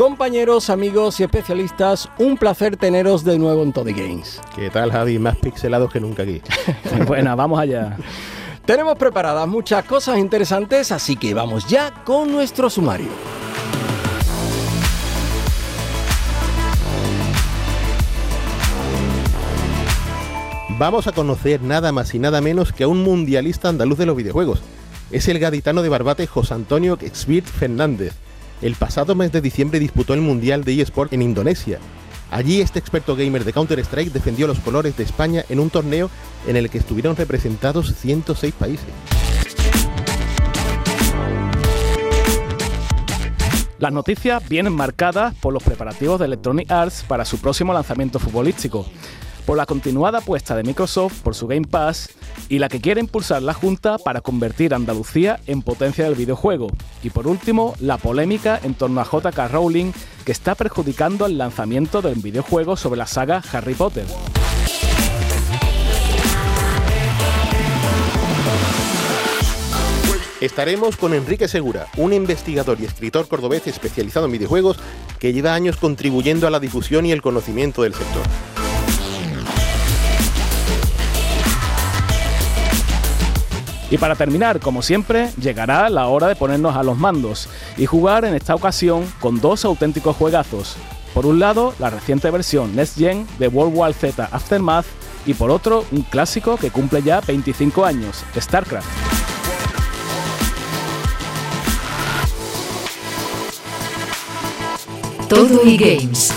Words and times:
Compañeros, 0.00 0.70
amigos 0.70 1.20
y 1.20 1.24
especialistas, 1.24 2.08
un 2.16 2.38
placer 2.38 2.78
teneros 2.78 3.22
de 3.22 3.38
nuevo 3.38 3.62
en 3.62 3.70
Toddy 3.70 3.92
Games. 3.92 4.40
¿Qué 4.56 4.70
tal, 4.70 4.90
Javi? 4.90 5.18
Más 5.18 5.36
pixelados 5.36 5.92
que 5.92 6.00
nunca 6.00 6.22
aquí. 6.22 6.40
Buena, 7.06 7.34
vamos 7.34 7.60
allá. 7.60 7.98
Tenemos 8.64 8.96
preparadas 8.96 9.46
muchas 9.46 9.84
cosas 9.84 10.16
interesantes, 10.16 10.90
así 10.90 11.16
que 11.16 11.34
vamos 11.34 11.68
ya 11.68 11.92
con 12.02 12.32
nuestro 12.32 12.70
sumario. 12.70 13.08
Vamos 20.78 21.08
a 21.08 21.12
conocer 21.12 21.60
nada 21.60 21.92
más 21.92 22.14
y 22.14 22.18
nada 22.18 22.40
menos 22.40 22.72
que 22.72 22.84
a 22.84 22.88
un 22.88 23.02
mundialista 23.02 23.68
andaluz 23.68 23.98
de 23.98 24.06
los 24.06 24.16
videojuegos. 24.16 24.62
Es 25.10 25.28
el 25.28 25.38
gaditano 25.38 25.82
de 25.82 25.90
Barbate 25.90 26.26
José 26.26 26.54
Antonio 26.54 26.96
Exvirt 27.02 27.44
Fernández 27.44 28.14
el 28.62 28.74
pasado 28.74 29.14
mes 29.14 29.32
de 29.32 29.40
diciembre 29.40 29.78
disputó 29.78 30.14
el 30.14 30.20
Mundial 30.20 30.64
de 30.64 30.80
eSport 30.80 31.12
en 31.12 31.22
Indonesia. 31.22 31.78
Allí 32.30 32.60
este 32.60 32.78
experto 32.78 33.16
gamer 33.16 33.44
de 33.44 33.52
Counter-Strike 33.52 34.12
defendió 34.12 34.46
los 34.46 34.60
colores 34.60 34.96
de 34.96 35.04
España 35.04 35.44
en 35.48 35.58
un 35.58 35.70
torneo 35.70 36.10
en 36.46 36.56
el 36.56 36.70
que 36.70 36.78
estuvieron 36.78 37.16
representados 37.16 37.94
106 37.94 38.54
países. 38.54 38.86
Las 43.78 43.92
noticias 43.92 44.46
vienen 44.46 44.74
marcadas 44.74 45.34
por 45.36 45.54
los 45.54 45.62
preparativos 45.62 46.20
de 46.20 46.26
Electronic 46.26 46.70
Arts 46.70 47.02
para 47.08 47.24
su 47.24 47.38
próximo 47.38 47.72
lanzamiento 47.72 48.18
futbolístico 48.18 48.86
por 49.50 49.56
la 49.56 49.66
continuada 49.66 50.18
apuesta 50.18 50.54
de 50.54 50.62
Microsoft 50.62 51.22
por 51.22 51.34
su 51.34 51.48
Game 51.48 51.66
Pass 51.66 52.10
y 52.48 52.60
la 52.60 52.68
que 52.68 52.80
quiere 52.80 53.00
impulsar 53.00 53.42
la 53.42 53.52
Junta 53.52 53.98
para 53.98 54.20
convertir 54.20 54.72
a 54.72 54.76
Andalucía 54.76 55.40
en 55.48 55.62
potencia 55.62 56.04
del 56.04 56.14
videojuego. 56.14 56.68
Y 57.02 57.10
por 57.10 57.26
último, 57.26 57.74
la 57.80 57.98
polémica 57.98 58.60
en 58.62 58.74
torno 58.74 59.00
a 59.00 59.04
JK 59.04 59.50
Rowling 59.50 59.90
que 60.24 60.30
está 60.30 60.54
perjudicando 60.54 61.26
el 61.26 61.36
lanzamiento 61.36 62.00
del 62.00 62.20
videojuego 62.20 62.76
sobre 62.76 62.98
la 62.98 63.08
saga 63.08 63.42
Harry 63.52 63.74
Potter. 63.74 64.06
Estaremos 70.40 70.96
con 70.96 71.12
Enrique 71.12 71.48
Segura, 71.48 71.88
un 71.96 72.12
investigador 72.12 72.80
y 72.80 72.84
escritor 72.84 73.26
cordobés 73.26 73.66
especializado 73.66 74.26
en 74.26 74.32
videojuegos 74.32 74.78
que 75.18 75.32
lleva 75.32 75.54
años 75.54 75.76
contribuyendo 75.76 76.46
a 76.46 76.50
la 76.50 76.60
difusión 76.60 77.04
y 77.04 77.10
el 77.10 77.20
conocimiento 77.20 77.82
del 77.82 77.94
sector. 77.94 78.22
Y 83.90 83.98
para 83.98 84.14
terminar, 84.14 84.60
como 84.60 84.82
siempre, 84.82 85.30
llegará 85.40 85.90
la 85.90 86.06
hora 86.06 86.28
de 86.28 86.36
ponernos 86.36 86.76
a 86.76 86.84
los 86.84 86.96
mandos 86.96 87.48
y 87.76 87.86
jugar 87.86 88.24
en 88.24 88.34
esta 88.34 88.54
ocasión 88.54 89.04
con 89.20 89.40
dos 89.40 89.64
auténticos 89.64 90.16
juegazos. 90.16 90.76
Por 91.12 91.26
un 91.26 91.40
lado, 91.40 91.74
la 91.80 91.90
reciente 91.90 92.30
versión 92.30 92.76
Next 92.76 92.96
Gen 92.96 93.26
de 93.38 93.48
World 93.48 93.76
War 93.76 93.92
Z 93.92 94.28
Aftermath 94.30 94.86
y 95.26 95.34
por 95.34 95.50
otro, 95.50 95.84
un 95.90 96.02
clásico 96.02 96.56
que 96.56 96.70
cumple 96.70 97.02
ya 97.02 97.20
25 97.20 97.84
años, 97.84 98.24
StarCraft. 98.38 98.88
Todo 105.28 105.64
y 105.64 105.76
Games 105.76 106.32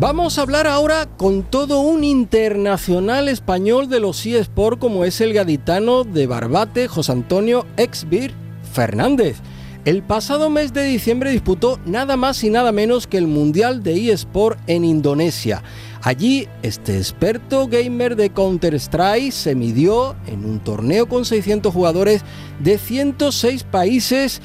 Vamos 0.00 0.38
a 0.38 0.42
hablar 0.42 0.68
ahora 0.68 1.06
con 1.16 1.42
todo 1.42 1.80
un 1.80 2.04
internacional 2.04 3.28
español 3.28 3.88
de 3.88 3.98
los 3.98 4.24
eSports 4.24 4.78
como 4.78 5.04
es 5.04 5.20
el 5.20 5.32
gaditano 5.32 6.04
de 6.04 6.28
Barbate, 6.28 6.86
José 6.86 7.10
Antonio 7.10 7.66
Exbir 7.76 8.32
Fernández. 8.72 9.38
El 9.84 10.04
pasado 10.04 10.50
mes 10.50 10.72
de 10.72 10.84
diciembre 10.84 11.32
disputó 11.32 11.80
nada 11.84 12.16
más 12.16 12.44
y 12.44 12.48
nada 12.48 12.70
menos 12.70 13.08
que 13.08 13.18
el 13.18 13.26
Mundial 13.26 13.82
de 13.82 14.12
eSport 14.12 14.60
en 14.68 14.84
Indonesia. 14.84 15.64
Allí, 16.00 16.46
este 16.62 16.96
experto 16.96 17.66
gamer 17.66 18.14
de 18.14 18.30
Counter-Strike 18.30 19.32
se 19.32 19.56
midió 19.56 20.14
en 20.28 20.44
un 20.44 20.60
torneo 20.60 21.08
con 21.08 21.24
600 21.24 21.74
jugadores 21.74 22.22
de 22.60 22.78
106 22.78 23.64
países 23.64 24.42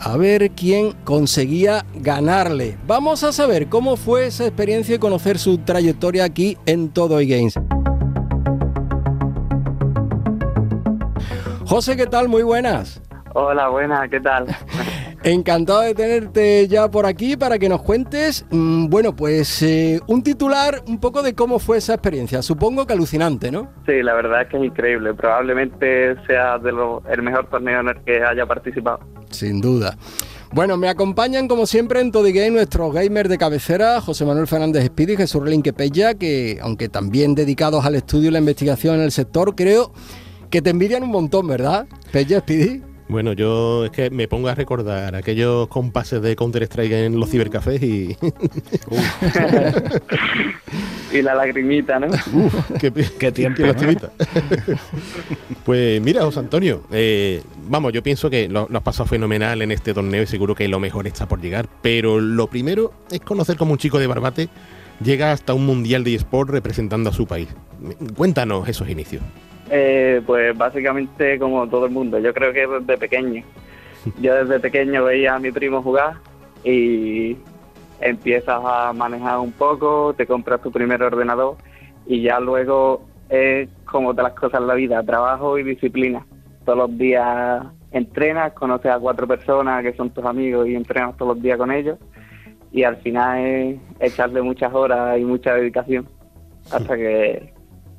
a 0.00 0.16
ver 0.16 0.50
quién 0.52 0.92
conseguía 1.04 1.84
ganarle. 1.94 2.78
Vamos 2.86 3.22
a 3.22 3.32
saber 3.32 3.68
cómo 3.68 3.96
fue 3.96 4.26
esa 4.26 4.46
experiencia 4.46 4.94
y 4.94 4.98
conocer 4.98 5.38
su 5.38 5.58
trayectoria 5.58 6.24
aquí 6.24 6.56
en 6.66 6.88
Todo 6.88 7.16
Games. 7.16 7.54
José, 11.66 11.96
¿qué 11.96 12.06
tal? 12.06 12.28
Muy 12.28 12.42
buenas. 12.42 13.00
Hola, 13.34 13.68
buenas, 13.68 14.08
¿qué 14.10 14.20
tal? 14.20 14.46
Encantado 15.22 15.82
de 15.82 15.94
tenerte 15.94 16.66
ya 16.66 16.90
por 16.90 17.04
aquí 17.04 17.36
para 17.36 17.58
que 17.58 17.68
nos 17.68 17.82
cuentes, 17.82 18.46
mm, 18.50 18.86
bueno, 18.88 19.14
pues 19.14 19.62
eh, 19.62 20.00
un 20.06 20.22
titular 20.22 20.82
un 20.86 20.98
poco 20.98 21.22
de 21.22 21.34
cómo 21.34 21.58
fue 21.58 21.76
esa 21.76 21.94
experiencia. 21.94 22.40
Supongo 22.40 22.86
que 22.86 22.94
alucinante, 22.94 23.50
¿no? 23.50 23.70
Sí, 23.84 24.02
la 24.02 24.14
verdad 24.14 24.42
es 24.42 24.48
que 24.48 24.56
es 24.56 24.64
increíble. 24.64 25.12
Probablemente 25.12 26.16
sea 26.26 26.58
de 26.58 26.70
el 26.70 27.22
mejor 27.22 27.50
torneo 27.50 27.80
en 27.80 27.88
el 27.88 28.02
que 28.02 28.22
haya 28.22 28.46
participado. 28.46 29.00
Sin 29.28 29.60
duda. 29.60 29.96
Bueno, 30.52 30.76
me 30.76 30.88
acompañan 30.88 31.46
como 31.46 31.66
siempre 31.66 32.00
en 32.00 32.10
Game 32.10 32.50
nuestros 32.50 32.92
gamers 32.92 33.28
de 33.28 33.38
cabecera, 33.38 34.00
José 34.00 34.24
Manuel 34.24 34.48
Fernández 34.48 34.86
Speedy 34.86 35.12
y 35.12 35.16
Jesús 35.16 35.42
Relinque 35.42 35.72
Pella, 35.72 36.14
que 36.14 36.58
aunque 36.62 36.88
también 36.88 37.34
dedicados 37.34 37.84
al 37.84 37.94
estudio 37.94 38.30
y 38.30 38.32
la 38.32 38.40
investigación 38.40 38.96
en 38.96 39.02
el 39.02 39.12
sector, 39.12 39.54
creo 39.54 39.92
que 40.50 40.62
te 40.62 40.70
envidian 40.70 41.04
un 41.04 41.10
montón, 41.10 41.46
¿verdad? 41.46 41.86
Pella, 42.10 42.40
Speedy. 42.40 42.89
Bueno, 43.10 43.32
yo 43.32 43.86
es 43.86 43.90
que 43.90 44.08
me 44.08 44.28
pongo 44.28 44.48
a 44.48 44.54
recordar 44.54 45.16
aquellos 45.16 45.66
compases 45.66 46.22
de 46.22 46.36
Counter-Strike 46.36 46.92
en 46.92 47.18
los 47.18 47.28
cibercafés 47.28 47.82
y... 47.82 48.16
y 51.12 51.20
la 51.20 51.34
lagrimita, 51.34 51.98
¿no? 51.98 52.06
qué, 52.78 53.32
tiempo. 53.32 53.64
pues 55.64 56.00
mira, 56.00 56.22
José 56.22 56.38
Antonio, 56.38 56.84
eh, 56.92 57.42
vamos, 57.68 57.92
yo 57.92 58.00
pienso 58.00 58.30
que 58.30 58.48
lo, 58.48 58.68
has 58.72 58.82
pasado 58.82 59.08
fenomenal 59.08 59.60
en 59.60 59.72
este 59.72 59.92
torneo 59.92 60.22
y 60.22 60.28
seguro 60.28 60.54
que 60.54 60.68
lo 60.68 60.78
mejor 60.78 61.08
está 61.08 61.26
por 61.26 61.40
llegar, 61.40 61.68
pero 61.82 62.20
lo 62.20 62.46
primero 62.46 62.92
es 63.10 63.18
conocer 63.22 63.56
como 63.56 63.72
un 63.72 63.78
chico 63.78 63.98
de 63.98 64.06
Barbate 64.06 64.48
llega 65.02 65.32
hasta 65.32 65.52
un 65.52 65.66
mundial 65.66 66.04
de 66.04 66.14
eSport 66.14 66.50
representando 66.50 67.10
a 67.10 67.12
su 67.12 67.26
país. 67.26 67.48
Cuéntanos 68.16 68.68
esos 68.68 68.88
inicios. 68.88 69.24
Eh, 69.70 70.20
pues 70.26 70.56
básicamente 70.58 71.38
como 71.38 71.68
todo 71.68 71.86
el 71.86 71.92
mundo, 71.92 72.18
yo 72.18 72.34
creo 72.34 72.52
que 72.52 72.66
desde 72.66 72.98
pequeño. 72.98 73.44
Yo 74.20 74.34
desde 74.34 74.58
pequeño 74.58 75.04
veía 75.04 75.34
a 75.34 75.38
mi 75.38 75.52
primo 75.52 75.82
jugar 75.82 76.14
y 76.64 77.36
empiezas 78.00 78.60
a 78.64 78.92
manejar 78.92 79.38
un 79.38 79.52
poco, 79.52 80.14
te 80.16 80.26
compras 80.26 80.60
tu 80.62 80.72
primer 80.72 81.02
ordenador 81.02 81.56
y 82.06 82.22
ya 82.22 82.40
luego 82.40 83.06
es 83.28 83.68
como 83.84 84.12
todas 84.12 84.32
las 84.32 84.40
cosas 84.40 84.60
en 84.60 84.66
la 84.66 84.74
vida, 84.74 85.02
trabajo 85.04 85.58
y 85.58 85.62
disciplina. 85.62 86.26
Todos 86.64 86.78
los 86.78 86.98
días 86.98 87.64
entrenas, 87.92 88.52
conoces 88.54 88.90
a 88.90 88.98
cuatro 88.98 89.28
personas 89.28 89.82
que 89.82 89.92
son 89.92 90.10
tus 90.10 90.24
amigos 90.24 90.66
y 90.66 90.74
entrenas 90.74 91.16
todos 91.16 91.36
los 91.36 91.42
días 91.42 91.58
con 91.58 91.70
ellos 91.70 91.98
y 92.72 92.84
al 92.84 92.96
final 92.96 93.38
es 93.38 93.80
echarle 94.00 94.42
muchas 94.42 94.72
horas 94.72 95.18
y 95.18 95.24
mucha 95.24 95.54
dedicación 95.54 96.08
hasta 96.70 96.96
que 96.96 97.52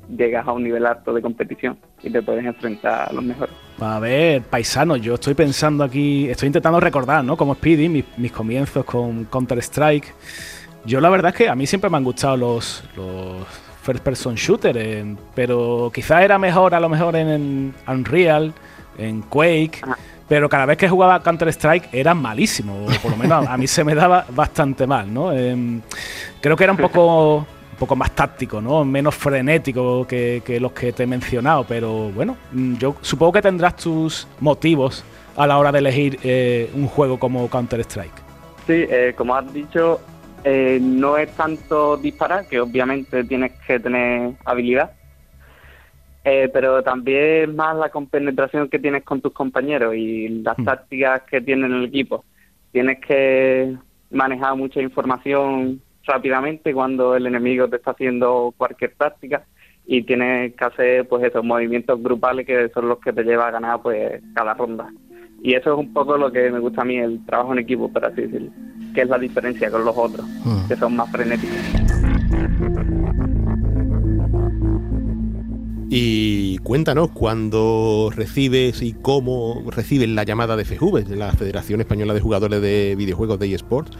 llegas 0.08 0.46
a 0.46 0.52
un 0.52 0.64
nivel 0.64 0.86
alto 0.86 1.12
de 1.12 1.22
competición 1.22 1.78
y 2.02 2.10
te 2.10 2.22
puedes 2.22 2.44
enfrentar 2.44 3.10
a 3.10 3.12
los 3.12 3.22
mejores. 3.22 3.54
A 3.80 3.98
ver, 3.98 4.42
paisano, 4.42 4.96
yo 4.96 5.14
estoy 5.14 5.34
pensando 5.34 5.84
aquí, 5.84 6.28
estoy 6.28 6.48
intentando 6.48 6.80
recordar, 6.80 7.24
¿no? 7.24 7.36
Como 7.36 7.54
Speedy, 7.54 7.88
mis, 7.88 8.32
comienzos 8.32 8.84
con 8.84 9.24
Counter-Strike. 9.24 10.14
Yo 10.84 11.00
la 11.00 11.08
verdad 11.10 11.30
es 11.30 11.36
que 11.36 11.48
a 11.48 11.54
mí 11.54 11.66
siempre 11.66 11.88
me 11.90 11.96
han 11.96 12.04
gustado 12.04 12.36
los, 12.36 12.84
los 12.96 13.46
first 13.82 14.02
person 14.02 14.34
shooter, 14.34 15.04
pero 15.34 15.90
quizás 15.92 16.22
era 16.22 16.38
mejor 16.38 16.74
a 16.74 16.80
lo 16.80 16.88
mejor 16.88 17.16
en, 17.16 17.74
Unreal, 17.86 18.52
en 18.98 19.22
Quake. 19.22 19.80
Pero 20.28 20.48
cada 20.48 20.64
vez 20.64 20.78
que 20.78 20.88
jugaba 20.88 21.22
Counter-Strike 21.22 21.90
era 21.92 22.14
malísimo, 22.14 22.86
por 23.02 23.10
lo 23.10 23.16
menos 23.18 23.46
a, 23.46 23.56
mí 23.56 23.66
se 23.66 23.84
me 23.84 23.94
daba 23.94 24.24
bastante 24.30 24.86
mal, 24.86 25.12
¿no? 25.12 25.32
Em, 25.32 25.82
creo 26.40 26.56
que 26.56 26.64
era 26.64 26.72
un 26.72 26.78
poco 26.78 27.46
poco 27.82 27.96
más 27.96 28.12
táctico, 28.12 28.60
¿no? 28.60 28.84
Menos 28.84 29.16
frenético 29.16 30.06
que, 30.06 30.40
los 30.60 30.70
que 30.70 30.92
te 30.92 31.02
he 31.02 31.06
mencionado, 31.08 31.64
pero 31.64 32.10
bueno, 32.10 32.36
mm, 32.52 32.76
yo 32.76 32.94
supongo 33.00 33.32
que 33.32 33.42
tendrás 33.42 33.74
tus 33.74 34.28
motivos 34.38 35.04
a 35.34 35.48
la 35.48 35.58
hora 35.58 35.72
de 35.72 35.80
elegir 35.80 36.16
eh, 36.22 36.70
un 36.76 36.86
juego 36.86 37.18
como 37.18 37.50
Counter-Strike? 37.50 38.18
Sí, 38.68 38.86
eh, 38.88 39.14
como 39.16 39.34
has 39.34 39.52
dicho, 39.52 40.00
eh, 40.44 40.78
no 40.80 41.16
es 41.16 41.32
tanto 41.32 41.96
disparar, 41.96 42.46
que 42.46 42.60
obviamente 42.60 43.24
tienes 43.24 43.50
que 43.66 43.80
tener 43.80 44.34
habilidad, 44.44 44.92
eh, 46.22 46.48
pero 46.52 46.84
también 46.84 47.50
es 47.50 47.52
más 47.52 47.76
la 47.76 47.88
compenetración 47.88 48.68
que 48.68 48.78
tienes 48.78 49.02
con 49.02 49.20
tus 49.20 49.32
compañeros 49.32 49.96
y 49.96 50.28
las 50.28 50.56
tácticas 50.64 51.22
que 51.22 51.40
tiene 51.40 51.66
el 51.66 51.86
equipo. 51.86 52.24
Tienes 52.70 53.00
que 53.00 53.74
manejar 54.12 54.54
mucha 54.54 54.80
información 54.80 55.82
rápidamente 56.04 56.72
cuando 56.74 57.16
el 57.16 57.26
enemigo 57.26 57.68
te 57.68 57.76
está 57.76 57.92
haciendo 57.92 58.54
cualquier 58.56 58.94
táctica 58.96 59.44
y 59.86 60.02
tienes 60.02 60.54
que 60.54 60.64
hacer 60.64 61.08
pues 61.08 61.24
esos 61.24 61.44
movimientos 61.44 62.02
grupales 62.02 62.46
que 62.46 62.68
son 62.70 62.88
los 62.88 62.98
que 62.98 63.12
te 63.12 63.24
llevan 63.24 63.48
a 63.48 63.50
ganar 63.52 63.82
pues 63.82 64.22
cada 64.34 64.54
ronda. 64.54 64.88
Y 65.42 65.54
eso 65.54 65.72
es 65.72 65.78
un 65.78 65.92
poco 65.92 66.16
lo 66.16 66.30
que 66.30 66.50
me 66.50 66.60
gusta 66.60 66.82
a 66.82 66.84
mí, 66.84 66.98
el 66.98 67.24
trabajo 67.26 67.52
en 67.52 67.58
equipo, 67.58 67.92
por 67.92 68.04
así 68.04 68.22
decirlo, 68.22 68.52
que 68.94 69.02
es 69.02 69.08
la 69.08 69.18
diferencia 69.18 69.70
con 69.70 69.84
los 69.84 69.96
otros, 69.96 70.24
que 70.68 70.76
son 70.76 70.94
más 70.94 71.10
frenéticos. 71.10 71.58
Y 75.94 76.56
cuéntanos 76.58 77.10
cuando 77.10 78.10
recibes 78.14 78.80
y 78.80 78.94
cómo 78.94 79.62
recibes 79.70 80.08
la 80.08 80.22
llamada 80.22 80.56
de 80.56 80.64
FEJUVE, 80.64 81.02
de 81.02 81.16
la 81.16 81.32
Federación 81.32 81.80
Española 81.80 82.14
de 82.14 82.20
Jugadores 82.20 82.62
de 82.62 82.94
Videojuegos 82.96 83.38
de 83.38 83.52
eSports, 83.52 83.90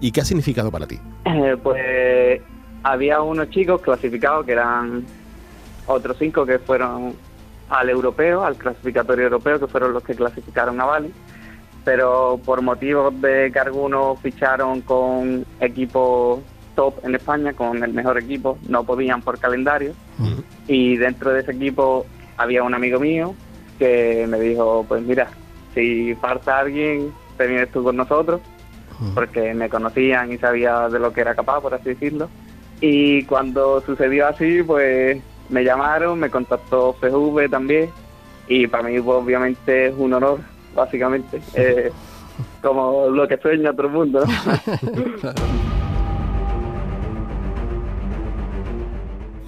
y 0.00 0.12
qué 0.12 0.20
ha 0.20 0.24
significado 0.24 0.70
para 0.70 0.86
ti. 0.86 0.98
Eh, 1.24 1.56
pues 1.62 2.40
había 2.82 3.20
unos 3.20 3.50
chicos 3.50 3.80
clasificados 3.80 4.46
que 4.46 4.52
eran 4.52 5.04
otros 5.86 6.16
cinco 6.18 6.46
que 6.46 6.58
fueron 6.58 7.14
al 7.68 7.90
europeo, 7.90 8.44
al 8.44 8.56
clasificatorio 8.56 9.24
europeo, 9.24 9.58
que 9.60 9.66
fueron 9.66 9.92
los 9.92 10.02
que 10.02 10.14
clasificaron 10.14 10.80
a 10.80 10.84
Bali. 10.84 11.12
Pero 11.84 12.40
por 12.44 12.62
motivos 12.62 13.18
de 13.20 13.50
que 13.52 13.58
algunos 13.58 14.20
ficharon 14.20 14.82
con 14.82 15.44
equipos 15.60 16.40
top 16.74 16.94
en 17.04 17.14
España, 17.14 17.52
con 17.54 17.82
el 17.82 17.92
mejor 17.92 18.18
equipo, 18.18 18.58
no 18.68 18.84
podían 18.84 19.22
por 19.22 19.38
calendario. 19.38 19.94
Y 20.66 20.96
dentro 20.96 21.32
de 21.32 21.40
ese 21.40 21.52
equipo 21.52 22.06
había 22.36 22.62
un 22.62 22.74
amigo 22.74 23.00
mío 23.00 23.34
que 23.78 24.26
me 24.28 24.38
dijo, 24.38 24.84
pues 24.86 25.02
mira, 25.02 25.28
si 25.74 26.14
falta 26.16 26.58
alguien, 26.58 27.12
te 27.36 27.46
vienes 27.46 27.70
tú 27.70 27.82
con 27.82 27.96
nosotros, 27.96 28.40
porque 29.14 29.54
me 29.54 29.68
conocían 29.68 30.32
y 30.32 30.38
sabía 30.38 30.88
de 30.88 30.98
lo 30.98 31.12
que 31.12 31.20
era 31.20 31.34
capaz, 31.34 31.60
por 31.60 31.74
así 31.74 31.90
decirlo. 31.90 32.28
Y 32.80 33.24
cuando 33.24 33.80
sucedió 33.80 34.28
así, 34.28 34.62
pues 34.62 35.20
me 35.48 35.64
llamaron, 35.64 36.18
me 36.18 36.30
contactó 36.30 36.94
FV 36.94 37.48
también, 37.48 37.90
y 38.48 38.66
para 38.66 38.84
mí 38.84 39.00
pues, 39.00 39.18
obviamente 39.18 39.88
es 39.88 39.94
un 39.96 40.12
honor, 40.12 40.40
básicamente, 40.74 41.40
eh, 41.54 41.90
como 42.62 43.08
lo 43.08 43.26
que 43.26 43.36
sueña 43.38 43.72
todo 43.72 43.86
el 43.86 43.92
mundo. 43.92 44.24
¿no? 44.24 45.32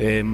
Eh, 0.03 0.25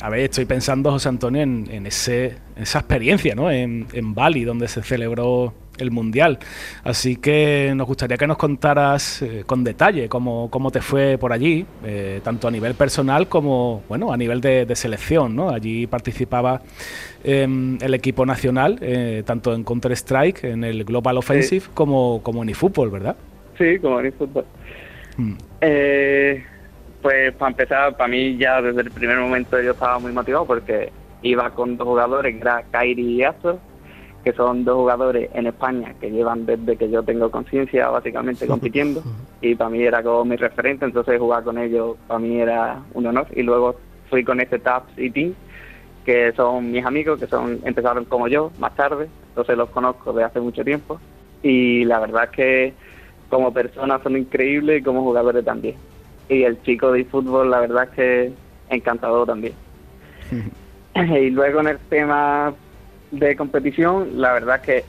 a 0.00 0.08
ver, 0.08 0.20
estoy 0.20 0.46
pensando, 0.46 0.90
José 0.92 1.10
Antonio, 1.10 1.42
en, 1.42 1.68
en 1.70 1.84
ese, 1.84 2.38
esa 2.56 2.78
experiencia, 2.78 3.34
¿no? 3.34 3.50
En, 3.50 3.86
en 3.92 4.14
Bali, 4.14 4.44
donde 4.44 4.66
se 4.66 4.82
celebró 4.82 5.52
el 5.80 5.90
Mundial. 5.90 6.38
Así 6.84 7.16
que 7.16 7.72
nos 7.74 7.86
gustaría 7.86 8.16
que 8.16 8.26
nos 8.26 8.36
contaras 8.36 9.22
eh, 9.22 9.44
con 9.46 9.64
detalle 9.64 10.08
cómo, 10.08 10.48
cómo 10.50 10.70
te 10.70 10.80
fue 10.80 11.18
por 11.18 11.32
allí, 11.32 11.66
eh, 11.84 12.20
tanto 12.22 12.48
a 12.48 12.50
nivel 12.50 12.74
personal 12.74 13.28
como, 13.28 13.82
bueno, 13.88 14.12
a 14.12 14.16
nivel 14.16 14.40
de, 14.40 14.66
de 14.66 14.76
selección, 14.76 15.34
¿no? 15.34 15.50
Allí 15.50 15.86
participaba 15.86 16.60
em, 17.24 17.78
el 17.80 17.94
equipo 17.94 18.24
nacional, 18.26 18.78
eh, 18.80 19.22
tanto 19.24 19.54
en 19.54 19.64
Counter-Strike, 19.64 20.44
en 20.44 20.64
el 20.64 20.84
Global 20.84 21.18
Offensive, 21.18 21.66
como, 21.74 22.22
como 22.22 22.42
en 22.42 22.50
eFootball, 22.50 22.90
¿verdad? 22.90 23.16
Sí, 23.58 23.78
como 23.78 24.00
en 24.00 24.12
fútbol. 24.12 24.44
Mm. 25.16 25.34
Pues 27.02 27.32
para 27.32 27.50
empezar, 27.50 27.96
para 27.96 28.08
mí 28.08 28.36
ya 28.36 28.60
desde 28.60 28.82
el 28.82 28.90
primer 28.90 29.18
momento 29.18 29.60
yo 29.60 29.72
estaba 29.72 29.98
muy 29.98 30.12
motivado 30.12 30.44
porque 30.44 30.92
iba 31.22 31.50
con 31.50 31.76
dos 31.76 31.86
jugadores, 31.86 32.34
que 32.34 32.40
era 32.40 32.62
Kairi 32.70 33.02
y 33.02 33.22
Astor, 33.22 33.58
que 34.24 34.32
son 34.32 34.64
dos 34.64 34.76
jugadores 34.76 35.30
en 35.34 35.46
España 35.46 35.94
que 36.00 36.10
llevan 36.10 36.44
desde 36.46 36.76
que 36.76 36.90
yo 36.90 37.02
tengo 37.02 37.30
conciencia 37.30 37.88
básicamente 37.88 38.46
compitiendo. 38.46 39.02
Y 39.40 39.54
para 39.54 39.70
mí 39.70 39.82
era 39.82 40.02
como 40.02 40.24
mi 40.24 40.36
referente, 40.36 40.84
entonces 40.84 41.18
jugar 41.18 41.44
con 41.44 41.58
ellos 41.58 41.96
para 42.06 42.20
mí 42.20 42.40
era 42.40 42.82
un 42.92 43.06
honor. 43.06 43.26
Y 43.34 43.42
luego 43.42 43.76
fui 44.10 44.24
con 44.24 44.40
este 44.40 44.58
Taps 44.58 44.98
y 44.98 45.10
Team 45.10 45.34
que 46.04 46.32
son 46.32 46.70
mis 46.70 46.84
amigos, 46.84 47.20
que 47.20 47.26
son 47.26 47.60
empezaron 47.64 48.04
como 48.04 48.28
yo 48.28 48.50
más 48.58 48.74
tarde, 48.74 49.08
entonces 49.28 49.56
los 49.56 49.70
conozco 49.70 50.12
de 50.12 50.24
hace 50.24 50.40
mucho 50.40 50.64
tiempo. 50.64 51.00
Y 51.42 51.84
la 51.84 52.00
verdad 52.00 52.24
es 52.24 52.30
que 52.30 52.74
como 53.28 53.52
personas 53.52 54.02
son 54.02 54.16
increíbles 54.16 54.80
y 54.80 54.82
como 54.82 55.02
jugadores 55.02 55.44
también. 55.44 55.76
Y 56.28 56.42
el 56.42 56.60
chico 56.62 56.92
de 56.92 57.04
fútbol, 57.04 57.50
la 57.50 57.60
verdad 57.60 57.84
es 57.84 57.90
que 57.90 58.32
encantador 58.70 59.26
también. 59.26 59.54
y 60.94 61.30
luego 61.30 61.60
en 61.60 61.68
el 61.68 61.78
tema 61.88 62.54
de 63.10 63.36
competición, 63.36 64.20
la 64.20 64.32
verdad 64.32 64.56
es 64.56 64.62
que 64.62 64.84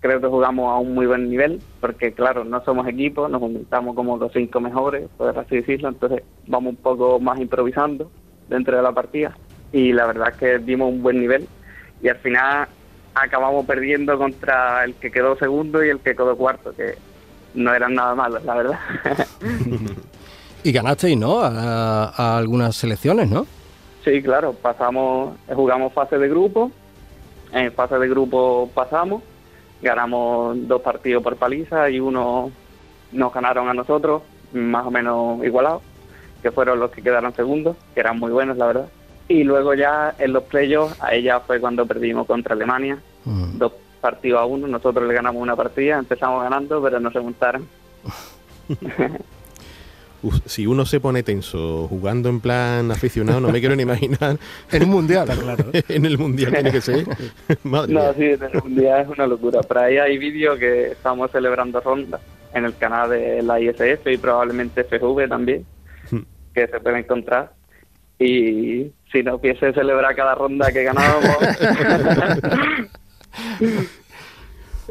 creo 0.00 0.20
que 0.20 0.26
jugamos 0.28 0.72
a 0.72 0.78
un 0.78 0.94
muy 0.94 1.06
buen 1.06 1.28
nivel, 1.28 1.60
porque 1.80 2.12
claro, 2.12 2.44
no 2.44 2.64
somos 2.64 2.86
equipo, 2.88 3.28
nos 3.28 3.40
juntamos 3.40 3.94
como 3.94 4.16
los 4.16 4.32
cinco 4.32 4.60
mejores, 4.60 5.08
por 5.16 5.38
así 5.38 5.56
decirlo, 5.56 5.88
entonces 5.88 6.22
vamos 6.46 6.70
un 6.70 6.76
poco 6.76 7.20
más 7.20 7.38
improvisando 7.38 8.10
dentro 8.48 8.76
de 8.76 8.82
la 8.82 8.92
partida. 8.92 9.36
Y 9.72 9.92
la 9.92 10.06
verdad 10.06 10.30
es 10.30 10.36
que 10.36 10.58
dimos 10.58 10.90
un 10.90 11.02
buen 11.02 11.20
nivel 11.20 11.46
y 12.02 12.08
al 12.08 12.16
final 12.16 12.66
acabamos 13.14 13.66
perdiendo 13.66 14.16
contra 14.16 14.84
el 14.84 14.94
que 14.94 15.10
quedó 15.10 15.36
segundo 15.36 15.84
y 15.84 15.90
el 15.90 16.00
que 16.00 16.16
quedó 16.16 16.36
cuarto, 16.36 16.74
que 16.74 16.94
no 17.54 17.74
eran 17.74 17.94
nada 17.94 18.14
malos, 18.14 18.44
la 18.44 18.54
verdad. 18.54 18.78
Y 20.62 20.72
ganasteis, 20.72 21.16
¿no? 21.16 21.40
A, 21.40 22.10
a 22.10 22.36
algunas 22.36 22.76
selecciones, 22.76 23.30
¿no? 23.30 23.46
Sí, 24.04 24.22
claro, 24.22 24.52
pasamos, 24.52 25.36
jugamos 25.48 25.92
fase 25.92 26.18
de 26.18 26.28
grupo, 26.28 26.70
en 27.52 27.72
fase 27.72 27.98
de 27.98 28.08
grupo 28.08 28.68
pasamos, 28.74 29.22
ganamos 29.82 30.56
dos 30.68 30.82
partidos 30.82 31.22
por 31.22 31.36
paliza 31.36 31.88
y 31.90 32.00
uno 32.00 32.50
nos 33.12 33.32
ganaron 33.34 33.68
a 33.68 33.74
nosotros, 33.74 34.22
más 34.52 34.86
o 34.86 34.90
menos 34.90 35.44
igualados, 35.44 35.82
que 36.42 36.50
fueron 36.50 36.78
los 36.80 36.90
que 36.90 37.02
quedaron 37.02 37.34
segundos, 37.34 37.76
que 37.94 38.00
eran 38.00 38.18
muy 38.18 38.30
buenos, 38.30 38.56
la 38.56 38.66
verdad. 38.66 38.88
Y 39.28 39.44
luego 39.44 39.74
ya 39.74 40.14
en 40.18 40.32
los 40.32 40.44
playoffs, 40.44 41.00
a 41.02 41.14
ella 41.14 41.40
fue 41.40 41.60
cuando 41.60 41.86
perdimos 41.86 42.26
contra 42.26 42.54
Alemania, 42.54 42.98
Mm. 43.24 43.58
dos 43.58 43.72
partidos 44.00 44.40
a 44.40 44.46
uno, 44.46 44.66
nosotros 44.66 45.06
le 45.06 45.12
ganamos 45.12 45.42
una 45.42 45.54
partida, 45.54 45.98
empezamos 45.98 46.42
ganando, 46.42 46.80
pero 46.82 46.98
nos 47.00 47.12
remontaron. 47.12 47.68
Si 50.46 50.66
uno 50.66 50.84
se 50.84 51.00
pone 51.00 51.22
tenso 51.22 51.86
jugando 51.88 52.28
en 52.28 52.40
plan 52.40 52.90
aficionado, 52.90 53.40
no 53.40 53.48
me 53.50 53.60
quiero 53.60 53.74
ni 53.76 53.82
imaginar 53.84 54.36
En 54.72 54.82
un 54.84 54.90
mundial. 54.90 55.28
en 55.88 56.04
el 56.06 56.18
mundial 56.18 56.52
tiene 56.52 56.72
que 56.72 56.80
ser. 56.80 57.06
Madre 57.64 57.92
No, 57.92 58.00
mía. 58.00 58.14
sí, 58.16 58.24
en 58.24 58.42
el 58.42 58.62
mundial 58.62 59.00
es 59.02 59.08
una 59.08 59.26
locura. 59.26 59.60
Por 59.62 59.78
ahí 59.78 59.96
hay 59.98 60.18
vídeos 60.18 60.58
que 60.58 60.92
estamos 60.92 61.30
celebrando 61.30 61.80
ronda 61.80 62.20
en 62.52 62.64
el 62.64 62.76
canal 62.76 63.10
de 63.10 63.42
la 63.42 63.60
ISF 63.60 64.06
y 64.06 64.16
probablemente 64.18 64.84
FV 64.84 65.28
también, 65.28 65.64
Hmm. 66.10 66.22
que 66.54 66.66
se 66.66 66.80
puede 66.80 66.98
encontrar. 66.98 67.52
Y 68.18 68.90
si 69.12 69.22
no 69.22 69.36
hubiese 69.36 69.72
celebrar 69.72 70.14
cada 70.14 70.34
ronda 70.34 70.70
que 70.72 70.82
ganábamos, 70.84 71.36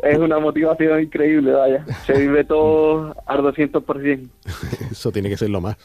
es 0.03 0.17
una 0.17 0.39
motivación 0.39 1.01
increíble, 1.01 1.51
vaya. 1.51 1.85
Se 2.05 2.13
vive 2.13 2.43
todo 2.43 3.15
al 3.25 3.39
200%. 3.39 4.29
Eso 4.91 5.11
tiene 5.11 5.29
que 5.29 5.37
ser 5.37 5.49
lo 5.49 5.61
más. 5.61 5.77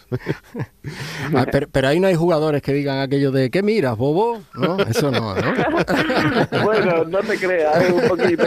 Ah, 1.35 1.47
pero, 1.53 1.69
pero 1.71 1.89
ahí 1.89 2.01
no 2.01 2.07
hay 2.07 2.15
jugadores 2.15 2.63
que 2.63 2.73
digan 2.73 3.01
aquello 3.01 3.31
de 3.31 3.51
¿qué 3.51 3.63
miras, 3.63 3.97
bobo? 3.97 4.41
¿No? 4.55 4.79
Eso 4.79 5.11
no, 5.11 5.35
¿no? 5.35 5.43
Bueno, 6.65 7.05
no 7.05 7.19
te 7.21 7.37
creas, 7.39 7.83
es 7.83 7.93
un 7.93 8.09
poquito. 8.09 8.45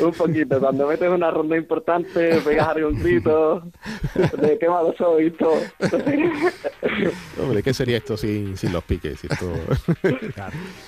Un 0.00 0.12
poquito. 0.12 0.60
Cuando 0.60 0.86
metes 0.86 1.08
una 1.10 1.30
ronda 1.30 1.56
importante, 1.56 2.40
pegas 2.44 2.68
algún 2.68 2.98
grito 3.00 3.62
de 4.38 4.58
qué 4.58 4.68
malo 4.68 4.94
soy 4.96 5.26
y 5.26 5.30
todo. 5.30 5.58
Hombre, 7.42 7.62
¿qué 7.62 7.74
sería 7.74 7.98
esto 7.98 8.16
sin, 8.16 8.56
sin 8.56 8.72
los 8.72 8.84
piques? 8.84 9.20
Sí, 9.20 9.28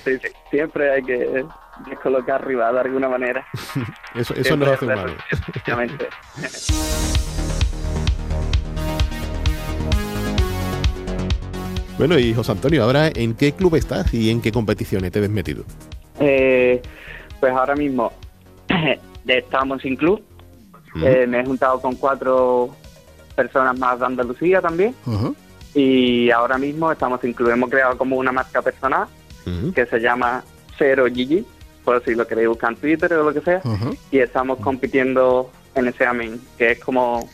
sí, 0.05 0.19
siempre 0.51 0.91
hay 0.91 1.03
que 1.03 1.45
descolocar 1.89 2.47
rival 2.47 2.75
de 2.75 2.81
alguna 2.81 3.09
manera. 3.09 3.47
eso 4.15 4.35
eso 4.35 4.57
nos 4.57 4.69
hace 4.69 4.85
humanos. 4.85 5.15
efectivamente. 5.31 6.09
Bueno, 11.99 12.19
y 12.19 12.35
José 12.35 12.53
Antonio, 12.53 12.83
ahora, 12.83 13.11
¿en 13.15 13.35
qué 13.35 13.53
club 13.53 13.77
estás 13.77 14.13
y 14.13 14.31
en 14.31 14.41
qué 14.41 14.51
competiciones 14.51 15.13
te 15.13 15.21
ves 15.21 15.31
metido? 15.31 15.63
Eh, 16.19 16.83
pues 17.39 17.53
ahora 17.53 17.77
mismo 17.77 18.13
estamos 19.27 19.83
sin 19.83 19.97
club. 19.97 20.23
Eh, 21.03 21.27
me 21.27 21.41
he 21.41 21.45
juntado 21.45 21.81
con 21.81 21.95
cuatro 21.97 22.71
personas 23.35 23.79
más 23.79 23.99
de 23.99 24.07
Andalucía 24.07 24.61
también. 24.61 24.95
Y 25.75 26.31
ahora 26.31 26.59
mismo 26.59 26.93
estamos 26.93 27.21
sin 27.21 27.33
club. 27.33 27.51
Hemos 27.51 27.71
creado 27.71 27.97
como 27.97 28.17
una 28.17 28.33
marca 28.33 28.61
personal 28.63 29.07
que 29.75 29.87
se 29.87 29.99
llama 29.99 30.45
Cero 30.79 31.07
Gigi, 31.13 31.45
por 31.85 32.03
si 32.05 32.15
lo 32.15 32.27
queréis 32.27 32.49
buscar 32.49 32.73
en 32.73 32.79
Twitter 32.79 33.13
o 33.15 33.25
lo 33.25 33.35
que 33.35 33.41
sea, 33.41 33.61
y 34.11 34.19
estamos 34.19 34.59
compitiendo 34.59 35.51
en 35.75 35.89
ese 35.89 36.07
AMIN, 36.07 36.41
que 36.57 36.73
es 36.73 36.79
como 36.79 37.29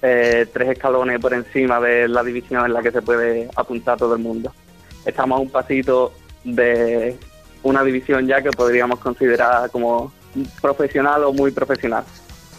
eh, 0.00 0.46
tres 0.52 0.70
escalones 0.70 1.18
por 1.18 1.34
encima 1.34 1.80
de 1.80 2.06
la 2.06 2.22
división 2.22 2.64
en 2.64 2.72
la 2.72 2.82
que 2.82 2.92
se 2.92 3.02
puede 3.02 3.48
apuntar 3.56 3.98
todo 3.98 4.14
el 4.14 4.22
mundo. 4.22 4.52
Estamos 5.04 5.38
a 5.38 5.42
un 5.42 5.50
pasito 5.50 6.12
de 6.44 7.16
una 7.64 7.82
división 7.82 8.26
ya 8.26 8.42
que 8.42 8.50
podríamos 8.50 9.00
considerar 9.00 9.70
como 9.70 10.12
profesional 10.60 11.24
o 11.24 11.32
muy 11.32 11.50
profesional. 11.50 12.04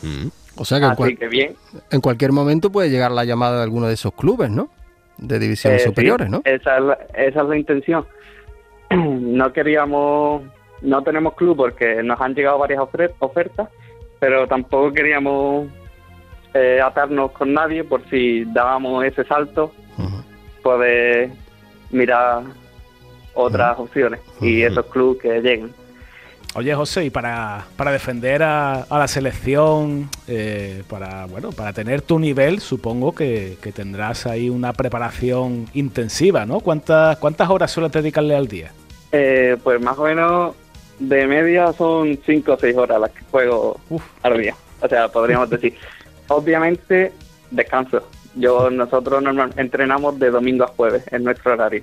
Mm. 0.01 0.27
O 0.57 0.65
sea 0.65 0.79
que 0.79 0.85
en, 0.85 0.91
Así 0.91 0.97
cual- 0.97 1.17
que 1.17 1.27
bien. 1.27 1.55
en 1.91 2.01
cualquier 2.01 2.31
momento 2.31 2.69
puede 2.71 2.89
llegar 2.89 3.11
la 3.11 3.23
llamada 3.25 3.57
de 3.57 3.63
alguno 3.63 3.87
de 3.87 3.93
esos 3.93 4.13
clubes, 4.13 4.49
¿no? 4.49 4.69
De 5.17 5.39
divisiones 5.39 5.81
Eh, 5.81 5.83
sí, 5.85 5.89
superiores, 5.89 6.29
¿no? 6.29 6.41
Esa 6.45 6.77
es, 6.77 6.83
la, 6.83 6.93
esa 7.15 7.41
es 7.41 7.47
la 7.47 7.57
intención. 7.57 8.05
No 8.91 9.53
queríamos, 9.53 10.43
no 10.81 11.03
tenemos 11.03 11.33
club 11.35 11.55
porque 11.57 12.01
nos 12.03 12.19
han 12.19 12.33
llegado 12.33 12.57
varias 12.57 12.81
ofertas, 13.19 13.69
pero 14.19 14.47
tampoco 14.47 14.91
queríamos 14.91 15.67
eh, 16.55 16.79
atarnos 16.83 17.31
con 17.31 17.53
nadie 17.53 17.83
por 17.83 18.01
si 18.09 18.43
dábamos 18.45 19.05
ese 19.05 19.23
salto, 19.25 19.71
poder 20.63 21.29
mirar 21.91 22.43
otras 23.33 23.77
opciones 23.79 24.19
y 24.41 24.63
esos 24.63 24.85
clubes 24.87 25.21
que 25.21 25.39
lleguen. 25.41 25.71
Oye, 26.55 26.73
José, 26.73 27.05
y 27.05 27.09
para, 27.11 27.67
para 27.77 27.91
defender 27.91 28.41
a, 28.41 28.81
a 28.81 28.97
la 28.97 29.07
selección, 29.07 30.09
eh, 30.27 30.83
para 30.89 31.25
bueno, 31.27 31.51
para 31.51 31.73
tener 31.73 32.01
tu 32.01 32.17
nivel, 32.17 32.59
supongo 32.59 33.13
que, 33.13 33.57
que 33.61 33.71
tendrás 33.71 34.25
ahí 34.25 34.49
una 34.49 34.73
preparación 34.73 35.67
intensiva, 35.73 36.47
¿no? 36.47 36.59
¿Cuántas, 36.59 37.17
cuántas 37.17 37.49
horas 37.49 37.71
sueles 37.71 37.91
dedicarle 37.91 38.35
al 38.35 38.47
día? 38.47 38.71
Eh, 39.11 39.57
pues 39.63 39.79
más 39.79 39.97
o 39.99 40.03
menos 40.03 40.55
de 40.97 41.27
media 41.27 41.71
son 41.73 42.19
5 42.25 42.51
o 42.51 42.57
6 42.59 42.77
horas 42.77 42.99
las 42.99 43.11
que 43.11 43.23
juego 43.29 43.79
Uf. 43.89 44.03
al 44.23 44.41
día. 44.41 44.55
O 44.81 44.87
sea, 44.87 45.07
podríamos 45.07 45.49
decir. 45.51 45.75
Obviamente, 46.29 47.11
descanso. 47.51 48.07
Yo 48.35 48.69
Nosotros 48.69 49.21
normal, 49.21 49.53
entrenamos 49.57 50.19
de 50.19 50.29
domingo 50.29 50.63
a 50.63 50.67
jueves 50.67 51.03
en 51.11 51.23
nuestro 51.23 51.53
horario. 51.53 51.81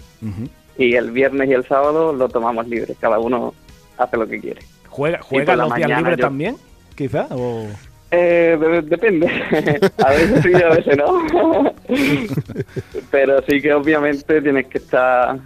Y 0.79 0.95
el 0.95 1.11
viernes 1.11 1.49
y 1.49 1.53
el 1.53 1.67
sábado 1.67 2.13
lo 2.13 2.29
tomamos 2.29 2.69
libre. 2.69 2.95
Cada 3.01 3.19
uno 3.19 3.55
hace 3.99 4.17
lo 4.17 4.27
que 4.27 4.41
quiere. 4.41 4.61
¿Juega, 4.89 5.21
juega 5.23 5.57
la 5.57 5.65
los 5.67 5.75
días 5.75 5.91
libres 5.99 6.17
yo- 6.17 6.25
también? 6.25 6.57
Quizá. 6.95 7.27
O... 7.31 7.67
Eh, 8.11 8.57
de- 8.61 8.83
depende. 8.83 9.27
a 10.05 10.11
veces 10.11 10.43
sí, 10.43 10.55
a 10.55 10.69
veces 10.69 10.97
no. 10.97 11.73
Pero 13.11 13.43
sí 13.49 13.61
que 13.61 13.73
obviamente 13.75 14.41
tienes 14.43 14.67
que 14.67 14.79
estar 14.79 15.39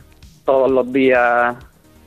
todos 0.44 0.70
los 0.70 0.92
días 0.92 1.56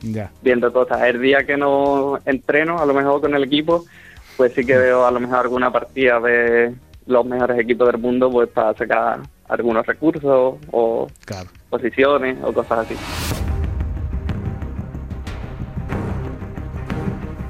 Ya. 0.02 0.30
viendo 0.42 0.72
cosas. 0.72 1.02
El 1.02 1.20
día 1.20 1.44
que 1.44 1.56
no 1.56 2.18
entreno, 2.24 2.78
a 2.78 2.86
lo 2.86 2.94
mejor 2.94 3.20
con 3.20 3.34
el 3.34 3.44
equipo, 3.44 3.84
pues 4.36 4.52
sí 4.54 4.64
que 4.64 4.76
veo 4.76 5.06
a 5.06 5.10
lo 5.10 5.20
mejor 5.20 5.38
alguna 5.38 5.70
partida 5.72 6.20
de 6.20 6.74
los 7.06 7.24
mejores 7.26 7.58
equipos 7.58 7.86
del 7.88 7.98
mundo, 8.00 8.30
pues 8.30 8.48
para 8.48 8.74
sacar 8.74 9.20
algunos 9.48 9.84
recursos 9.86 10.56
o 10.70 11.08
Claro. 11.26 11.50
posiciones 11.68 12.38
o 12.42 12.52
cosas 12.52 12.78
así. 12.90 12.94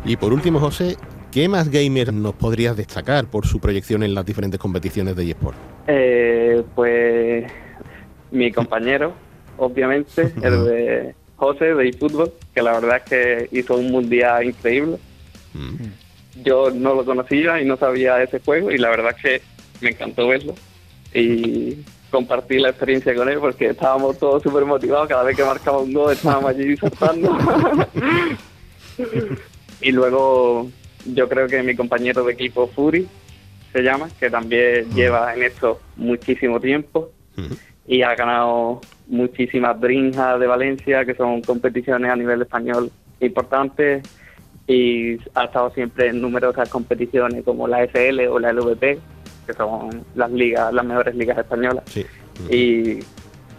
Y 0.07 0.17
por 0.17 0.35
último, 0.35 0.61
José, 0.61 0.97
¿qué 1.33 1.49
más 1.49 1.71
gamers 1.71 2.13
nos 2.13 2.35
podrías 2.35 2.77
destacar 2.77 3.27
por 3.27 3.47
su 3.47 3.59
proyección 3.59 4.03
en 4.03 4.15
las 4.15 4.27
diferentes 4.27 4.61
competiciones 4.61 5.17
de 5.17 5.31
eSport? 5.31 5.57
Eh, 5.87 6.63
pues 6.75 7.51
mi 8.31 8.53
compañero, 8.53 9.15
obviamente, 9.57 10.33
el 10.43 10.65
de 10.67 11.15
José 11.37 11.75
de 11.75 11.89
eFootball, 11.89 12.33
que 12.55 12.63
la 12.63 12.73
verdad 12.73 12.97
es 12.99 13.03
que 13.05 13.49
hizo 13.59 13.77
un 13.77 13.91
mundial 13.91 14.45
increíble. 14.45 14.99
Mm. 15.55 16.43
Yo 16.45 16.71
no 16.71 16.95
lo 16.95 17.05
conocía 17.05 17.63
y 17.63 17.65
no 17.65 17.79
sabía 17.79 18.23
ese 18.23 18.41
juego 18.41 18.71
y 18.71 18.77
la 18.77 18.91
verdad 18.91 19.15
es 19.17 19.23
que 19.23 19.43
me 19.81 19.91
encantó 19.91 20.29
verlo 20.29 20.55
y 21.15 21.79
compartir 22.11 22.61
la 22.61 22.71
experiencia 22.71 23.15
con 23.15 23.29
él 23.29 23.39
porque 23.39 23.69
estábamos 23.69 24.19
todos 24.19 24.43
súper 24.43 24.67
motivados. 24.67 25.09
Cada 25.09 25.23
vez 25.23 25.37
que 25.37 25.45
marcaba 25.45 25.79
un 25.79 25.95
gol 25.95 26.13
estábamos 26.13 26.51
allí 26.51 26.77
saltando. 26.77 27.39
y 29.85 29.93
luego 29.93 30.69
yo 31.07 31.29
creo 31.29 31.47
que 31.47 31.63
mi 31.63 31.77
compañero 31.77 32.25
de 32.25 32.33
equipo 32.33 32.67
Fury 32.69 33.07
se 33.73 33.83
llama, 33.83 34.09
que 34.19 34.31
también 34.31 34.89
lleva 34.95 35.35
en 35.35 35.43
esto 35.45 35.81
muchísimo 35.97 36.59
tiempo 36.61 37.11
Mm. 37.37 37.53
y 37.89 38.03
ha 38.03 38.15
ganado 38.15 38.81
muchísimas 39.09 39.81
Drinjas 39.81 40.39
de 40.41 40.47
Valencia, 40.47 41.05
que 41.05 41.15
son 41.15 41.43
competiciones 41.43 42.11
a 42.11 42.17
nivel 42.17 42.43
español 42.43 42.91
importantes, 43.21 44.03
y 44.69 45.19
ha 45.35 45.45
estado 45.45 45.71
siempre 45.71 46.09
en 46.09 46.21
numerosas 46.23 46.69
competiciones 46.69 47.45
como 47.45 47.67
la 47.69 47.83
FL 47.83 48.29
o 48.29 48.39
la 48.39 48.53
LVP, 48.53 48.99
que 49.47 49.53
son 49.53 50.05
las 50.15 50.31
ligas, 50.31 50.73
las 50.73 50.85
mejores 50.87 51.15
ligas 51.17 51.37
españolas, 51.37 51.83
Sí. 51.87 52.07
y 52.51 53.01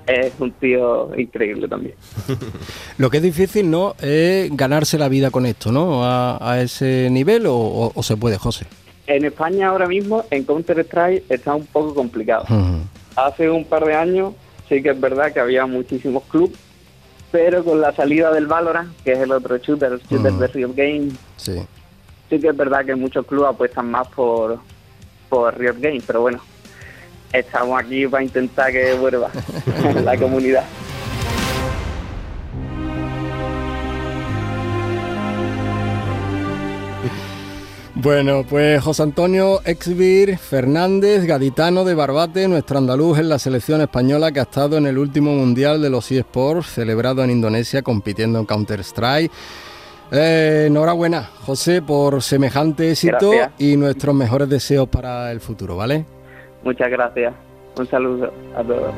es 0.07 0.33
un 0.39 0.51
tío 0.53 1.09
increíble 1.17 1.67
también. 1.67 1.95
Lo 2.97 3.09
que 3.09 3.17
es 3.17 3.24
difícil, 3.24 3.69
¿no? 3.69 3.95
Es 4.01 4.55
ganarse 4.55 4.97
la 4.97 5.07
vida 5.09 5.31
con 5.31 5.45
esto, 5.45 5.71
¿no? 5.71 6.03
A, 6.03 6.38
a 6.51 6.62
ese 6.62 7.09
nivel 7.12 7.45
o, 7.47 7.55
o- 7.55 7.91
o 7.93 8.03
se 8.03 8.15
puede, 8.17 8.38
José. 8.38 8.65
En 9.07 9.25
España 9.25 9.69
ahora 9.69 9.88
mismo, 9.88 10.24
en 10.31 10.43
Counter-Strike, 10.45 11.25
está 11.29 11.53
un 11.55 11.65
poco 11.67 11.93
complicado. 11.93 12.45
Hace 13.15 13.50
un 13.50 13.63
par 13.65 13.85
de 13.85 13.93
años 13.95 14.33
sí 14.67 14.81
que 14.81 14.89
es 14.89 15.00
verdad 15.00 15.31
que 15.31 15.39
había 15.39 15.65
muchísimos 15.67 16.24
clubes, 16.24 16.57
pero 17.31 17.63
con 17.63 17.81
la 17.81 17.93
salida 17.93 18.31
del 18.33 18.47
Valorant, 18.47 18.95
que 19.03 19.12
es 19.13 19.19
el 19.19 19.31
otro 19.31 19.57
shooter, 19.57 19.91
el 19.93 20.01
shooter 20.01 20.33
de 20.33 20.47
Riot 20.47 20.74
Games, 20.75 21.13
Sí. 21.38 21.59
sí 22.29 22.39
que 22.39 22.47
es 22.47 22.57
verdad 22.57 22.83
que 22.85 22.95
muchos 22.95 23.25
clubes 23.27 23.50
apuestan 23.51 23.91
más 23.91 24.07
por, 24.07 24.57
por 25.29 25.55
Riot 25.57 25.75
Games, 25.79 26.03
pero 26.07 26.21
bueno, 26.21 26.39
estamos 27.39 27.80
aquí 27.80 28.08
para 28.08 28.24
intentar 28.24 28.72
que 28.72 28.94
vuelva 28.94 29.30
la 30.04 30.18
comunidad. 30.18 30.63
Bueno, 37.98 38.46
pues 38.48 38.84
José 38.84 39.04
Antonio 39.04 39.62
Exvir 39.63 40.38
Fernández, 40.38 41.24
gaditano 41.24 41.86
de 41.86 41.96
Barbate, 41.96 42.48
nuestro 42.48 42.77
andaluz 42.77 43.20
en 43.20 43.30
la 43.30 43.39
selección 43.39 43.80
española 43.80 44.34
que 44.34 44.42
ha 44.42 44.44
estado 44.44 44.77
en 44.77 44.86
el 44.86 44.98
último 44.98 45.34
mundial 45.34 45.82
de 45.82 45.89
los 45.89 46.12
eSports 46.12 46.68
celebrado 46.68 47.24
en 47.24 47.32
Indonesia 47.32 47.82
compitiendo 47.82 48.38
en 48.38 48.46
Counter-Strike. 48.46 49.32
Eh, 50.12 50.65
enhorabuena, 50.68 51.30
José, 51.46 51.82
por 51.82 52.22
semejante 52.22 52.92
éxito 52.92 53.32
Gracias. 53.32 53.51
y 53.60 53.77
nuestros 53.77 54.13
mejores 54.13 54.50
deseos 54.50 54.89
para 54.89 55.32
el 55.32 55.39
futuro, 55.39 55.77
¿vale? 55.77 56.06
Muchas 56.65 56.89
gracias. 56.89 57.34
Un 57.77 57.88
saludo 57.88 58.34
a 58.55 58.63
todos. 58.63 58.93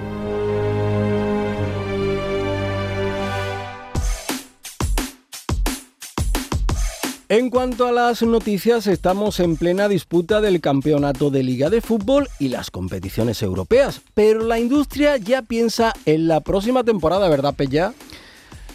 En 7.30 7.50
cuanto 7.50 7.86
a 7.86 7.92
las 7.92 8.24
noticias, 8.24 8.88
estamos 8.88 9.42
en 9.42 9.58
plena 9.58 9.90
disputa 9.90 10.40
del 10.40 10.62
campeonato 10.62 11.30
de 11.30 11.44
liga 11.44 11.70
de 11.70 11.82
fútbol 11.82 12.30
y 12.40 12.48
las 12.48 12.72
competiciones 12.72 13.44
europeas, 13.44 14.02
pero 14.14 14.46
la 14.46 14.60
industria 14.60 15.18
ya 15.18 15.42
piensa 15.42 15.92
en 16.06 16.30
la 16.30 16.40
próxima 16.40 16.86
temporada, 16.86 17.28
¿verdad, 17.28 17.54
Pella? 17.54 17.94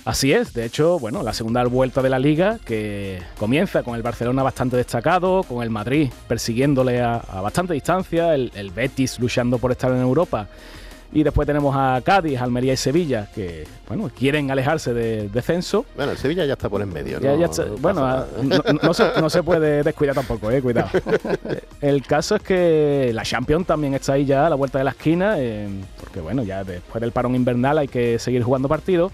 Así 0.04 0.32
es, 0.32 0.52
de 0.52 0.64
hecho, 0.64 0.99
bueno, 0.99 1.23
la 1.23 1.32
segunda 1.32 1.62
vuelta 1.64 2.02
de 2.02 2.11
la 2.11 2.18
liga 2.18 2.59
que 2.64 3.23
comienza 3.38 3.85
con 3.85 3.94
el 3.94 4.02
Barcelona 4.02 4.42
bastante 4.42 4.76
destacado, 4.76 5.44
con 5.44 5.62
el 5.62 5.71
Madrid 5.71 6.11
persiguiéndole 6.26 7.00
a, 7.00 7.16
a 7.16 7.40
bastante 7.40 7.73
distancia, 7.75 8.35
el, 8.35 8.50
el 8.56 8.73
Betis 8.73 9.21
luchando 9.21 9.59
por 9.59 9.71
estar 9.71 9.92
en 9.92 10.00
Europa 10.00 10.49
y 11.12 11.23
después 11.23 11.47
tenemos 11.47 11.76
a 11.78 12.00
Cádiz, 12.04 12.40
Almería 12.40 12.73
y 12.73 12.76
Sevilla 12.78 13.28
que, 13.32 13.64
bueno, 13.87 14.11
quieren 14.18 14.50
alejarse 14.50 14.92
de 14.92 15.28
descenso. 15.28 15.85
Bueno, 15.94 16.11
el 16.12 16.18
Sevilla 16.18 16.47
ya 16.47 16.54
está 16.54 16.68
por 16.68 16.82
en 16.82 16.92
medio, 16.92 17.21
¿no? 17.21 17.25
Ya- 17.25 17.37
ya 17.37 17.47
está- 17.47 17.66
No 17.66 17.76
bueno, 17.76 18.00
pasa 18.00 18.12
a- 18.40 18.42
nada. 18.42 18.62
no, 18.73 18.78
no 18.82 18.94
se, 18.94 19.21
no 19.21 19.30
se 19.30 19.42
puede 19.44 19.82
descuidar 19.85 20.16
tampoco, 20.16 20.50
eh, 20.50 20.61
cuidado. 20.61 20.88
El 21.80 22.02
caso 22.04 22.35
es 22.37 22.42
que 22.42 23.12
la 23.14 23.23
Champions 23.23 23.66
también 23.68 23.94
está 23.94 24.14
ahí 24.14 24.25
ya 24.25 24.47
a 24.47 24.50
la 24.50 24.56
vuelta 24.56 24.78
de 24.78 24.85
la 24.85 24.90
esquina, 24.90 25.35
eh, 25.38 25.68
porque 26.00 26.21
bueno, 26.21 26.42
ya 26.42 26.64
después 26.64 27.00
del 27.00 27.12
parón 27.12 27.37
invernal 27.37 27.78
hay 27.78 27.88
que 27.88 28.18
seguir 28.18 28.42
jugando 28.42 28.68
partidos. 28.68 29.12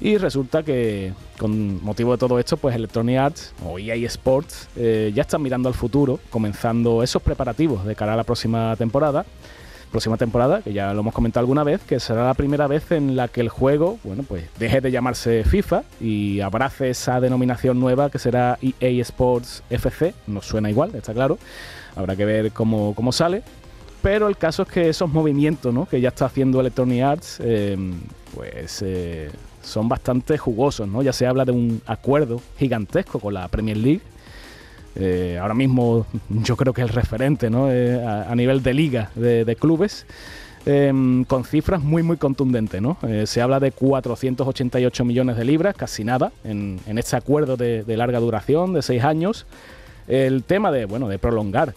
Y 0.00 0.18
resulta 0.18 0.62
que 0.62 1.12
con 1.38 1.82
motivo 1.82 2.12
de 2.12 2.18
todo 2.18 2.38
esto, 2.38 2.56
pues 2.56 2.74
Electronic 2.74 3.18
Arts 3.18 3.54
o 3.64 3.78
EA 3.78 3.94
Sports 4.06 4.68
eh, 4.76 5.10
ya 5.14 5.22
están 5.22 5.42
mirando 5.42 5.68
al 5.68 5.74
futuro, 5.74 6.20
comenzando 6.28 7.02
esos 7.02 7.22
preparativos 7.22 7.84
de 7.84 7.94
cara 7.94 8.12
a 8.12 8.16
la 8.16 8.24
próxima 8.24 8.76
temporada. 8.76 9.24
Próxima 9.90 10.16
temporada, 10.16 10.60
que 10.62 10.72
ya 10.72 10.92
lo 10.92 11.00
hemos 11.00 11.14
comentado 11.14 11.44
alguna 11.44 11.62
vez, 11.62 11.80
que 11.80 12.00
será 12.00 12.26
la 12.26 12.34
primera 12.34 12.66
vez 12.66 12.90
en 12.90 13.16
la 13.16 13.28
que 13.28 13.40
el 13.40 13.48
juego, 13.48 13.98
bueno, 14.02 14.24
pues 14.24 14.44
deje 14.58 14.80
de 14.80 14.90
llamarse 14.90 15.44
FIFA 15.44 15.84
y 16.00 16.40
abrace 16.40 16.90
esa 16.90 17.20
denominación 17.20 17.78
nueva 17.78 18.10
que 18.10 18.18
será 18.18 18.58
EA 18.60 19.02
Sports 19.02 19.62
FC. 19.70 20.12
Nos 20.26 20.44
suena 20.44 20.68
igual, 20.68 20.94
está 20.94 21.14
claro. 21.14 21.38
Habrá 21.94 22.16
que 22.16 22.24
ver 22.24 22.52
cómo, 22.52 22.94
cómo 22.94 23.12
sale. 23.12 23.42
Pero 24.02 24.28
el 24.28 24.36
caso 24.36 24.64
es 24.64 24.68
que 24.68 24.88
esos 24.88 25.10
movimientos 25.10 25.72
¿no? 25.72 25.86
que 25.86 26.00
ya 26.00 26.08
está 26.08 26.26
haciendo 26.26 26.60
Electronic 26.60 27.02
Arts, 27.02 27.38
eh, 27.40 27.76
pues 28.34 28.82
eh, 28.84 29.30
son 29.66 29.88
bastante 29.88 30.38
jugosos, 30.38 30.88
¿no? 30.88 31.02
Ya 31.02 31.12
se 31.12 31.26
habla 31.26 31.44
de 31.44 31.52
un 31.52 31.82
acuerdo 31.86 32.40
gigantesco 32.58 33.18
con 33.18 33.34
la 33.34 33.48
Premier 33.48 33.76
League. 33.76 34.00
Eh, 34.94 35.38
ahora 35.40 35.54
mismo 35.54 36.06
yo 36.30 36.56
creo 36.56 36.72
que 36.72 36.80
el 36.80 36.88
referente 36.88 37.50
¿no? 37.50 37.70
Eh, 37.70 38.02
a, 38.02 38.34
nivel 38.34 38.62
de 38.62 38.72
liga 38.72 39.10
de, 39.14 39.56
clubes. 39.58 40.06
Em, 40.64 41.24
con 41.24 41.44
cifras 41.44 41.82
muy 41.82 42.02
muy 42.02 42.16
contundentes. 42.16 42.80
¿no? 42.80 42.96
se 43.24 43.40
habla 43.42 43.60
de 43.60 43.72
488 43.72 45.04
millones 45.04 45.36
de 45.36 45.44
libras, 45.44 45.76
casi 45.76 46.02
nada, 46.02 46.32
en, 46.44 46.80
este 46.86 47.16
acuerdo 47.16 47.56
de, 47.56 47.84
de, 47.84 47.96
larga 47.96 48.18
duración, 48.20 48.72
de 48.72 48.82
seis 48.82 49.04
años. 49.04 49.46
El 50.08 50.44
tema 50.44 50.70
de, 50.70 50.86
bueno, 50.86 51.08
de 51.08 51.18
prolongar 51.18 51.74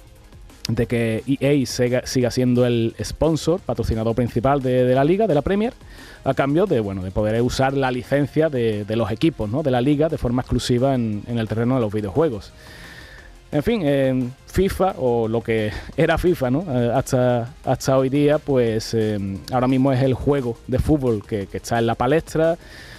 de 0.69 0.85
que 0.85 1.23
EA 1.39 1.65
siga, 1.65 2.31
siendo 2.31 2.65
el 2.65 2.95
sponsor, 3.03 3.59
patrocinador 3.59 4.15
principal 4.15 4.61
de, 4.61 4.93
la 4.93 5.03
liga, 5.03 5.27
de 5.27 5.33
la 5.33 5.41
Premier, 5.41 5.73
a 6.23 6.33
cambio 6.33 6.65
de, 6.65 6.79
bueno, 6.79 7.03
de 7.03 7.11
poder 7.11 7.41
usar 7.41 7.73
la 7.73 7.91
licencia 7.91 8.49
de, 8.49 8.85
los 8.95 9.11
equipos 9.11 9.49
¿no? 9.49 9.63
de 9.63 9.71
la 9.71 9.81
liga 9.81 10.09
de 10.09 10.17
forma 10.17 10.41
exclusiva 10.41 10.93
en, 10.93 11.23
el 11.27 11.47
terreno 11.47 11.75
de 11.75 11.81
los 11.81 11.91
videojuegos. 11.91 12.51
En 13.51 13.63
fin, 13.63 14.31
FIFA, 14.45 14.95
o 14.99 15.27
lo 15.27 15.41
que 15.41 15.71
era 15.97 16.19
FIFA 16.19 16.51
¿no? 16.51 16.65
Eh, 16.69 16.91
hasta, 16.93 17.55
hasta 17.65 17.97
hoy 17.97 18.09
día, 18.09 18.38
pues 18.38 18.93
eh, 18.93 19.17
ahora 19.51 19.67
mismo 19.67 19.91
es 19.91 20.03
el 20.03 20.13
juego 20.13 20.55
de 20.67 20.77
fútbol 20.77 21.25
que, 21.25 21.47
está 21.51 21.79
en 21.79 21.88
la 21.88 21.95
palestra. 21.95 22.57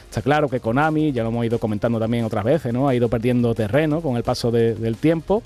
Está 0.09 0.23
claro 0.23 0.49
que 0.49 0.59
Konami, 0.59 1.13
ya 1.13 1.23
lo 1.23 1.29
hemos 1.29 1.47
ido 1.47 1.61
comentando 1.61 2.01
también 2.01 2.25
otras 2.25 2.43
veces, 2.43 2.73
¿no? 2.73 2.89
ha 2.89 2.97
ido 2.97 3.09
perdiendo 3.09 3.55
terreno 3.55 4.01
con 4.01 4.17
el 4.17 4.25
paso 4.25 4.51
del 4.51 4.97
tiempo. 4.97 5.45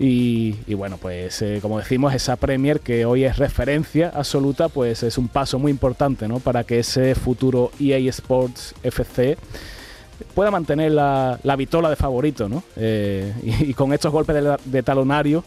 Y, 0.00 0.74
bueno, 0.74 0.96
pues 0.96 1.42
eh, 1.42 1.58
como 1.60 1.78
decimos, 1.78 2.14
esa 2.14 2.36
Premier 2.36 2.78
que 2.80 3.04
hoy 3.04 3.24
es 3.24 3.36
referencia 3.36 4.12
absoluta, 4.14 4.68
pues 4.68 5.02
es 5.02 5.18
un 5.18 5.26
paso 5.26 5.58
muy 5.58 5.72
importante 5.72 6.28
¿no? 6.28 6.38
para 6.38 6.62
que 6.62 6.78
ese 6.78 7.16
futuro 7.16 7.72
EA 7.80 7.98
Sports 8.10 8.76
FC 8.84 9.36
pueda 10.34 10.50
mantener 10.52 10.92
la, 10.92 11.40
la 11.42 11.56
vitola 11.56 11.90
de 11.90 11.96
favorito, 11.96 12.48
¿no? 12.48 12.62
Eh, 12.76 13.32
y, 13.42 13.74
con 13.74 13.92
estos 13.92 14.12
golpes 14.12 14.36
de, 14.64 14.82
talonario, 14.82 15.42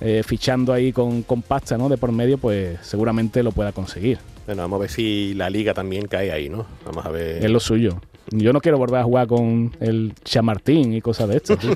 eh, 0.00 0.22
fichando 0.24 0.72
ahí 0.72 0.92
con, 0.92 1.22
con 1.22 1.42
pasta 1.42 1.76
¿no? 1.76 1.88
de 1.88 1.98
por 1.98 2.12
medio, 2.12 2.38
pues 2.38 2.78
seguramente 2.82 3.42
lo 3.42 3.52
pueda 3.52 3.72
conseguir. 3.72 4.18
Bueno, 4.46 4.62
vamos 4.62 4.78
a 4.78 4.80
ver 4.80 4.90
si 4.90 5.34
la 5.34 5.50
liga 5.50 5.74
también 5.74 6.06
cae 6.06 6.30
ahí, 6.30 6.48
¿no? 6.48 6.66
Vamos 6.84 7.04
a 7.04 7.10
ver. 7.10 7.44
Es 7.44 7.50
lo 7.50 7.60
suyo. 7.60 8.00
Yo 8.30 8.52
no 8.52 8.60
quiero 8.60 8.78
volver 8.78 9.00
a 9.00 9.04
jugar 9.04 9.26
con 9.26 9.76
el 9.80 10.14
Chamartín 10.24 10.92
y 10.92 11.00
cosas 11.00 11.28
de 11.28 11.36
esto. 11.36 11.56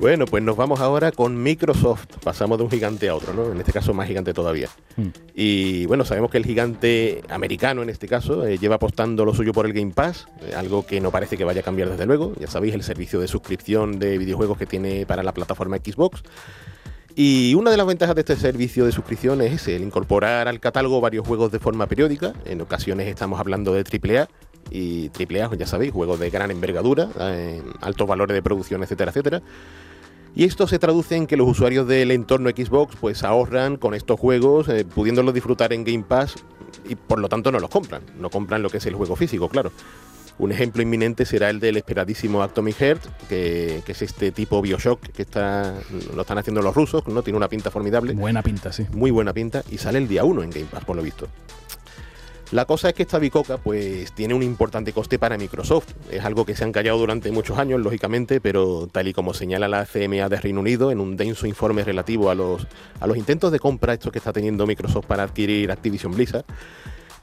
Bueno, 0.00 0.26
pues 0.26 0.44
nos 0.44 0.56
vamos 0.56 0.78
ahora 0.78 1.10
con 1.10 1.42
Microsoft. 1.42 2.06
Pasamos 2.22 2.56
de 2.56 2.64
un 2.64 2.70
gigante 2.70 3.08
a 3.08 3.16
otro, 3.16 3.34
¿no? 3.34 3.50
En 3.50 3.58
este 3.58 3.72
caso 3.72 3.92
más 3.92 4.06
gigante 4.06 4.32
todavía. 4.32 4.68
Hmm. 4.96 5.08
Y 5.34 5.86
bueno, 5.86 6.04
sabemos 6.04 6.30
que 6.30 6.38
el 6.38 6.46
gigante 6.46 7.22
americano 7.28 7.82
en 7.82 7.90
este 7.90 8.06
caso 8.06 8.46
eh, 8.46 8.58
lleva 8.58 8.76
apostando 8.76 9.24
lo 9.24 9.34
suyo 9.34 9.52
por 9.52 9.66
el 9.66 9.72
Game 9.72 9.90
Pass, 9.92 10.28
eh, 10.42 10.54
algo 10.54 10.86
que 10.86 11.00
no 11.00 11.10
parece 11.10 11.36
que 11.36 11.42
vaya 11.42 11.62
a 11.62 11.64
cambiar 11.64 11.90
desde 11.90 12.06
luego. 12.06 12.32
Ya 12.38 12.46
sabéis, 12.46 12.74
el 12.74 12.84
servicio 12.84 13.18
de 13.18 13.26
suscripción 13.26 13.98
de 13.98 14.18
videojuegos 14.18 14.56
que 14.56 14.66
tiene 14.66 15.04
para 15.04 15.24
la 15.24 15.32
plataforma 15.32 15.78
Xbox. 15.78 16.22
Y 17.20 17.56
una 17.56 17.72
de 17.72 17.76
las 17.76 17.84
ventajas 17.84 18.14
de 18.14 18.20
este 18.20 18.36
servicio 18.36 18.86
de 18.86 18.92
suscripción 18.92 19.40
es 19.40 19.66
el 19.66 19.82
incorporar 19.82 20.46
al 20.46 20.60
catálogo 20.60 21.00
varios 21.00 21.26
juegos 21.26 21.50
de 21.50 21.58
forma 21.58 21.88
periódica. 21.88 22.32
En 22.44 22.60
ocasiones 22.60 23.08
estamos 23.08 23.40
hablando 23.40 23.74
de 23.74 23.80
AAA 23.80 24.28
y 24.70 25.10
AAA, 25.10 25.56
ya 25.56 25.66
sabéis, 25.66 25.92
juegos 25.92 26.20
de 26.20 26.30
gran 26.30 26.52
envergadura, 26.52 27.08
altos 27.80 28.06
valores 28.06 28.36
de 28.36 28.40
producción, 28.40 28.84
etcétera, 28.84 29.10
etcétera. 29.10 29.42
Y 30.36 30.44
esto 30.44 30.68
se 30.68 30.78
traduce 30.78 31.16
en 31.16 31.26
que 31.26 31.36
los 31.36 31.48
usuarios 31.48 31.88
del 31.88 32.12
entorno 32.12 32.50
Xbox 32.50 32.94
pues 33.00 33.24
ahorran 33.24 33.78
con 33.78 33.94
estos 33.94 34.20
juegos, 34.20 34.68
eh, 34.68 34.84
pudiéndolos 34.84 35.34
disfrutar 35.34 35.72
en 35.72 35.82
Game 35.82 36.04
Pass 36.06 36.36
y 36.88 36.94
por 36.94 37.18
lo 37.18 37.28
tanto 37.28 37.50
no 37.50 37.58
los 37.58 37.68
compran, 37.68 38.02
no 38.20 38.30
compran 38.30 38.62
lo 38.62 38.70
que 38.70 38.76
es 38.76 38.86
el 38.86 38.94
juego 38.94 39.16
físico, 39.16 39.48
claro. 39.48 39.72
Un 40.38 40.52
ejemplo 40.52 40.82
inminente 40.82 41.24
será 41.24 41.50
el 41.50 41.58
del 41.58 41.76
esperadísimo 41.76 42.42
Atomic 42.42 42.76
Heart, 42.76 43.02
que, 43.28 43.82
es 43.86 44.02
este 44.02 44.30
tipo 44.30 44.62
Bioshock 44.62 45.00
que 45.00 45.22
está, 45.22 45.74
lo 46.14 46.22
están 46.22 46.38
haciendo 46.38 46.62
los 46.62 46.74
rusos, 46.74 47.06
¿no? 47.08 47.22
Tiene 47.22 47.36
una 47.36 47.48
pinta 47.48 47.70
formidable. 47.70 48.12
Buena 48.14 48.42
pinta, 48.42 48.72
sí. 48.72 48.86
Muy 48.92 49.10
buena 49.10 49.32
pinta 49.32 49.64
y 49.70 49.78
sale 49.78 49.98
el 49.98 50.06
día 50.06 50.24
1 50.24 50.42
en 50.44 50.50
Game 50.50 50.66
Pass, 50.66 50.84
por 50.84 50.96
lo 50.96 51.02
visto. 51.02 51.28
La 52.50 52.64
cosa 52.64 52.88
es 52.88 52.94
que 52.94 53.02
esta 53.02 53.18
bicoca 53.18 53.58
pues 53.58 54.12
tiene 54.12 54.32
un 54.32 54.42
importante 54.42 54.94
coste 54.94 55.18
para 55.18 55.36
Microsoft. 55.36 55.88
Es 56.10 56.24
algo 56.24 56.46
que 56.46 56.56
se 56.56 56.64
han 56.64 56.72
callado 56.72 56.96
durante 56.96 57.30
muchos 57.30 57.58
años, 57.58 57.78
lógicamente, 57.78 58.40
pero 58.40 58.88
tal 58.90 59.06
y 59.06 59.12
como 59.12 59.34
señala 59.34 59.68
la 59.68 59.84
CMA 59.84 60.30
de 60.30 60.40
Reino 60.40 60.60
Unido 60.60 60.90
en 60.90 61.00
un 61.00 61.18
denso 61.18 61.46
informe 61.46 61.84
relativo 61.84 62.30
a 62.30 62.34
los, 62.34 62.66
a 63.00 63.06
los 63.06 63.18
intentos 63.18 63.52
de 63.52 63.58
compra 63.58 63.92
estos 63.92 64.12
que 64.12 64.18
está 64.18 64.32
teniendo 64.32 64.66
Microsoft 64.66 65.04
para 65.04 65.24
adquirir 65.24 65.70
Activision 65.70 66.12
Blizzard, 66.12 66.46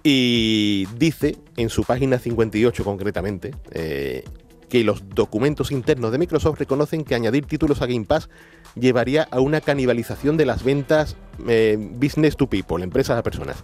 y 0.08 0.86
dice 1.00 1.36
en 1.58 1.70
su 1.72 1.84
página 1.84 2.20
58 2.20 2.84
concretamente 2.84 3.56
eh, 3.72 4.24
que 4.70 4.84
los 4.84 5.10
documentos 5.10 5.72
internos 5.72 6.12
de 6.12 6.20
Microsoft 6.20 6.60
reconocen 6.60 7.04
que 7.04 7.16
añadir 7.16 7.48
títulos 7.48 7.82
a 7.82 7.88
Game 7.88 8.06
Pass 8.06 8.30
llevaría 8.76 9.28
a 9.32 9.40
una 9.40 9.62
canibalización 9.62 10.38
de 10.38 10.46
las 10.46 10.64
ventas 10.64 11.16
eh, 11.48 11.78
business 11.80 12.38
to 12.38 12.48
people, 12.48 12.84
empresas 12.84 13.18
a 13.18 13.24
personas. 13.24 13.58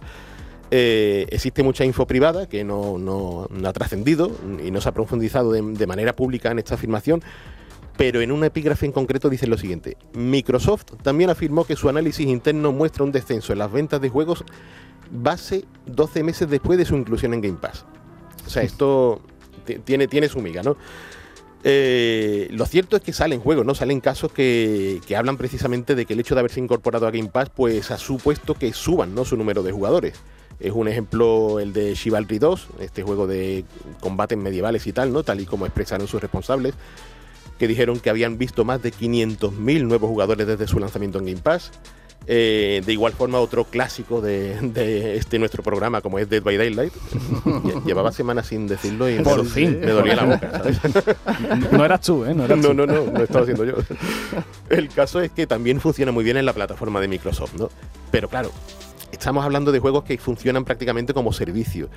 Eh, 0.72 1.26
existe 1.30 1.62
mucha 1.62 1.84
info 1.84 2.08
privada 2.08 2.48
que 2.48 2.64
no, 2.64 3.46
ha 3.64 3.72
trascendido 3.72 4.32
y 4.64 4.72
no 4.72 4.80
se 4.80 4.88
ha 4.88 4.92
profundizado 4.92 5.52
de, 5.52 5.86
manera 5.86 6.16
pública 6.16 6.50
en 6.50 6.58
esta 6.58 6.74
afirmación, 6.74 7.22
pero 7.96 8.20
en 8.20 8.32
un 8.32 8.44
epígrafe 8.44 8.86
en 8.86 8.92
concreto 8.92 9.28
dice 9.28 9.46
lo 9.46 9.58
siguiente. 9.58 9.96
Microsoft 10.14 10.84
también 11.02 11.30
afirmó 11.30 11.64
que 11.64 11.76
su 11.76 11.88
análisis 11.88 12.26
interno 12.26 12.72
muestra 12.72 13.04
un 13.04 13.12
descenso 13.12 13.52
en 13.52 13.58
las 13.58 13.70
ventas 13.70 14.00
de 14.00 14.08
juegos 14.08 14.44
base 15.10 15.64
12 15.86 16.22
meses 16.22 16.48
después 16.48 16.78
de 16.78 16.84
su 16.84 16.96
inclusión 16.96 17.34
en 17.34 17.42
Game 17.42 17.58
Pass. 17.60 17.84
O 18.46 18.50
sea, 18.50 18.62
esto 18.62 19.20
tiene, 19.84 20.08
tiene 20.08 20.28
su 20.28 20.40
miga, 20.40 20.62
¿no? 20.62 20.76
Eh, 21.64 22.48
lo 22.50 22.66
cierto 22.66 22.96
es 22.96 23.02
que 23.02 23.12
salen 23.12 23.40
juegos, 23.40 23.64
¿no? 23.64 23.74
Salen 23.74 24.00
casos 24.00 24.32
que, 24.32 25.00
hablan 25.16 25.36
precisamente 25.36 25.94
de 25.94 26.06
que 26.06 26.14
el 26.14 26.20
hecho 26.20 26.34
de 26.34 26.40
haberse 26.40 26.60
incorporado 26.60 27.06
a 27.06 27.10
Game 27.10 27.28
Pass, 27.28 27.50
pues 27.54 27.90
ha 27.90 27.98
supuesto 27.98 28.54
que 28.54 28.72
suban, 28.72 29.14
¿no? 29.14 29.24
Su 29.24 29.36
número 29.36 29.62
de 29.62 29.70
jugadores. 29.70 30.14
Es 30.58 30.72
un 30.72 30.88
ejemplo 30.88 31.60
el 31.60 31.72
de 31.72 31.94
Chivalry 31.94 32.38
2, 32.38 32.68
este 32.80 33.02
juego 33.02 33.26
de 33.26 33.64
combates 34.00 34.38
medievales 34.38 34.86
y 34.86 34.92
tal, 34.92 35.12
¿no? 35.12 35.22
Tal 35.22 35.40
y 35.40 35.46
como 35.46 35.66
expresaron 35.66 36.06
sus 36.06 36.20
responsables, 36.20 36.74
que 37.58 37.68
dijeron 37.68 38.00
que 38.00 38.10
habían 38.10 38.38
visto 38.38 38.64
más 38.64 38.82
de 38.82 38.92
500.000 38.92 39.86
nuevos 39.86 40.08
jugadores 40.08 40.46
desde 40.46 40.66
su 40.66 40.78
lanzamiento 40.78 41.18
en 41.18 41.26
Game 41.26 41.40
Pass. 41.40 41.72
Eh, 42.26 42.82
de 42.86 42.92
igual 42.92 43.12
forma, 43.12 43.38
otro 43.40 43.64
clásico 43.64 44.20
de, 44.20 45.16
este 45.16 45.38
nuestro 45.38 45.62
programa, 45.62 46.00
como 46.00 46.18
es 46.18 46.28
Dead 46.28 46.42
by 46.42 46.56
Daylight. 46.56 46.92
Llevaba 47.84 48.12
semanas 48.12 48.46
sin 48.46 48.68
decirlo 48.68 49.08
y 49.10 49.18
Por 49.20 49.42
me, 49.42 49.50
fin. 49.50 49.80
me 49.80 49.90
dolía 49.90 50.16
la 50.16 50.24
boca, 50.24 50.50
¿sabes? 50.58 50.80
No 51.72 51.84
eras 51.84 52.00
tú, 52.00 52.24
¿eh? 52.24 52.34
No, 52.34 52.46
no, 52.46 52.74
no, 52.74 52.86
no, 52.86 53.06
no 53.06 53.22
estaba 53.22 53.42
haciendo 53.42 53.64
yo. 53.64 53.74
El 54.68 54.88
caso 54.88 55.20
es 55.20 55.30
que 55.32 55.46
también 55.46 55.80
funciona 55.80 56.12
muy 56.12 56.22
bien 56.24 56.36
en 56.36 56.46
la 56.46 56.52
plataforma 56.52 57.00
de 57.00 57.08
Microsoft, 57.08 57.54
¿no? 57.58 57.70
Pero 58.10 58.28
claro, 58.28 58.52
estamos 59.10 59.44
hablando 59.44 59.72
de 59.72 59.80
juegos 59.80 60.04
que 60.04 60.16
funcionan 60.18 60.64
prácticamente 60.64 61.14
como 61.14 61.32
servicio 61.32 61.88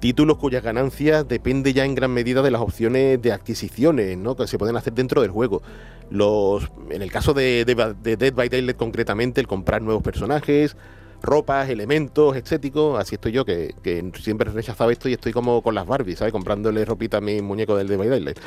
títulos 0.00 0.38
cuyas 0.38 0.62
ganancias 0.62 1.26
depende 1.26 1.72
ya 1.72 1.84
en 1.84 1.94
gran 1.94 2.12
medida 2.12 2.42
de 2.42 2.50
las 2.50 2.60
opciones 2.60 3.20
de 3.20 3.32
adquisiciones 3.32 4.16
¿no? 4.16 4.36
que 4.36 4.46
se 4.46 4.58
pueden 4.58 4.76
hacer 4.76 4.92
dentro 4.92 5.22
del 5.22 5.30
juego. 5.30 5.62
Los, 6.10 6.70
en 6.90 7.02
el 7.02 7.10
caso 7.10 7.34
de, 7.34 7.64
Dead 7.64 8.32
by 8.32 8.48
Daylight 8.48 8.76
concretamente, 8.76 9.40
el 9.40 9.46
comprar 9.46 9.82
nuevos 9.82 10.02
personajes, 10.02 10.76
ropas, 11.22 11.68
elementos 11.68 12.36
estéticos, 12.36 12.98
así 12.98 13.16
estoy 13.16 13.32
yo, 13.32 13.44
que, 13.44 13.74
que, 13.82 14.12
siempre 14.20 14.50
rechazaba 14.50 14.92
esto 14.92 15.08
y 15.08 15.14
estoy 15.14 15.32
como 15.32 15.62
con 15.62 15.74
las 15.74 15.86
Barbies, 15.86 16.18
¿sabes? 16.18 16.32
Comprándole 16.32 16.84
ropita 16.84 17.18
a 17.18 17.20
mi 17.20 17.40
muñeco 17.42 17.76
del 17.76 17.88
Dead 17.88 17.98
by 17.98 18.08
Daylight. 18.08 18.38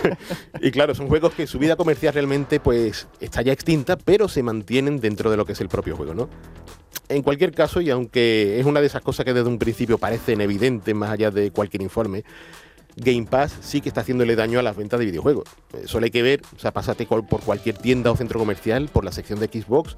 y 0.60 0.70
claro, 0.70 0.94
son 0.94 1.08
juegos 1.08 1.34
que 1.34 1.46
su 1.46 1.58
vida 1.58 1.76
comercial 1.76 2.14
realmente 2.14 2.60
pues 2.60 3.08
está 3.20 3.42
ya 3.42 3.52
extinta, 3.52 3.96
pero 3.96 4.28
se 4.28 4.42
mantienen 4.42 5.00
dentro 5.00 5.30
de 5.30 5.36
lo 5.36 5.44
que 5.44 5.52
es 5.52 5.60
el 5.60 5.68
propio 5.68 5.96
juego, 5.96 6.14
¿no? 6.14 6.28
En 7.08 7.22
cualquier 7.22 7.52
caso, 7.52 7.80
y 7.80 7.90
aunque 7.90 8.60
es 8.60 8.66
una 8.66 8.80
de 8.80 8.86
esas 8.86 9.02
cosas 9.02 9.24
que 9.24 9.32
desde 9.32 9.48
un 9.48 9.58
principio 9.58 9.96
parecen 9.98 10.40
evidentes 10.40 10.94
más 10.94 11.10
allá 11.10 11.30
de 11.30 11.50
cualquier 11.50 11.82
informe, 11.82 12.24
Game 12.96 13.26
Pass 13.26 13.56
sí 13.60 13.80
que 13.80 13.88
está 13.88 14.00
haciéndole 14.00 14.34
daño 14.36 14.58
a 14.58 14.62
las 14.62 14.76
ventas 14.76 14.98
de 14.98 15.06
videojuegos. 15.06 15.48
Eso 15.82 15.98
hay 15.98 16.10
que 16.10 16.22
ver, 16.22 16.42
o 16.54 16.58
sea, 16.58 16.72
pásate 16.72 17.06
por 17.06 17.40
cualquier 17.42 17.78
tienda 17.78 18.10
o 18.10 18.16
centro 18.16 18.38
comercial, 18.38 18.88
por 18.92 19.04
la 19.04 19.12
sección 19.12 19.38
de 19.38 19.46
Xbox, 19.46 19.96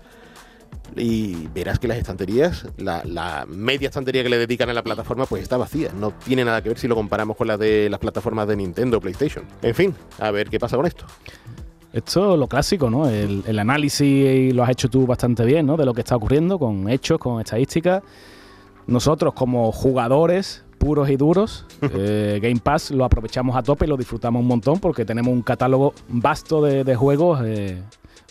y 0.97 1.49
verás 1.55 1.79
que 1.79 1.89
las 1.89 1.99
estanterías, 1.99 2.67
la, 2.77 3.47
media 3.49 3.89
estantería 3.89 4.23
que 4.23 4.29
le 4.29 4.39
dedican 4.39 4.69
a 4.71 4.75
la 4.75 4.83
plataforma, 4.83 5.27
pues 5.27 5.43
está 5.43 5.57
vacía. 5.57 5.93
No 5.93 6.13
tiene 6.13 6.45
nada 6.45 6.63
que 6.63 6.69
ver 6.69 6.79
si 6.79 6.89
lo 6.89 6.95
comparamos 6.95 7.37
con 7.37 7.47
la 7.47 7.57
de 7.57 7.89
las 7.89 8.01
plataformas 8.01 8.49
de 8.49 8.57
Nintendo 8.57 8.99
o 8.99 9.01
PlayStation. 9.01 9.45
En 9.63 9.75
fin, 9.75 9.95
a 10.19 10.31
ver 10.31 10.49
qué 10.49 10.59
pasa 10.59 10.77
con 10.77 10.87
esto. 10.87 11.05
Esto 11.93 12.35
es 12.35 12.39
lo 12.39 12.47
clásico, 12.47 12.89
¿no? 12.89 13.09
El, 13.09 13.59
análisis 13.59 14.55
lo 14.55 14.63
has 14.63 14.71
hecho 14.71 14.89
tú 14.89 15.07
bastante 15.07 15.45
bien, 15.45 15.67
¿no? 15.67 15.77
De 15.77 15.85
lo 15.85 15.93
que 15.93 16.01
está 16.01 16.17
ocurriendo, 16.17 16.59
con 16.59 16.89
hechos, 16.89 17.19
con 17.19 17.41
estadísticas. 17.41 18.03
Nosotros, 18.87 19.35
como 19.35 19.73
jugadores 19.73 20.65
puros 20.79 21.11
y 21.11 21.17
duros, 21.17 21.67
eh, 21.83 22.39
Game 22.41 22.61
Pass 22.63 22.91
lo 22.91 23.05
aprovechamos 23.05 23.57
a 23.57 23.63
tope 23.63 23.87
y 23.87 23.89
lo 23.89 23.97
disfrutamos 23.97 24.41
un 24.41 24.49
montón 24.49 24.79
porque 24.79 25.05
tenemos 25.05 25.33
un 25.33 25.43
catálogo 25.43 25.95
vasto 26.09 26.63
de, 26.63 26.95
juegos. 26.95 27.41
Eh, 27.45 27.83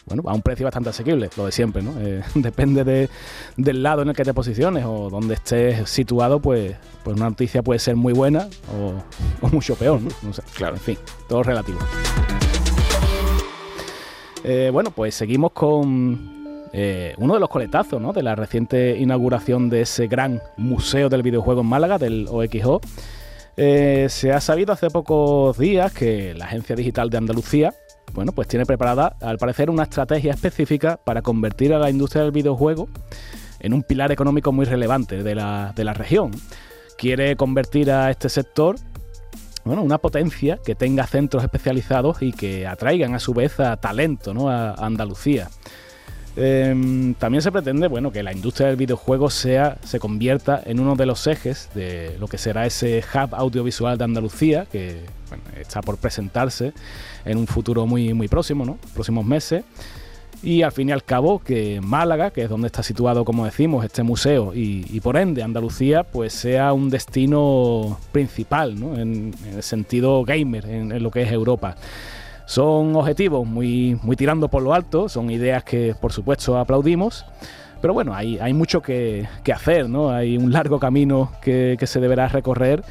bueno, 0.09 0.23
a 0.27 0.33
un 0.33 0.41
precio 0.41 0.65
bastante 0.65 0.89
asequible, 0.89 1.29
lo 1.37 1.45
de 1.45 1.51
siempre, 1.51 1.81
¿no? 1.81 1.93
Eh, 1.99 2.21
depende 2.35 2.83
de, 2.83 3.09
del 3.55 3.81
lado 3.81 4.01
en 4.01 4.09
el 4.09 4.15
que 4.15 4.25
te 4.25 4.33
posiciones 4.33 4.83
o 4.85 5.09
donde 5.09 5.35
estés 5.35 5.89
situado, 5.89 6.39
pues, 6.41 6.75
pues 7.03 7.15
una 7.15 7.29
noticia 7.29 7.63
puede 7.63 7.79
ser 7.79 7.95
muy 7.95 8.13
buena 8.13 8.47
o, 8.73 9.47
mucho 9.47 9.75
peor, 9.75 10.01
¿no? 10.01 10.09
no 10.21 10.33
sé, 10.33 10.41
claro, 10.55 10.75
en 10.75 10.81
fin, 10.81 10.97
todo 11.27 11.43
relativo. 11.43 11.79
Eh, 14.43 14.69
bueno, 14.71 14.91
pues 14.91 15.15
seguimos 15.15 15.51
con 15.51 16.39
eh, 16.71 17.15
uno 17.17 17.33
de 17.33 17.39
los 17.39 17.49
coletazos 17.49 18.01
¿no? 18.01 18.13
de 18.13 18.23
la 18.23 18.35
reciente 18.35 18.97
inauguración 18.97 19.69
de 19.69 19.81
ese 19.81 20.07
gran 20.07 20.41
museo 20.57 21.09
del 21.09 21.23
videojuego 21.23 21.61
en 21.61 21.67
Málaga, 21.67 21.97
del 21.97 22.27
OXO. 22.29 22.81
Eh, 23.57 24.07
se 24.09 24.31
ha 24.31 24.39
sabido 24.39 24.71
hace 24.71 24.89
pocos 24.89 25.57
días 25.57 25.91
que 25.91 26.33
la 26.33 26.45
Agencia 26.45 26.75
Digital 26.75 27.09
de 27.09 27.17
Andalucía, 27.17 27.73
bueno, 28.13 28.31
pues 28.31 28.47
tiene 28.47 28.65
preparada, 28.65 29.15
al 29.21 29.37
parecer, 29.37 29.69
una 29.69 29.83
estrategia 29.83 30.33
específica 30.33 30.97
para 31.03 31.21
convertir 31.21 31.73
a 31.73 31.79
la 31.79 31.89
industria 31.89 32.23
del 32.23 32.31
videojuego 32.31 32.89
en 33.59 33.73
un 33.73 33.83
pilar 33.83 34.11
económico 34.11 34.51
muy 34.51 34.65
relevante 34.65 35.23
de 35.23 35.35
la, 35.35 35.73
de 35.75 35.83
la 35.83 35.93
región. 35.93 36.31
Quiere 36.97 37.35
convertir 37.35 37.91
a 37.91 38.09
este 38.09 38.29
sector 38.29 38.75
bueno, 39.63 39.83
una 39.83 39.97
potencia 39.97 40.57
que 40.63 40.75
tenga 40.75 41.05
centros 41.05 41.43
especializados 41.43 42.21
y 42.21 42.31
que 42.31 42.65
atraigan 42.65 43.13
a 43.13 43.19
su 43.19 43.33
vez 43.33 43.59
a 43.59 43.77
talento 43.77 44.33
¿no? 44.33 44.49
a, 44.49 44.73
Andalucía. 44.73 45.49
Em, 46.35 47.13
también 47.15 47.41
se 47.41 47.51
pretende 47.51 47.87
bueno, 47.87 48.11
que 48.11 48.23
la 48.23 48.31
industria 48.31 48.67
del 48.67 48.75
videojuego 48.75 49.29
sea, 49.29 49.77
se 49.83 49.99
convierta 49.99 50.61
en 50.65 50.79
uno 50.79 50.95
de 50.95 51.05
los 51.05 51.27
ejes 51.27 51.69
de 51.73 52.15
lo 52.19 52.27
que 52.27 52.37
será 52.37 52.65
ese 52.65 53.03
hub 53.13 53.35
audiovisual 53.35 53.97
de 53.97 54.03
Andalucía, 54.03 54.65
que 54.71 55.01
está 55.59 55.81
por 55.81 55.97
presentarse 55.97 56.73
en 57.25 57.37
un 57.37 57.47
futuro 57.47 57.85
muy, 57.85 58.13
muy 58.13 58.27
próximo, 58.27 58.65
¿no? 58.65 58.77
próximos 58.93 59.25
meses 59.25 59.63
y 60.41 60.61
al 60.61 60.71
fin 60.71 60.89
y 60.89 60.91
al 60.91 61.03
cabo 61.03 61.39
que 61.39 61.81
Málaga, 61.81 62.31
que 62.31 62.43
es 62.43 62.49
donde 62.49 62.67
está 62.67 62.81
situado, 62.83 63.25
como 63.25 63.45
decimos, 63.45 63.83
este 63.83 64.03
museo 64.03 64.53
y, 64.55 64.99
por 65.01 65.17
ende 65.17 65.43
Andalucía, 65.43 66.03
pues 66.03 66.33
sea 66.33 66.73
un 66.73 66.89
destino 66.89 67.99
principal 68.11 68.71
en, 68.97 69.33
el 69.53 69.63
sentido 69.63 70.23
gamer, 70.23 70.65
en, 70.65 71.03
lo 71.03 71.11
que 71.11 71.23
es 71.23 71.31
Europa. 71.31 71.75
Son 72.49 72.95
objetivos 72.95 73.47
muy, 73.47 73.95
muy 74.01 74.15
tirando 74.15 74.47
por 74.47 74.63
lo 74.63 74.73
alto, 74.73 75.07
son 75.07 75.29
ideas 75.29 75.63
que 75.63 75.93
por 75.93 76.11
supuesto 76.11 76.57
aplaudimos. 76.57 77.23
Pero 77.79 77.93
bueno, 77.93 78.15
hay, 78.15 78.39
hay 78.39 78.53
mucho 78.53 78.81
que, 78.81 79.27
hacer, 79.53 79.87
¿no? 79.87 80.09
Hay 80.09 80.35
un 80.35 80.51
largo 80.51 80.79
camino 80.79 81.31
que, 81.43 81.77
que 81.79 81.85
se 81.85 81.99
deberá 81.99 82.27
recorrer 82.27 82.83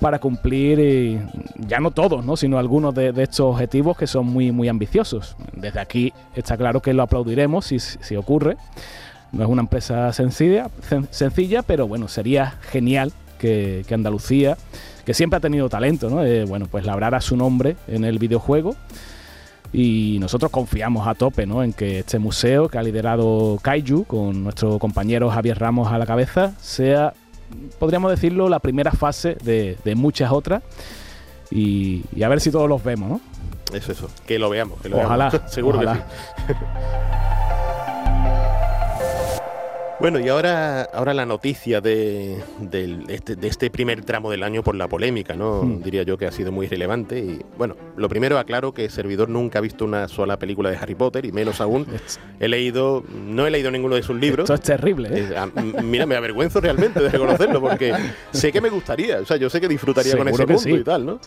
para 0.00 0.18
cumplir 0.18 0.80
eh, 0.80 1.20
ya 1.56 1.78
no 1.78 1.92
todos, 1.92 2.24
¿no? 2.24 2.36
sino 2.36 2.58
algunos 2.58 2.96
de, 2.96 3.10
estos 3.16 3.46
objetivos 3.46 3.96
que 3.96 4.08
son 4.08 4.26
muy, 4.26 4.50
muy 4.50 4.68
ambiciosos. 4.68 5.36
Desde 5.54 5.78
aquí 5.78 6.12
está 6.34 6.56
claro 6.56 6.82
que 6.82 6.92
lo 6.92 7.04
aplaudiremos 7.04 7.66
si, 7.66 7.78
si 7.78 8.16
ocurre. 8.16 8.56
No 9.30 9.44
es 9.44 9.48
una 9.48 9.62
empresa 9.62 10.12
sencilla, 10.12 10.68
sencilla, 11.10 11.62
pero 11.62 11.86
bueno, 11.86 12.08
sería 12.08 12.56
genial 12.60 13.12
que, 13.38 13.84
Andalucía, 13.88 14.56
que 15.06 15.14
siempre 15.14 15.38
ha 15.38 15.40
tenido 15.40 15.68
talento, 15.70 16.10
¿no? 16.10 16.22
Eh, 16.24 16.44
bueno, 16.44 16.66
pues 16.70 16.84
labrara 16.84 17.20
su 17.22 17.36
nombre 17.36 17.76
en 17.86 18.04
el 18.04 18.18
videojuego. 18.18 18.76
Y 19.72 20.18
nosotros 20.20 20.50
confiamos 20.50 21.06
a 21.06 21.14
tope 21.14 21.46
¿no? 21.46 21.62
en 21.62 21.72
que 21.72 22.00
este 22.00 22.18
museo 22.18 22.68
que 22.68 22.78
ha 22.78 22.82
liderado 22.82 23.58
Kaiju, 23.62 24.04
con 24.04 24.44
nuestro 24.44 24.78
compañero 24.78 25.28
Javier 25.30 25.58
Ramos 25.58 25.92
a 25.92 25.98
la 25.98 26.06
cabeza, 26.06 26.54
sea 26.60 27.12
podríamos 27.78 28.10
decirlo, 28.10 28.48
la 28.48 28.58
primera 28.58 28.92
fase 28.92 29.36
de, 29.42 29.94
muchas 29.94 30.32
otras. 30.32 30.62
Y, 31.50 32.04
a 32.22 32.28
ver 32.28 32.40
si 32.40 32.50
todos 32.50 32.68
los 32.68 32.82
vemos, 32.82 33.08
¿no? 33.08 33.20
Eso, 33.72 33.92
eso, 33.92 34.08
que 34.26 34.38
lo 34.38 34.48
veamos, 34.50 34.80
que 34.80 34.88
lo 34.88 34.98
ojalá, 34.98 35.30
veamos. 35.30 35.50
Seguro 35.52 35.80
que 35.80 35.86
sí. 35.86 35.92
Bueno, 39.98 40.20
y 40.20 40.28
ahora, 40.28 40.82
ahora 40.82 41.14
la 41.14 41.24
noticia 41.24 41.80
de, 41.80 42.42
este, 43.08 43.34
de, 43.36 43.48
este, 43.48 43.70
primer 43.70 44.04
tramo 44.04 44.30
del 44.30 44.42
año 44.42 44.62
por 44.62 44.74
la 44.74 44.88
polémica, 44.88 45.34
¿no? 45.34 45.62
Hmm. 45.62 45.82
Diría 45.82 46.02
yo 46.02 46.18
que 46.18 46.26
ha 46.26 46.32
sido 46.32 46.52
muy 46.52 46.66
relevante. 46.66 47.18
Y 47.18 47.40
bueno, 47.56 47.76
lo 47.96 48.08
primero 48.08 48.38
aclaro 48.38 48.74
que 48.74 48.84
el 48.84 48.90
servidor 48.90 49.30
nunca 49.30 49.58
ha 49.58 49.62
visto 49.62 49.86
una 49.86 50.06
sola 50.08 50.38
película 50.38 50.70
de 50.70 50.76
Harry 50.76 50.94
Potter, 50.94 51.24
y 51.24 51.32
menos 51.32 51.62
aún 51.62 51.86
he 52.40 52.48
leído, 52.48 53.04
no 53.10 53.46
he 53.46 53.50
leído 53.50 53.70
ninguno 53.70 53.94
de 53.94 54.02
sus 54.02 54.16
libros. 54.16 54.50
Esto 54.50 54.54
es 54.54 54.60
terrible, 54.60 55.08
¿eh? 55.12 55.34
mira, 55.82 56.04
me 56.04 56.16
avergüenzo 56.16 56.60
realmente 56.60 57.00
de 57.00 57.08
reconocerlo, 57.08 57.60
porque 57.60 57.94
sé 58.32 58.52
que 58.52 58.60
me 58.60 58.68
gustaría, 58.68 59.20
o 59.20 59.24
sea, 59.24 59.38
yo 59.38 59.48
sé 59.48 59.60
que 59.60 59.68
disfrutaría 59.68 60.14
con 60.18 60.28
ese 60.28 60.46
mundo 60.46 60.76
y 60.76 60.84
tal, 60.84 61.06
¿no? 61.06 61.20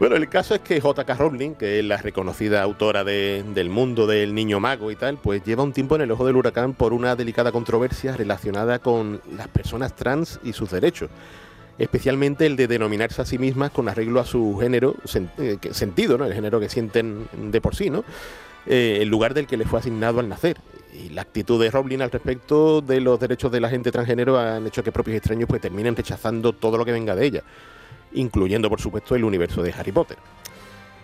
Bueno, 0.00 0.16
el 0.16 0.28
caso 0.28 0.56
es 0.56 0.60
que 0.60 0.80
J.K. 0.80 1.14
Rowling, 1.14 1.52
que 1.54 1.78
es 1.78 1.84
la 1.84 1.96
reconocida 1.96 2.60
autora 2.62 3.04
del 3.04 3.70
mundo 3.70 4.08
del 4.08 4.34
niño 4.34 4.58
mago 4.58 4.90
y 4.90 4.96
tal, 4.96 5.18
pues 5.18 5.44
lleva 5.44 5.62
un 5.62 5.72
tiempo 5.72 5.94
en 5.94 6.02
el 6.02 6.10
ojo 6.10 6.26
del 6.26 6.34
huracán 6.34 6.74
por 6.74 6.92
una 6.92 7.14
delicada 7.14 7.52
controversia 7.52 8.16
relacionada 8.16 8.80
con 8.80 9.20
las 9.36 9.46
personas 9.48 9.94
trans 9.94 10.40
y 10.42 10.52
sus 10.52 10.72
derechos. 10.72 11.10
Especialmente 11.78 12.44
el 12.44 12.56
de 12.56 12.66
denominarse 12.66 13.22
a 13.22 13.24
sí 13.24 13.38
mismas 13.38 13.70
con 13.70 13.88
arreglo 13.88 14.18
a 14.18 14.26
su 14.26 14.58
género, 14.60 14.96
eh, 15.38 15.58
sentido, 15.70 16.18
¿no? 16.18 16.24
El 16.24 16.34
género 16.34 16.58
que 16.58 16.68
sienten 16.68 17.28
de 17.32 17.60
por 17.60 17.76
sí, 17.76 17.88
¿no? 17.88 18.04
Eh, 18.66 18.98
el 19.00 19.08
lugar 19.08 19.32
del 19.32 19.46
que 19.46 19.56
le 19.56 19.64
fue 19.64 19.78
asignado 19.78 20.18
al 20.18 20.28
nacer. 20.28 20.56
Y 20.92 21.10
la 21.10 21.22
actitud 21.22 21.60
de 21.62 21.70
Rowling 21.70 22.00
al 22.00 22.10
respecto 22.10 22.80
de 22.80 23.00
los 23.00 23.18
derechos 23.20 23.50
de 23.52 23.60
la 23.60 23.68
gente 23.68 23.92
transgénero 23.92 24.38
han 24.38 24.66
hecho 24.66 24.82
que 24.82 24.90
propios 24.90 25.16
extraños 25.16 25.48
pues 25.48 25.60
terminen 25.60 25.94
rechazando 25.94 26.52
todo 26.52 26.78
lo 26.78 26.84
que 26.84 26.92
venga 26.92 27.14
de 27.14 27.26
ella 27.26 27.44
incluyendo 28.14 28.70
por 28.70 28.80
supuesto 28.80 29.14
el 29.14 29.24
universo 29.24 29.62
de 29.62 29.72
Harry 29.72 29.92
Potter. 29.92 30.18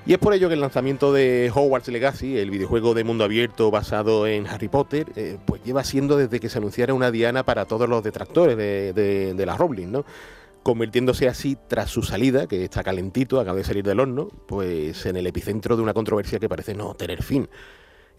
Y 0.06 0.14
es 0.14 0.18
por 0.18 0.32
ello 0.32 0.48
que 0.48 0.54
el 0.54 0.60
lanzamiento 0.60 1.12
de 1.12 1.52
Hogwarts 1.54 1.88
Legacy, 1.88 2.38
el 2.38 2.50
videojuego 2.50 2.94
de 2.94 3.04
mundo 3.04 3.24
abierto 3.24 3.70
basado 3.70 4.26
en 4.26 4.46
Harry 4.46 4.68
Potter, 4.68 5.12
eh, 5.14 5.36
pues 5.44 5.62
lleva 5.62 5.84
siendo 5.84 6.16
desde 6.16 6.40
que 6.40 6.48
se 6.48 6.56
anunciara 6.56 6.94
una 6.94 7.10
diana 7.10 7.44
para 7.44 7.66
todos 7.66 7.88
los 7.88 8.02
detractores 8.02 8.56
de, 8.56 8.94
de, 8.94 9.46
la 9.46 9.56
Rowling, 9.56 9.88
¿no? 9.88 10.04
convirtiéndose 10.62 11.28
así 11.28 11.56
tras 11.68 11.90
su 11.90 12.02
salida, 12.02 12.46
que 12.46 12.64
está 12.64 12.82
calentito, 12.82 13.40
acaba 13.40 13.56
de 13.56 13.64
salir 13.64 13.84
del 13.84 14.00
horno, 14.00 14.28
pues 14.46 15.04
en 15.06 15.16
el 15.16 15.26
epicentro 15.26 15.76
de 15.76 15.82
una 15.82 15.94
controversia 15.94 16.38
que 16.38 16.48
parece 16.48 16.74
no 16.74 16.94
tener 16.94 17.22
fin. 17.22 17.48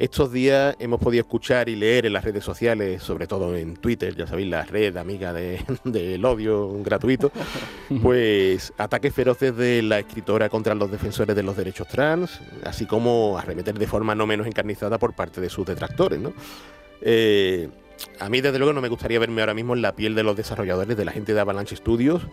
Estos 0.02 0.32
días 0.32 0.76
hemos 0.80 1.00
podido 1.00 1.22
escuchar 1.22 1.70
y 1.70 1.76
leer 1.76 2.08
en 2.08 2.14
las 2.14 2.24
redes 2.24 2.44
sociales, 2.44 3.04
sobre 3.04 3.28
todo 3.28 3.56
en 3.56 3.76
Twitter, 3.76 4.16
ya 4.16 4.26
sabéis, 4.26 4.50
la 4.50 4.64
red 4.64 4.98
amiga 4.98 5.32
del 5.84 6.26
odio 6.26 6.82
gratuito, 6.82 7.32
pues 8.02 8.74
ataques 8.80 9.14
feroces 9.14 9.56
de 9.56 9.84
la 9.84 10.00
escritora 10.00 10.50
contra 10.50 10.74
los 10.74 10.90
defensores 10.90 11.36
de 11.36 11.44
los 11.44 11.56
derechos 11.56 11.88
trans, 11.88 12.42
así 12.64 12.88
como 12.88 13.38
arremeter 13.38 13.78
de 13.78 13.86
forma 13.86 14.16
no 14.16 14.26
menos 14.26 14.48
encarnizada 14.48 14.98
por 14.98 15.14
parte 15.14 15.40
de 15.40 15.52
sus 15.52 15.68
detractores, 15.68 16.20
¿no? 16.20 16.34
Eh, 17.04 17.70
a 18.20 18.28
mí, 18.28 18.42
desde 18.42 18.58
luego, 18.58 18.74
no 18.74 18.82
me 18.82 18.90
gustaría 18.90 19.20
verme 19.20 19.42
ahora 19.42 19.54
mismo 19.54 19.76
en 19.76 19.84
la 19.84 19.96
piel 19.96 20.16
de 20.16 20.24
los 20.24 20.36
desarrolladores, 20.36 20.98
de 20.98 21.06
la 21.06 21.12
gente 21.12 21.36
de 21.36 21.42
Avalanche 21.42 21.76
Studios, 21.76 22.24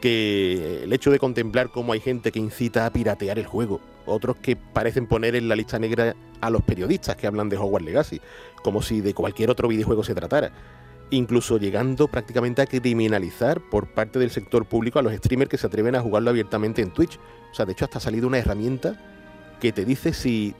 que 0.00 0.84
el 0.84 0.92
hecho 0.92 1.10
de 1.10 1.18
contemplar 1.18 1.70
cómo 1.70 1.92
hay 1.92 2.00
gente 2.00 2.32
que 2.32 2.38
incita 2.38 2.86
a 2.86 2.92
piratear 2.92 3.38
el 3.38 3.46
juego, 3.46 3.80
otros 4.06 4.36
que 4.36 4.56
parecen 4.56 5.06
poner 5.06 5.34
en 5.36 5.48
la 5.48 5.56
lista 5.56 5.78
negra 5.78 6.14
a 6.40 6.50
los 6.50 6.62
periodistas 6.62 7.16
que 7.16 7.26
hablan 7.26 7.48
de 7.48 7.56
Hogwarts 7.56 7.86
Legacy, 7.86 8.20
como 8.62 8.82
si 8.82 9.00
de 9.00 9.14
cualquier 9.14 9.50
otro 9.50 9.68
videojuego 9.68 10.04
se 10.04 10.14
tratara, 10.14 10.52
incluso 11.10 11.58
llegando 11.58 12.08
prácticamente 12.08 12.62
a 12.62 12.66
criminalizar 12.66 13.60
por 13.60 13.88
parte 13.88 14.18
del 14.18 14.30
sector 14.30 14.66
público 14.66 14.98
a 14.98 15.02
los 15.02 15.14
streamers 15.14 15.50
que 15.50 15.58
se 15.58 15.66
atreven 15.66 15.94
a 15.94 16.00
jugarlo 16.00 16.30
abiertamente 16.30 16.82
en 16.82 16.90
Twitch. 16.90 17.18
O 17.50 17.54
sea, 17.54 17.64
de 17.64 17.72
hecho 17.72 17.84
hasta 17.84 17.98
ha 17.98 18.00
salido 18.00 18.26
una 18.26 18.38
herramienta 18.38 19.00
que 19.60 19.72
te 19.72 19.84
dice 19.84 20.12
si 20.12 20.54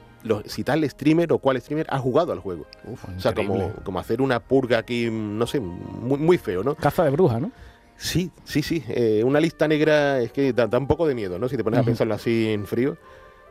si 0.45 0.63
tal 0.63 0.87
streamer 0.89 1.31
o 1.31 1.37
cuál 1.37 1.61
streamer 1.61 1.87
ha 1.89 1.99
jugado 1.99 2.31
al 2.31 2.39
juego. 2.39 2.65
o 2.85 3.19
sea, 3.19 3.33
como, 3.33 3.71
como 3.83 3.99
hacer 3.99 4.21
una 4.21 4.39
purga 4.39 4.79
aquí, 4.79 5.09
no 5.09 5.47
sé, 5.47 5.59
muy, 5.59 6.17
muy 6.17 6.37
feo, 6.37 6.63
¿no? 6.63 6.75
Caza 6.75 7.03
de 7.03 7.11
bruja, 7.11 7.39
¿no? 7.39 7.51
Sí, 7.97 8.31
sí, 8.45 8.61
sí. 8.61 8.83
Eh, 8.89 9.23
una 9.25 9.39
lista 9.39 9.67
negra 9.67 10.21
es 10.21 10.31
que 10.31 10.53
da, 10.53 10.69
un 10.77 10.87
poco 10.87 11.07
de 11.07 11.15
miedo, 11.15 11.39
¿no? 11.39 11.49
Si 11.49 11.57
te 11.57 11.63
pones 11.63 11.79
a 11.79 11.83
pensarlo 11.83 12.13
así 12.13 12.49
en 12.49 12.65
frío. 12.65 12.97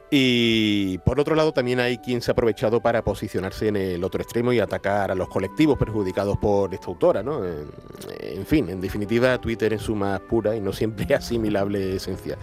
Y 0.09 0.99
por 0.99 1.19
otro 1.19 1.35
lado, 1.35 1.53
también 1.53 1.81
hay 1.81 1.99
quien 1.99 2.23
se 2.23 2.31
ha 2.31 2.33
aprovechado 2.33 2.81
para 2.81 3.03
posicionarse 3.03 3.69
en 3.69 3.77
el 3.77 4.05
otro 4.05 4.23
extremo 4.23 4.53
y 4.53 4.61
atacar 4.61 5.11
a 5.11 5.17
los 5.17 5.29
colectivos 5.29 5.77
perjudicados 5.77 6.39
por 6.39 6.73
esta 6.73 6.87
autora, 6.87 7.25
¿no? 7.25 7.45
En, 7.45 8.47
fin, 8.47 8.69
en 8.69 8.81
definitiva, 8.81 9.41
Twitter 9.41 9.73
en 9.73 9.81
su 9.81 9.97
más 9.97 10.21
pura 10.21 10.55
y 10.55 10.61
no 10.61 10.73
siempre 10.73 11.13
asimilable 11.15 11.97
esencia. 11.97 12.39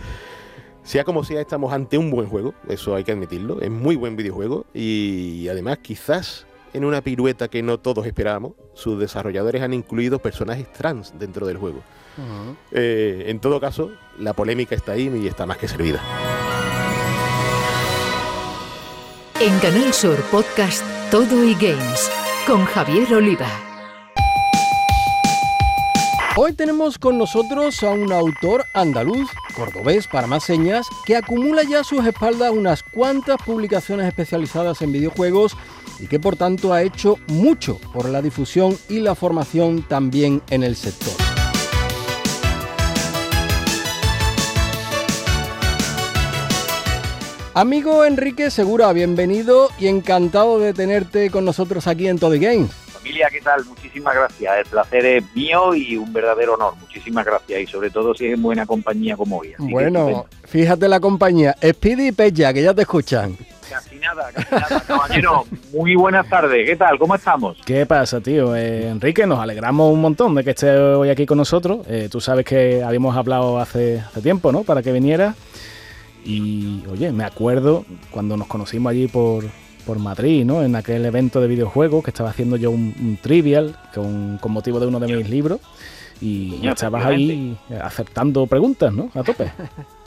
Sea 0.83 1.05
como 1.05 1.23
sea, 1.23 1.39
estamos 1.39 1.71
ante 1.71 1.97
un 1.97 2.11
buen 2.11 2.27
juego, 2.27 2.53
eso 2.67 2.93
hay 2.95 3.05
que 3.05 3.13
admitirlo, 3.13 3.61
es 3.61 3.71
muy 3.71 3.95
buen 3.95 4.17
videojuego 4.17 4.65
y 4.73 5.47
además 5.47 5.77
quizás 5.77 6.45
en 6.73 6.85
una 6.85 7.01
pirueta 7.01 7.47
que 7.47 7.61
no 7.61 7.79
todos 7.79 8.05
esperábamos, 8.05 8.53
sus 8.73 8.99
desarrolladores 8.99 9.61
han 9.61 9.73
incluido 9.73 10.19
personajes 10.19 10.71
trans 10.71 11.13
dentro 11.17 11.45
del 11.45 11.57
juego. 11.57 11.81
Eh, 12.71 13.25
en 13.27 13.39
todo 13.39 13.59
caso, 13.59 13.91
la 14.19 14.33
polémica 14.33 14.75
está 14.75 14.93
ahí 14.93 15.11
y 15.15 15.27
está 15.27 15.45
más 15.45 15.57
que 15.57 15.67
servida. 15.67 16.01
En 19.39 19.57
Canal 19.59 19.93
Sur 19.93 20.17
Podcast 20.31 20.83
Todo 21.11 21.43
y 21.43 21.53
Games 21.55 22.11
con 22.47 22.65
Javier 22.65 23.13
Oliva. 23.13 23.72
Hoy 26.35 26.53
tenemos 26.53 26.97
con 26.97 27.19
nosotros 27.19 27.83
a 27.83 27.91
un 27.91 28.11
autor 28.11 28.65
andaluz 28.73 29.29
cordobés 29.55 30.07
para 30.07 30.25
más 30.25 30.43
señas, 30.43 30.87
que 31.05 31.15
acumula 31.15 31.61
ya 31.61 31.81
a 31.81 31.83
sus 31.83 32.03
espaldas 32.07 32.49
unas 32.49 32.81
cuantas 32.81 33.37
publicaciones 33.45 34.07
especializadas 34.07 34.81
en 34.81 34.91
videojuegos 34.91 35.55
y 35.99 36.07
que 36.07 36.19
por 36.19 36.35
tanto 36.35 36.73
ha 36.73 36.81
hecho 36.81 37.17
mucho 37.27 37.77
por 37.93 38.09
la 38.09 38.19
difusión 38.23 38.75
y 38.89 38.99
la 38.99 39.13
formación 39.13 39.83
también 39.83 40.41
en 40.49 40.63
el 40.63 40.75
sector. 40.75 41.13
Amigo 47.53 48.05
Enrique 48.05 48.49
Segura, 48.49 48.91
bienvenido 48.91 49.69
y 49.77 49.85
encantado 49.85 50.57
de 50.57 50.73
tenerte 50.73 51.29
con 51.29 51.45
nosotros 51.45 51.85
aquí 51.85 52.07
en 52.07 52.17
Todo 52.17 52.31
Games. 52.39 52.71
Familia, 53.03 53.27
¿qué 53.29 53.41
tal? 53.41 53.65
Muchísimas 53.65 54.15
gracias. 54.15 54.59
El 54.59 54.65
placer 54.65 55.05
es 55.05 55.35
mío 55.35 55.75
y 55.75 55.97
un 55.97 56.13
verdadero 56.13 56.53
honor. 56.53 56.75
Muchísimas 56.79 57.25
gracias 57.25 57.59
y 57.59 57.67
sobre 57.67 57.89
todo 57.89 58.15
si 58.15 58.27
es 58.27 58.33
en 58.33 58.41
buena 58.41 58.65
compañía 58.65 59.17
como 59.17 59.39
hoy. 59.39 59.53
bueno, 59.57 60.25
fíjate 60.45 60.87
la 60.87 61.01
compañía. 61.01 61.53
Speedy 61.61 62.07
y 62.07 62.11
Pella, 62.13 62.53
que 62.53 62.63
ya 62.63 62.73
te 62.73 62.83
escuchan. 62.83 63.35
Casi 63.69 63.97
nada, 63.97 64.31
casi 64.33 64.55
nada, 64.55 64.81
caballero. 64.87 65.43
Muy 65.73 65.95
buenas 65.95 66.29
tardes. 66.29 66.65
¿Qué 66.65 66.77
tal? 66.77 66.97
¿Cómo 66.97 67.15
estamos? 67.15 67.57
¿Qué 67.65 67.85
pasa, 67.85 68.21
tío? 68.21 68.55
Eh, 68.55 68.87
Enrique, 68.87 69.27
nos 69.27 69.39
alegramos 69.39 69.91
un 69.91 69.99
montón 69.99 70.33
de 70.35 70.45
que 70.45 70.51
estés 70.51 70.79
hoy 70.79 71.09
aquí 71.09 71.25
con 71.25 71.37
nosotros. 71.37 71.85
Eh, 71.89 72.07
tú 72.09 72.21
sabes 72.21 72.45
que 72.45 72.83
habíamos 72.83 73.17
hablado 73.17 73.59
hace, 73.59 73.99
hace 73.99 74.21
tiempo, 74.21 74.53
¿no? 74.53 74.63
Para 74.63 74.81
que 74.81 74.93
viniera. 74.93 75.35
Y 76.23 76.85
oye, 76.89 77.11
me 77.11 77.25
acuerdo 77.25 77.83
cuando 78.11 78.37
nos 78.37 78.47
conocimos 78.47 78.91
allí 78.91 79.09
por, 79.09 79.43
por 79.85 79.99
Madrid, 79.99 80.45
¿no? 80.45 80.63
En 80.63 80.75
aquel 80.75 81.05
evento 81.05 81.41
de 81.41 81.47
videojuegos 81.47 82.03
que 82.03 82.11
estaba 82.11 82.29
haciendo 82.29 82.57
yo 82.57 82.71
un, 82.71 83.17
trivial 83.21 83.77
con, 83.93 84.37
con, 84.39 84.51
motivo 84.51 84.79
de 84.79 84.87
uno 84.87 84.99
de 84.99 85.15
mis 85.15 85.29
libros. 85.29 85.59
Y 86.21 86.65
estabas 86.67 87.05
ahí 87.05 87.57
aceptando 87.81 88.47
preguntas, 88.47 88.93
¿no? 88.93 89.09
A 89.13 89.23
tope. 89.23 89.51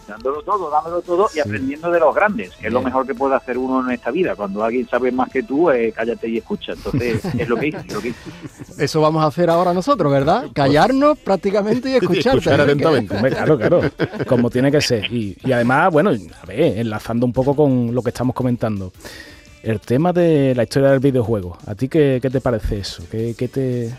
dándolo 0.06 0.42
todo, 0.42 0.70
dándolo 0.70 1.02
todo 1.02 1.28
y 1.34 1.40
aprendiendo 1.40 1.90
de 1.90 2.00
los 2.00 2.14
grandes, 2.14 2.54
que 2.56 2.68
es 2.68 2.72
lo 2.72 2.80
mejor 2.80 3.06
que 3.06 3.14
puede 3.14 3.34
hacer 3.34 3.58
uno 3.58 3.84
en 3.86 3.92
esta 3.92 4.10
vida. 4.10 4.34
Cuando 4.36 4.62
alguien 4.62 4.88
sabe 4.88 5.10
más 5.10 5.30
que 5.30 5.42
tú, 5.42 5.70
eh, 5.70 5.92
cállate 5.94 6.28
y 6.28 6.38
escucha. 6.38 6.72
Entonces, 6.72 7.24
es 7.38 7.48
lo 7.48 7.56
que 7.56 7.68
hice, 7.68 7.84
lo 7.92 8.00
que 8.00 8.14
Eso 8.78 9.00
vamos 9.00 9.22
a 9.22 9.26
hacer 9.26 9.50
ahora 9.50 9.72
nosotros, 9.72 10.10
¿verdad? 10.10 10.42
Pues 10.42 10.52
Callarnos 10.52 11.18
prácticamente 11.18 11.90
y 11.90 11.94
escucharte. 11.96 12.38
Escuchar 12.38 12.60
atentamente. 12.60 13.16
claro, 13.16 13.58
claro, 13.58 13.80
como 14.26 14.50
tiene 14.50 14.70
que 14.70 14.80
ser. 14.80 15.12
Y, 15.12 15.36
además, 15.52 15.92
bueno, 15.92 16.10
a 16.10 16.46
ver, 16.46 16.78
enlazando 16.78 17.26
un 17.26 17.32
poco 17.32 17.54
con 17.54 17.94
lo 17.94 18.02
que 18.02 18.10
estamos 18.10 18.34
comentando. 18.34 18.92
El 19.66 19.81
tema 19.81 20.12
de 20.12 20.55
la 20.55 20.62
historia 20.62 20.90
del 20.90 21.00
videojuego, 21.00 21.59
¿a 21.66 21.74
ti 21.74 21.88
qué, 21.88 22.20
qué 22.22 22.31
te 22.31 22.40
parece 22.40 22.79
eso? 22.79 23.02
¿Qué, 23.11 23.35
qué 23.37 23.48
te, 23.48 23.92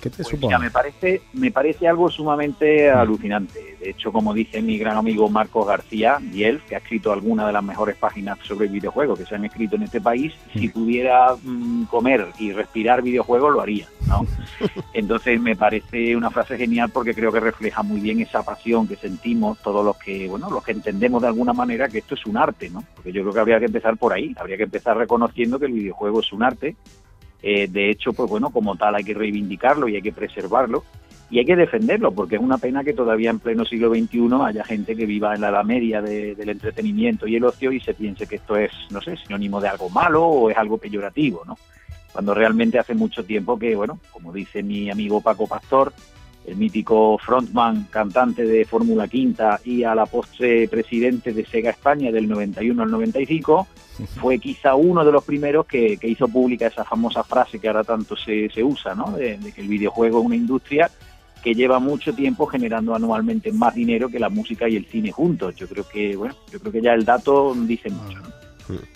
¿Qué 0.00 0.10
te 0.10 0.22
pues 0.22 0.60
me 0.60 0.70
parece, 0.70 1.22
me 1.32 1.50
parece 1.50 1.88
algo 1.88 2.08
sumamente 2.08 2.88
alucinante. 2.88 3.76
De 3.80 3.90
hecho, 3.90 4.12
como 4.12 4.32
dice 4.32 4.62
mi 4.62 4.78
gran 4.78 4.96
amigo 4.96 5.28
Marcos 5.28 5.66
García, 5.66 6.18
Biel, 6.20 6.60
que 6.68 6.76
ha 6.76 6.78
escrito 6.78 7.12
algunas 7.12 7.46
de 7.48 7.52
las 7.52 7.64
mejores 7.64 7.96
páginas 7.96 8.38
sobre 8.44 8.68
videojuegos 8.68 9.18
que 9.18 9.26
se 9.26 9.34
han 9.34 9.44
escrito 9.44 9.74
en 9.74 9.84
este 9.84 10.00
país, 10.00 10.34
si 10.52 10.68
pudiera 10.68 11.34
mm, 11.42 11.84
comer 11.84 12.26
y 12.38 12.52
respirar 12.52 13.02
videojuegos, 13.02 13.52
lo 13.52 13.60
haría. 13.60 13.88
¿no? 14.06 14.24
Entonces, 14.92 15.40
me 15.40 15.56
parece 15.56 16.14
una 16.14 16.30
frase 16.30 16.56
genial 16.56 16.90
porque 16.92 17.14
creo 17.14 17.32
que 17.32 17.40
refleja 17.40 17.82
muy 17.82 18.00
bien 18.00 18.20
esa 18.20 18.44
pasión 18.44 18.86
que 18.86 18.96
sentimos 18.96 19.58
todos 19.62 19.84
los 19.84 19.96
que, 19.96 20.28
bueno, 20.28 20.48
los 20.48 20.62
que 20.62 20.72
entendemos 20.72 21.22
de 21.22 21.28
alguna 21.28 21.52
manera 21.52 21.88
que 21.88 21.98
esto 21.98 22.14
es 22.14 22.24
un 22.26 22.36
arte, 22.36 22.70
¿no? 22.70 22.84
Porque 22.94 23.12
yo 23.12 23.22
creo 23.22 23.34
que 23.34 23.40
habría 23.40 23.58
que 23.58 23.66
empezar 23.66 23.96
por 23.96 24.12
ahí. 24.12 24.34
Habría 24.38 24.56
que 24.56 24.64
empezar 24.64 24.96
reconociendo 24.96 25.58
que 25.58 25.66
el 25.66 25.72
videojuego 25.72 26.20
es 26.20 26.32
un 26.32 26.44
arte 26.44 26.76
eh, 27.42 27.68
de 27.68 27.90
hecho, 27.90 28.12
pues 28.12 28.28
bueno, 28.28 28.50
como 28.50 28.76
tal 28.76 28.94
hay 28.94 29.04
que 29.04 29.14
reivindicarlo 29.14 29.88
y 29.88 29.96
hay 29.96 30.02
que 30.02 30.12
preservarlo 30.12 30.84
y 31.30 31.38
hay 31.38 31.44
que 31.44 31.56
defenderlo, 31.56 32.12
porque 32.12 32.36
es 32.36 32.40
una 32.40 32.58
pena 32.58 32.82
que 32.82 32.94
todavía 32.94 33.30
en 33.30 33.38
pleno 33.38 33.64
siglo 33.64 33.90
XXI 33.90 34.28
haya 34.46 34.64
gente 34.64 34.96
que 34.96 35.04
viva 35.04 35.34
en 35.34 35.42
la 35.42 35.50
edad 35.50 35.64
media 35.64 36.00
del 36.00 36.48
entretenimiento 36.48 37.26
y 37.26 37.36
el 37.36 37.44
ocio 37.44 37.70
y 37.70 37.80
se 37.80 37.92
piense 37.94 38.26
que 38.26 38.36
esto 38.36 38.56
es, 38.56 38.72
no 38.90 39.00
sé, 39.02 39.16
sinónimo 39.16 39.60
de 39.60 39.68
algo 39.68 39.90
malo 39.90 40.24
o 40.24 40.50
es 40.50 40.56
algo 40.56 40.78
peyorativo, 40.78 41.42
¿no? 41.46 41.58
Cuando 42.12 42.32
realmente 42.32 42.78
hace 42.78 42.94
mucho 42.94 43.24
tiempo 43.24 43.58
que, 43.58 43.76
bueno, 43.76 44.00
como 44.10 44.32
dice 44.32 44.62
mi 44.62 44.90
amigo 44.90 45.20
Paco 45.20 45.46
Pastor, 45.46 45.92
el 46.48 46.56
mítico 46.56 47.18
frontman, 47.18 47.88
cantante 47.90 48.44
de 48.44 48.64
Fórmula 48.64 49.06
Quinta 49.06 49.60
y 49.64 49.84
a 49.84 49.94
la 49.94 50.06
postre 50.06 50.66
presidente 50.68 51.32
de 51.32 51.44
Sega 51.44 51.70
España 51.70 52.10
del 52.10 52.28
91 52.28 52.82
al 52.82 52.90
95, 52.90 53.66
fue 54.20 54.38
quizá 54.38 54.74
uno 54.74 55.04
de 55.04 55.12
los 55.12 55.24
primeros 55.24 55.66
que, 55.66 55.98
hizo 56.02 56.26
pública 56.28 56.66
esa 56.66 56.84
famosa 56.84 57.22
frase 57.22 57.58
que 57.58 57.68
ahora 57.68 57.84
tanto 57.84 58.16
se, 58.16 58.48
se 58.48 58.64
usa, 58.64 58.94
¿no? 58.94 59.12
De, 59.12 59.38
que 59.54 59.60
el 59.60 59.68
videojuego 59.68 60.20
es 60.20 60.26
una 60.26 60.36
industria 60.36 60.90
que 61.42 61.54
lleva 61.54 61.78
mucho 61.78 62.12
tiempo 62.14 62.46
generando 62.46 62.94
anualmente 62.94 63.52
más 63.52 63.74
dinero 63.74 64.08
que 64.08 64.18
la 64.18 64.28
música 64.28 64.68
y 64.68 64.76
el 64.76 64.86
cine 64.86 65.12
juntos. 65.12 65.54
Yo 65.54 65.68
creo 65.68 65.86
que, 65.86 66.16
bueno, 66.16 66.34
yo 66.50 66.58
creo 66.58 66.72
que 66.72 66.82
ya 66.82 66.94
el 66.94 67.04
dato 67.04 67.54
dice 67.54 67.90
mucho, 67.90 68.20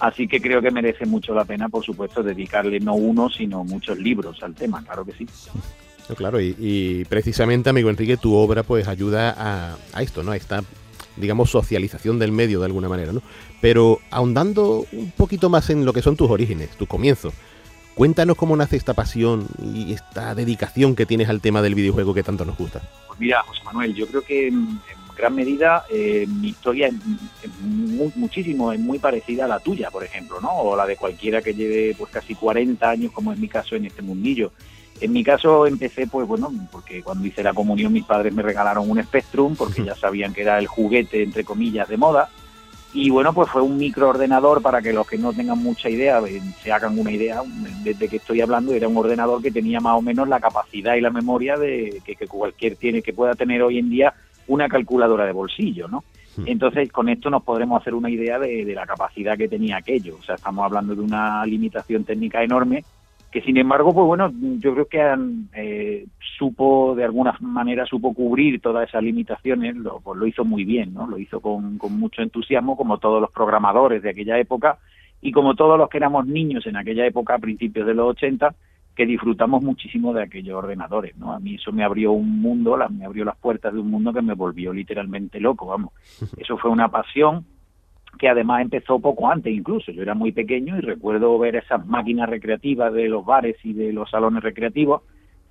Así 0.00 0.28
que 0.28 0.40
creo 0.40 0.60
que 0.60 0.70
merece 0.70 1.06
mucho 1.06 1.34
la 1.34 1.44
pena, 1.44 1.68
por 1.68 1.84
supuesto, 1.84 2.22
dedicarle 2.22 2.78
no 2.80 2.94
uno, 2.94 3.30
sino 3.30 3.64
muchos 3.64 3.98
libros 3.98 4.42
al 4.42 4.54
tema, 4.54 4.82
claro 4.84 5.04
que 5.04 5.12
sí. 5.12 5.26
Claro, 6.16 6.40
y, 6.40 7.04
precisamente, 7.08 7.70
amigo 7.70 7.88
Enrique, 7.88 8.16
tu 8.16 8.34
obra 8.34 8.62
pues 8.62 8.88
ayuda 8.88 9.76
a, 9.94 10.02
esto, 10.02 10.22
¿no? 10.22 10.32
A 10.32 10.36
esta, 10.36 10.62
digamos, 11.16 11.50
socialización 11.50 12.18
del 12.18 12.32
medio 12.32 12.60
de 12.60 12.66
alguna 12.66 12.88
manera, 12.88 13.12
¿no? 13.12 13.22
Pero 13.60 14.00
ahondando 14.10 14.84
un 14.92 15.10
poquito 15.12 15.48
más 15.48 15.70
en 15.70 15.84
lo 15.84 15.92
que 15.92 16.02
son 16.02 16.16
tus 16.16 16.30
orígenes, 16.30 16.70
tus 16.76 16.88
comienzos, 16.88 17.32
cuéntanos 17.94 18.36
cómo 18.36 18.56
nace 18.56 18.76
esta 18.76 18.94
pasión 18.94 19.46
y 19.74 19.92
esta 19.92 20.34
dedicación 20.34 20.94
que 20.96 21.06
tienes 21.06 21.28
al 21.28 21.40
tema 21.40 21.62
del 21.62 21.74
videojuego 21.74 22.14
que 22.14 22.22
tanto 22.22 22.44
nos 22.44 22.58
gusta. 22.58 22.82
Pues 23.06 23.20
mira, 23.20 23.42
José 23.42 23.62
Manuel, 23.64 23.94
yo 23.94 24.06
creo 24.06 24.22
que 24.22 24.48
en, 24.48 24.80
gran 25.16 25.34
medida 25.34 25.84
eh, 25.90 26.26
mi 26.26 26.48
historia 26.48 26.88
es, 26.88 26.94
muchísimo, 28.16 28.72
es 28.72 28.80
muy 28.80 28.98
parecida 28.98 29.44
a 29.44 29.48
la 29.48 29.60
tuya, 29.60 29.90
por 29.90 30.04
ejemplo, 30.04 30.40
¿no? 30.40 30.50
O 30.50 30.76
la 30.76 30.86
de 30.86 30.96
cualquiera 30.96 31.42
que 31.42 31.54
lleve 31.54 31.94
pues 31.96 32.10
casi 32.10 32.34
40 32.34 32.88
años, 32.88 33.12
como 33.12 33.32
es 33.32 33.38
mi 33.38 33.48
caso 33.48 33.76
en 33.76 33.86
este 33.86 34.02
mundillo. 34.02 34.52
En 35.02 35.12
mi 35.12 35.24
caso 35.24 35.66
empecé, 35.66 36.06
pues 36.06 36.28
bueno, 36.28 36.52
porque 36.70 37.02
cuando 37.02 37.26
hice 37.26 37.42
la 37.42 37.52
comunión 37.52 37.92
mis 37.92 38.04
padres 38.04 38.32
me 38.32 38.40
regalaron 38.40 38.88
un 38.88 39.02
Spectrum 39.02 39.56
porque 39.56 39.84
ya 39.84 39.96
sabían 39.96 40.32
que 40.32 40.42
era 40.42 40.60
el 40.60 40.68
juguete, 40.68 41.24
entre 41.24 41.42
comillas, 41.42 41.88
de 41.88 41.96
moda. 41.96 42.28
Y 42.94 43.10
bueno, 43.10 43.32
pues 43.32 43.50
fue 43.50 43.62
un 43.62 43.78
microordenador 43.78 44.62
para 44.62 44.80
que 44.80 44.92
los 44.92 45.04
que 45.04 45.18
no 45.18 45.32
tengan 45.32 45.58
mucha 45.58 45.90
idea 45.90 46.20
eh, 46.20 46.40
se 46.62 46.70
hagan 46.70 46.96
una 46.96 47.10
idea 47.10 47.42
desde 47.82 48.06
que 48.06 48.18
estoy 48.18 48.42
hablando. 48.42 48.72
Era 48.74 48.86
un 48.86 48.96
ordenador 48.96 49.42
que 49.42 49.50
tenía 49.50 49.80
más 49.80 49.98
o 49.98 50.02
menos 50.02 50.28
la 50.28 50.38
capacidad 50.38 50.94
y 50.94 51.00
la 51.00 51.10
memoria 51.10 51.56
de 51.56 52.00
que, 52.04 52.14
cualquier 52.28 52.76
tiene 52.76 53.02
que 53.02 53.12
pueda 53.12 53.34
tener 53.34 53.60
hoy 53.60 53.78
en 53.78 53.90
día 53.90 54.14
una 54.46 54.68
calculadora 54.68 55.26
de 55.26 55.32
bolsillo, 55.32 55.88
¿no? 55.88 56.04
Entonces, 56.46 56.92
con 56.92 57.08
esto 57.08 57.28
nos 57.28 57.42
podremos 57.42 57.80
hacer 57.80 57.92
una 57.92 58.08
idea 58.08 58.38
de, 58.38 58.64
de, 58.64 58.74
la 58.74 58.86
capacidad 58.86 59.36
que 59.36 59.48
tenía 59.48 59.78
aquello. 59.78 60.16
O 60.18 60.22
sea, 60.22 60.36
estamos 60.36 60.64
hablando 60.64 60.94
de 60.94 61.02
una 61.02 61.44
limitación 61.44 62.04
técnica 62.04 62.42
enorme 62.42 62.84
que 63.32 63.40
sin 63.40 63.56
embargo, 63.56 63.94
pues 63.94 64.06
bueno, 64.06 64.30
yo 64.58 64.74
creo 64.74 64.86
que 64.86 65.48
eh, 65.54 66.06
supo, 66.38 66.94
de 66.94 67.04
alguna 67.04 67.34
manera, 67.40 67.86
supo 67.86 68.12
cubrir 68.12 68.60
todas 68.60 68.86
esas 68.86 69.02
limitaciones, 69.02 69.74
lo, 69.74 70.00
pues 70.00 70.18
lo 70.18 70.26
hizo 70.26 70.44
muy 70.44 70.64
bien, 70.64 70.92
¿no? 70.92 71.06
Lo 71.06 71.18
hizo 71.18 71.40
con, 71.40 71.78
con 71.78 71.98
mucho 71.98 72.20
entusiasmo, 72.20 72.76
como 72.76 72.98
todos 72.98 73.22
los 73.22 73.30
programadores 73.30 74.02
de 74.02 74.10
aquella 74.10 74.38
época 74.38 74.78
y 75.22 75.32
como 75.32 75.54
todos 75.54 75.78
los 75.78 75.88
que 75.88 75.96
éramos 75.96 76.26
niños 76.26 76.66
en 76.66 76.76
aquella 76.76 77.06
época, 77.06 77.34
a 77.34 77.38
principios 77.38 77.86
de 77.86 77.94
los 77.94 78.10
80, 78.10 78.54
que 78.94 79.06
disfrutamos 79.06 79.62
muchísimo 79.62 80.12
de 80.12 80.24
aquellos 80.24 80.54
ordenadores, 80.54 81.16
¿no? 81.16 81.32
A 81.32 81.38
mí 81.38 81.54
eso 81.54 81.72
me 81.72 81.84
abrió 81.84 82.12
un 82.12 82.38
mundo, 82.42 82.76
me 82.90 83.06
abrió 83.06 83.24
las 83.24 83.38
puertas 83.38 83.72
de 83.72 83.80
un 83.80 83.90
mundo 83.90 84.12
que 84.12 84.20
me 84.20 84.34
volvió 84.34 84.74
literalmente 84.74 85.40
loco, 85.40 85.66
vamos. 85.66 85.94
Eso 86.36 86.58
fue 86.58 86.70
una 86.70 86.88
pasión 86.88 87.46
que 88.18 88.29
además 88.29 88.62
empezó 88.62 88.98
poco 88.98 89.31
antes 89.31 89.53
incluso. 89.53 89.90
Yo 89.92 90.03
era 90.03 90.14
muy 90.14 90.33
pequeño 90.33 90.77
y 90.79 90.81
recuerdo 90.81 91.38
ver 91.38 91.57
esas 91.57 91.87
máquinas 91.87 92.29
recreativas 92.29 92.92
de 92.92 93.09
los 93.09 93.25
bares 93.25 93.57
y 93.64 93.72
de 93.72 93.92
los 93.92 94.11
salones 94.11 94.42
recreativos 94.42 95.03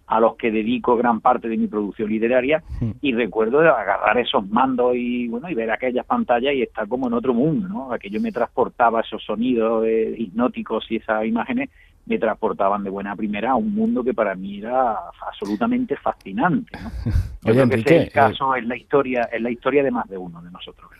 a 0.07 0.19
los 0.19 0.35
que 0.35 0.51
dedico 0.51 0.97
gran 0.97 1.21
parte 1.21 1.47
de 1.47 1.55
mi 1.55 1.67
producción 1.67 2.09
literaria 2.09 2.61
y 3.01 3.13
recuerdo 3.13 3.61
agarrar 3.61 4.17
esos 4.17 4.47
mandos 4.49 4.93
y 4.95 5.29
bueno 5.29 5.49
y 5.49 5.53
ver 5.53 5.71
aquellas 5.71 6.05
pantallas 6.05 6.53
y 6.53 6.63
estar 6.63 6.87
como 6.87 7.07
en 7.07 7.13
otro 7.13 7.33
mundo, 7.33 7.69
¿no? 7.69 7.93
Aquello 7.93 8.19
me 8.19 8.33
transportaba 8.33 9.01
esos 9.01 9.23
sonidos 9.23 9.85
eh, 9.85 10.13
hipnóticos 10.17 10.85
y 10.89 10.97
esas 10.97 11.25
imágenes 11.25 11.69
me 12.05 12.17
transportaban 12.17 12.83
de 12.83 12.89
buena 12.89 13.15
primera 13.15 13.51
a 13.51 13.55
un 13.55 13.73
mundo 13.73 14.03
que 14.03 14.13
para 14.13 14.35
mí 14.35 14.59
era 14.59 14.97
absolutamente 15.27 15.95
fascinante. 15.97 16.71
¿no? 16.81 16.91
Yo 17.43 17.53
creo 17.53 17.69
que 17.69 17.75
ese 17.75 17.97
el 17.97 18.11
caso 18.11 18.55
es 18.55 18.65
la 18.65 18.75
historia, 18.75 19.29
es 19.31 19.41
la 19.41 19.49
historia 19.49 19.83
de 19.83 19.91
más 19.91 20.07
de 20.09 20.17
uno 20.17 20.41
de 20.41 20.51
nosotros. 20.51 20.91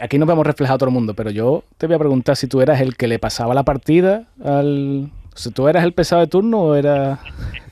aquí 0.00 0.18
no 0.18 0.26
vemos 0.26 0.46
reflejado 0.46 0.78
todo 0.78 0.88
el 0.88 0.94
mundo, 0.94 1.14
pero 1.14 1.30
yo 1.30 1.64
te 1.76 1.88
voy 1.88 1.96
a 1.96 1.98
preguntar 1.98 2.36
si 2.36 2.46
tú 2.46 2.60
eras 2.60 2.80
el 2.80 2.96
que 2.96 3.08
le 3.08 3.18
pasaba 3.18 3.52
la 3.52 3.64
partida 3.64 4.28
al. 4.44 5.10
Si 5.34 5.50
tú 5.50 5.68
eras 5.68 5.84
el 5.84 5.92
pesado 5.92 6.20
de 6.22 6.28
turno 6.28 6.60
o 6.60 6.74
era. 6.76 7.18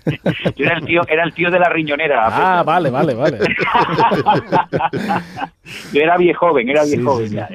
Yo 0.56 0.64
era 0.66 0.78
el 0.78 0.84
tío, 0.84 1.02
era 1.08 1.24
el 1.24 1.32
tío 1.32 1.50
de 1.50 1.58
la 1.58 1.68
riñonera. 1.68 2.26
Ah, 2.26 2.62
vale, 2.62 2.90
vale, 2.90 3.14
vale. 3.14 3.38
Yo 5.92 6.00
era 6.00 6.16
viejo 6.18 6.48
joven, 6.48 6.68
era 6.68 6.84
viejo 6.84 7.14
joven, 7.14 7.38
Era, 7.38 7.48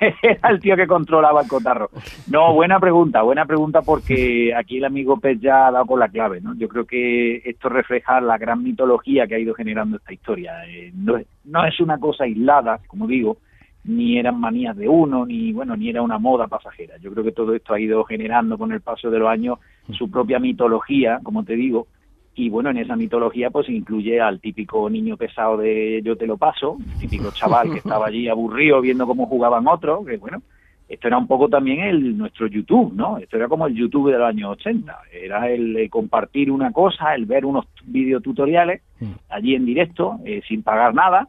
era, 0.22 0.48
el 0.48 0.60
tío 0.60 0.76
que 0.76 0.86
controlaba 0.86 1.42
el 1.42 1.48
cotarro. 1.48 1.90
No, 2.28 2.54
buena 2.54 2.80
pregunta, 2.80 3.22
buena 3.22 3.44
pregunta 3.44 3.82
porque 3.82 4.54
aquí 4.54 4.78
el 4.78 4.86
amigo 4.86 5.18
Pez 5.18 5.40
ya 5.40 5.66
ha 5.66 5.70
dado 5.70 5.86
con 5.86 6.00
la 6.00 6.08
clave, 6.08 6.40
¿no? 6.40 6.54
Yo 6.56 6.68
creo 6.68 6.86
que 6.86 7.42
esto 7.44 7.68
refleja 7.68 8.20
la 8.20 8.38
gran 8.38 8.62
mitología 8.62 9.26
que 9.26 9.34
ha 9.34 9.38
ido 9.38 9.54
generando 9.54 9.98
esta 9.98 10.12
historia. 10.12 10.64
Eh, 10.66 10.90
no, 10.94 11.18
no 11.44 11.66
es 11.66 11.80
una 11.80 11.98
cosa 11.98 12.24
aislada, 12.24 12.80
como 12.86 13.06
digo, 13.06 13.36
ni 13.84 14.18
eran 14.18 14.38
manías 14.38 14.76
de 14.76 14.88
uno, 14.88 15.26
ni 15.26 15.52
bueno, 15.52 15.76
ni 15.76 15.88
era 15.88 16.02
una 16.02 16.18
moda 16.18 16.46
pasajera. 16.46 16.96
Yo 16.98 17.10
creo 17.12 17.24
que 17.24 17.32
todo 17.32 17.54
esto 17.54 17.74
ha 17.74 17.80
ido 17.80 18.04
generando 18.04 18.58
con 18.58 18.72
el 18.72 18.80
paso 18.80 19.10
de 19.10 19.18
los 19.18 19.28
años 19.28 19.58
su 19.92 20.10
propia 20.10 20.38
mitología, 20.38 21.20
como 21.22 21.44
te 21.44 21.54
digo, 21.54 21.86
y 22.34 22.48
bueno, 22.48 22.70
en 22.70 22.78
esa 22.78 22.96
mitología 22.96 23.50
pues 23.50 23.68
incluye 23.68 24.20
al 24.20 24.40
típico 24.40 24.88
niño 24.88 25.16
pesado 25.16 25.56
de 25.58 26.00
yo 26.04 26.16
te 26.16 26.26
lo 26.26 26.36
paso, 26.36 26.78
el 26.94 27.00
típico 27.00 27.30
chaval 27.34 27.72
que 27.72 27.78
estaba 27.78 28.06
allí 28.06 28.28
aburrido 28.28 28.80
viendo 28.80 29.06
cómo 29.06 29.26
jugaban 29.26 29.66
otros, 29.66 30.06
que 30.06 30.16
bueno, 30.16 30.42
esto 30.88 31.06
era 31.06 31.18
un 31.18 31.26
poco 31.26 31.48
también 31.48 31.80
el 31.80 32.16
nuestro 32.18 32.46
YouTube, 32.46 32.92
¿no? 32.94 33.18
Esto 33.18 33.36
era 33.36 33.48
como 33.48 33.66
el 33.66 33.74
YouTube 33.74 34.10
de 34.10 34.18
los 34.18 34.28
años 34.28 34.52
80, 34.52 34.98
era 35.12 35.48
el, 35.48 35.88
compartir 35.88 36.50
una 36.50 36.72
cosa, 36.72 37.14
el 37.14 37.26
ver 37.26 37.44
unos 37.44 37.66
videotutoriales 37.84 38.82
allí 39.28 39.54
en 39.54 39.64
directo, 39.64 40.18
eh, 40.24 40.42
sin 40.48 40.62
pagar 40.62 40.94
nada, 40.94 41.28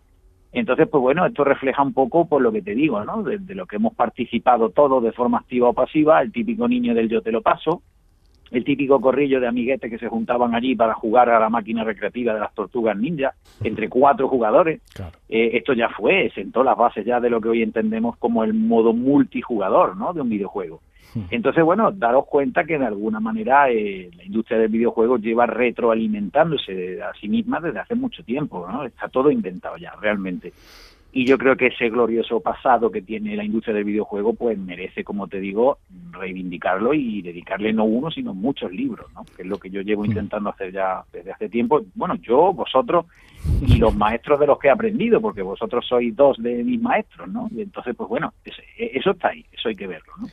entonces, 0.53 0.87
pues 0.89 1.01
bueno, 1.01 1.25
esto 1.25 1.43
refleja 1.43 1.81
un 1.81 1.93
poco 1.93 2.27
por 2.27 2.41
lo 2.41 2.51
que 2.51 2.61
te 2.61 2.75
digo, 2.75 3.03
¿no? 3.05 3.23
De, 3.23 3.39
lo 3.55 3.65
que 3.65 3.77
hemos 3.77 3.93
participado 3.93 4.69
todos 4.69 5.01
de 5.01 5.13
forma 5.13 5.39
activa 5.39 5.69
o 5.69 5.73
pasiva, 5.73 6.21
el 6.21 6.31
típico 6.31 6.67
niño 6.67 6.93
del 6.93 7.09
yo 7.09 7.21
te 7.21 7.31
lo 7.31 7.41
paso, 7.41 7.81
el 8.51 8.63
típico 8.65 8.99
corrillo 8.99 9.39
de 9.39 9.47
amiguetes 9.47 9.89
que 9.89 9.97
se 9.97 10.07
juntaban 10.07 10.53
allí 10.53 10.75
para 10.75 10.93
jugar 10.93 11.29
a 11.29 11.39
la 11.39 11.49
máquina 11.49 11.83
recreativa 11.83 12.33
de 12.33 12.41
las 12.41 12.53
tortugas 12.53 12.97
ninja, 12.97 13.33
entre 13.63 13.89
cuatro 13.89 14.27
jugadores. 14.27 14.81
Eh, 15.29 15.51
esto 15.53 15.73
ya 15.73 15.89
fue, 15.89 16.29
sentó 16.35 16.63
las 16.63 16.77
bases 16.77 17.05
ya 17.05 17.19
de 17.19 17.29
lo 17.29 17.39
que 17.39 17.49
hoy 17.49 17.63
entendemos 17.63 18.17
como 18.17 18.43
el 18.43 18.53
modo 18.53 18.93
multijugador, 18.93 19.95
¿no? 19.97 20.13
De 20.13 20.21
un 20.21 20.29
videojuego. 20.29 20.81
Entonces, 21.29 21.63
bueno, 21.63 21.91
daros 21.91 22.25
cuenta 22.25 22.63
que 22.63 22.77
de 22.77 22.85
alguna 22.85 23.19
manera 23.19 23.69
eh, 23.69 24.09
la 24.15 24.23
industria 24.23 24.59
del 24.59 24.69
videojuego 24.69 25.17
lleva 25.17 25.45
retroalimentándose 25.45 27.01
a 27.03 27.11
sí 27.19 27.27
misma 27.27 27.59
desde 27.59 27.79
hace 27.79 27.95
mucho 27.95 28.23
tiempo, 28.23 28.65
¿no? 28.71 28.85
Está 28.85 29.09
todo 29.09 29.29
inventado 29.29 29.75
ya, 29.77 29.93
realmente. 29.99 30.53
Y 31.13 31.25
yo 31.25 31.37
creo 31.37 31.57
que 31.57 31.67
ese 31.67 31.89
glorioso 31.89 32.39
pasado 32.39 32.89
que 32.89 33.01
tiene 33.01 33.35
la 33.35 33.43
industria 33.43 33.75
del 33.75 33.83
videojuego, 33.83 34.33
pues 34.33 34.57
merece, 34.57 35.03
como 35.03 35.27
te 35.27 35.41
digo, 35.41 35.79
reivindicarlo 36.11 36.93
y 36.93 37.21
dedicarle 37.21 37.73
no 37.73 37.83
uno, 37.83 38.09
sino 38.09 38.33
muchos 38.33 38.71
libros, 38.71 39.11
¿no? 39.13 39.25
Que 39.35 39.41
es 39.41 39.47
lo 39.47 39.57
que 39.59 39.69
yo 39.69 39.81
llevo 39.81 40.05
intentando 40.05 40.49
hacer 40.49 40.71
ya 40.71 41.03
desde 41.11 41.33
hace 41.33 41.49
tiempo. 41.49 41.81
Bueno, 41.95 42.15
yo, 42.15 42.53
vosotros 42.53 43.05
y 43.61 43.77
los 43.77 43.95
maestros 43.95 44.39
de 44.39 44.47
los 44.47 44.57
que 44.57 44.67
he 44.67 44.71
aprendido, 44.71 45.19
porque 45.19 45.41
vosotros 45.41 45.85
sois 45.85 46.15
dos 46.15 46.37
de 46.37 46.63
mis 46.63 46.81
maestros, 46.81 47.27
¿no? 47.27 47.49
Y 47.51 47.61
entonces, 47.61 47.95
pues 47.95 48.07
bueno, 48.07 48.33
eso 48.77 49.11
está 49.11 49.29
ahí, 49.29 49.45
eso 49.51 49.69
hay 49.69 49.75
que 49.75 49.87
verlo, 49.87 50.13
¿no? 50.17 50.27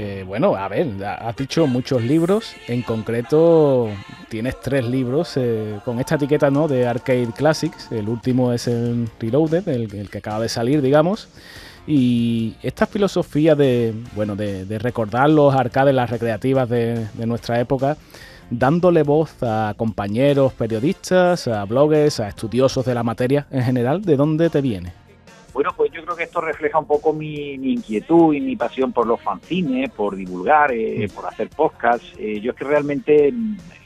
Eh, 0.00 0.22
bueno, 0.24 0.54
a 0.54 0.68
ver, 0.68 0.86
has 1.04 1.34
dicho 1.34 1.66
muchos 1.66 2.04
libros, 2.04 2.54
en 2.68 2.82
concreto 2.82 3.88
tienes 4.28 4.60
tres 4.60 4.84
libros 4.84 5.32
eh, 5.34 5.80
con 5.84 5.98
esta 5.98 6.14
etiqueta 6.14 6.52
¿no? 6.52 6.68
de 6.68 6.86
Arcade 6.86 7.32
Classics, 7.36 7.90
el 7.90 8.08
último 8.08 8.52
es 8.52 8.68
el 8.68 9.08
Reloaded, 9.18 9.66
el, 9.66 10.08
que 10.08 10.18
acaba 10.18 10.38
de 10.38 10.48
salir, 10.48 10.82
digamos, 10.82 11.28
y 11.84 12.54
esta 12.62 12.86
filosofía 12.86 13.56
de, 13.56 13.92
bueno, 14.14 14.36
de, 14.36 14.78
recordar 14.78 15.30
los 15.30 15.52
arcades, 15.52 15.92
las 15.92 16.10
recreativas 16.10 16.68
de, 16.68 17.08
de 17.14 17.26
nuestra 17.26 17.58
época, 17.58 17.96
dándole 18.50 19.02
voz 19.02 19.34
a 19.42 19.74
compañeros 19.76 20.52
periodistas, 20.52 21.48
a 21.48 21.64
bloggers, 21.64 22.20
a 22.20 22.28
estudiosos 22.28 22.86
de 22.86 22.94
la 22.94 23.02
materia 23.02 23.48
en 23.50 23.64
general, 23.64 24.02
¿de 24.02 24.16
dónde 24.16 24.48
te 24.48 24.60
viene? 24.60 25.07
Creo 26.08 26.16
que 26.16 26.24
esto 26.24 26.40
refleja 26.40 26.78
un 26.78 26.86
poco 26.86 27.12
mi, 27.12 27.52
inquietud 27.52 28.32
y 28.32 28.40
mi 28.40 28.56
pasión 28.56 28.94
por 28.94 29.06
los 29.06 29.20
fanzines, 29.20 29.90
por 29.90 30.16
divulgar, 30.16 30.72
eh, 30.72 31.06
por 31.14 31.26
hacer 31.26 31.50
podcasts. 31.50 32.14
Eh, 32.18 32.40
yo 32.40 32.52
es 32.52 32.56
que 32.56 32.64
realmente, 32.64 33.30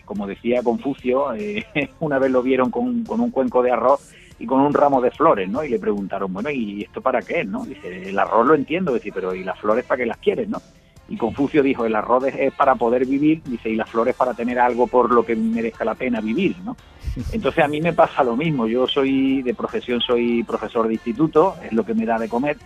como 0.04 0.28
decía 0.28 0.62
Confucio, 0.62 1.34
eh, 1.34 1.66
una 1.98 2.20
vez 2.20 2.30
lo 2.30 2.40
vieron 2.40 2.70
con, 2.70 3.04
un 3.08 3.30
cuenco 3.32 3.60
de 3.60 3.72
arroz 3.72 4.12
y 4.38 4.46
con 4.46 4.60
un 4.60 4.72
ramo 4.72 5.00
de 5.00 5.10
flores, 5.10 5.48
¿no? 5.48 5.64
Y 5.64 5.70
le 5.70 5.80
preguntaron, 5.80 6.32
bueno, 6.32 6.48
¿y 6.48 6.82
esto 6.82 7.00
para 7.00 7.22
qué, 7.22 7.42
no? 7.42 7.64
Dice, 7.64 8.10
el 8.10 8.16
arroz 8.16 8.46
lo 8.46 8.54
entiendo, 8.54 8.94
dice, 8.94 9.10
pero 9.12 9.34
¿y 9.34 9.42
las 9.42 9.58
flores 9.58 9.84
para 9.84 9.98
qué 9.98 10.06
las 10.06 10.18
quieres, 10.18 10.48
no? 10.48 10.62
Y 11.12 11.16
Confucio 11.18 11.62
dijo, 11.62 11.84
el 11.84 11.94
arroz 11.94 12.24
es 12.24 12.54
para 12.54 12.74
poder 12.74 13.04
vivir, 13.04 13.42
dice, 13.44 13.68
y 13.68 13.76
las 13.76 13.90
flores 13.90 14.16
para 14.16 14.32
tener 14.32 14.58
algo 14.58 14.86
por 14.86 15.12
lo 15.12 15.22
que 15.26 15.36
merezca 15.36 15.84
la 15.84 15.94
pena 15.94 16.22
vivir, 16.22 16.56
¿no? 16.64 16.74
Entonces 17.32 17.62
a 17.62 17.68
mí 17.68 17.82
me 17.82 17.92
pasa 17.92 18.24
lo 18.24 18.34
mismo, 18.34 18.66
yo 18.66 18.88
soy 18.88 19.42
de 19.42 19.52
profesión, 19.52 20.00
soy 20.00 20.42
profesor 20.42 20.88
de 20.88 20.94
instituto, 20.94 21.56
es 21.62 21.70
lo 21.74 21.84
que 21.84 21.92
me 21.92 22.06
da 22.06 22.18
de 22.18 22.30
comer, 22.30 22.56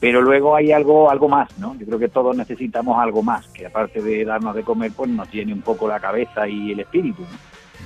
pero 0.00 0.20
luego 0.20 0.56
hay 0.56 0.72
algo, 0.72 1.08
algo 1.08 1.28
más, 1.28 1.56
¿no? 1.56 1.76
Yo 1.76 1.86
creo 1.86 2.00
que 2.00 2.08
todos 2.08 2.36
necesitamos 2.36 2.98
algo 2.98 3.22
más, 3.22 3.46
que 3.46 3.66
aparte 3.66 4.02
de 4.02 4.24
darnos 4.24 4.56
de 4.56 4.64
comer, 4.64 4.90
pues 4.90 5.08
nos 5.08 5.28
tiene 5.28 5.52
un 5.52 5.62
poco 5.62 5.86
la 5.86 6.00
cabeza 6.00 6.48
y 6.48 6.72
el 6.72 6.80
espíritu. 6.80 7.22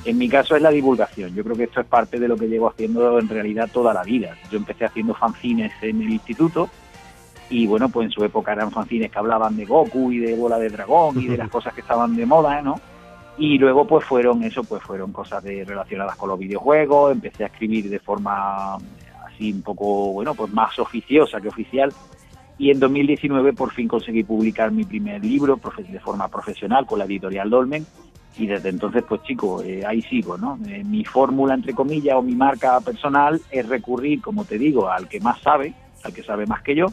En 0.06 0.16
mi 0.16 0.30
caso 0.30 0.56
es 0.56 0.62
la 0.62 0.70
divulgación, 0.70 1.34
yo 1.34 1.44
creo 1.44 1.54
que 1.54 1.64
esto 1.64 1.82
es 1.82 1.86
parte 1.86 2.18
de 2.18 2.28
lo 2.28 2.38
que 2.38 2.48
llevo 2.48 2.70
haciendo 2.70 3.18
en 3.18 3.28
realidad 3.28 3.68
toda 3.70 3.92
la 3.92 4.04
vida. 4.04 4.38
Yo 4.50 4.56
empecé 4.56 4.86
haciendo 4.86 5.12
fanzines 5.12 5.72
en 5.82 6.00
el 6.00 6.08
instituto, 6.08 6.70
y 7.50 7.66
bueno, 7.66 7.88
pues 7.88 8.06
en 8.06 8.10
su 8.12 8.24
época 8.24 8.52
eran 8.52 8.70
fanzines 8.70 9.10
que 9.10 9.18
hablaban 9.18 9.56
de 9.56 9.64
Goku 9.64 10.12
y 10.12 10.18
de 10.18 10.34
Bola 10.34 10.58
de 10.58 10.68
Dragón 10.68 11.20
y 11.20 11.26
de 11.26 11.36
las 11.36 11.48
cosas 11.50 11.74
que 11.74 11.80
estaban 11.80 12.14
de 12.14 12.26
moda, 12.26 12.60
¿no? 12.62 12.80
y 13.38 13.56
luego 13.56 13.86
pues 13.86 14.04
fueron 14.04 14.42
eso 14.42 14.64
pues 14.64 14.82
fueron 14.82 15.12
cosas 15.12 15.42
de, 15.44 15.64
relacionadas 15.64 16.16
con 16.16 16.28
los 16.28 16.38
videojuegos. 16.38 17.12
Empecé 17.12 17.44
a 17.44 17.46
escribir 17.46 17.88
de 17.88 18.00
forma 18.00 18.74
así 19.26 19.52
un 19.52 19.62
poco 19.62 20.12
bueno 20.12 20.34
pues 20.34 20.52
más 20.52 20.78
oficiosa 20.78 21.40
que 21.40 21.48
oficial. 21.48 21.92
Y 22.58 22.70
en 22.70 22.80
2019 22.80 23.52
por 23.52 23.72
fin 23.72 23.86
conseguí 23.86 24.24
publicar 24.24 24.72
mi 24.72 24.84
primer 24.84 25.24
libro 25.24 25.60
de 25.88 26.00
forma 26.00 26.26
profesional 26.26 26.84
con 26.84 26.98
la 26.98 27.04
editorial 27.04 27.48
Dolmen. 27.48 27.86
Y 28.36 28.46
desde 28.46 28.68
entonces 28.70 29.04
pues 29.08 29.22
chico 29.22 29.62
eh, 29.62 29.84
ahí 29.86 30.02
sigo 30.02 30.36
no 30.36 30.58
eh, 30.68 30.82
mi 30.84 31.04
fórmula 31.04 31.54
entre 31.54 31.74
comillas 31.74 32.16
o 32.16 32.22
mi 32.22 32.34
marca 32.34 32.80
personal 32.80 33.40
es 33.50 33.68
recurrir 33.68 34.20
como 34.20 34.44
te 34.44 34.58
digo 34.58 34.88
al 34.88 35.08
que 35.08 35.18
más 35.18 35.40
sabe 35.40 35.74
al 36.04 36.12
que 36.12 36.22
sabe 36.22 36.46
más 36.46 36.62
que 36.62 36.76
yo 36.76 36.86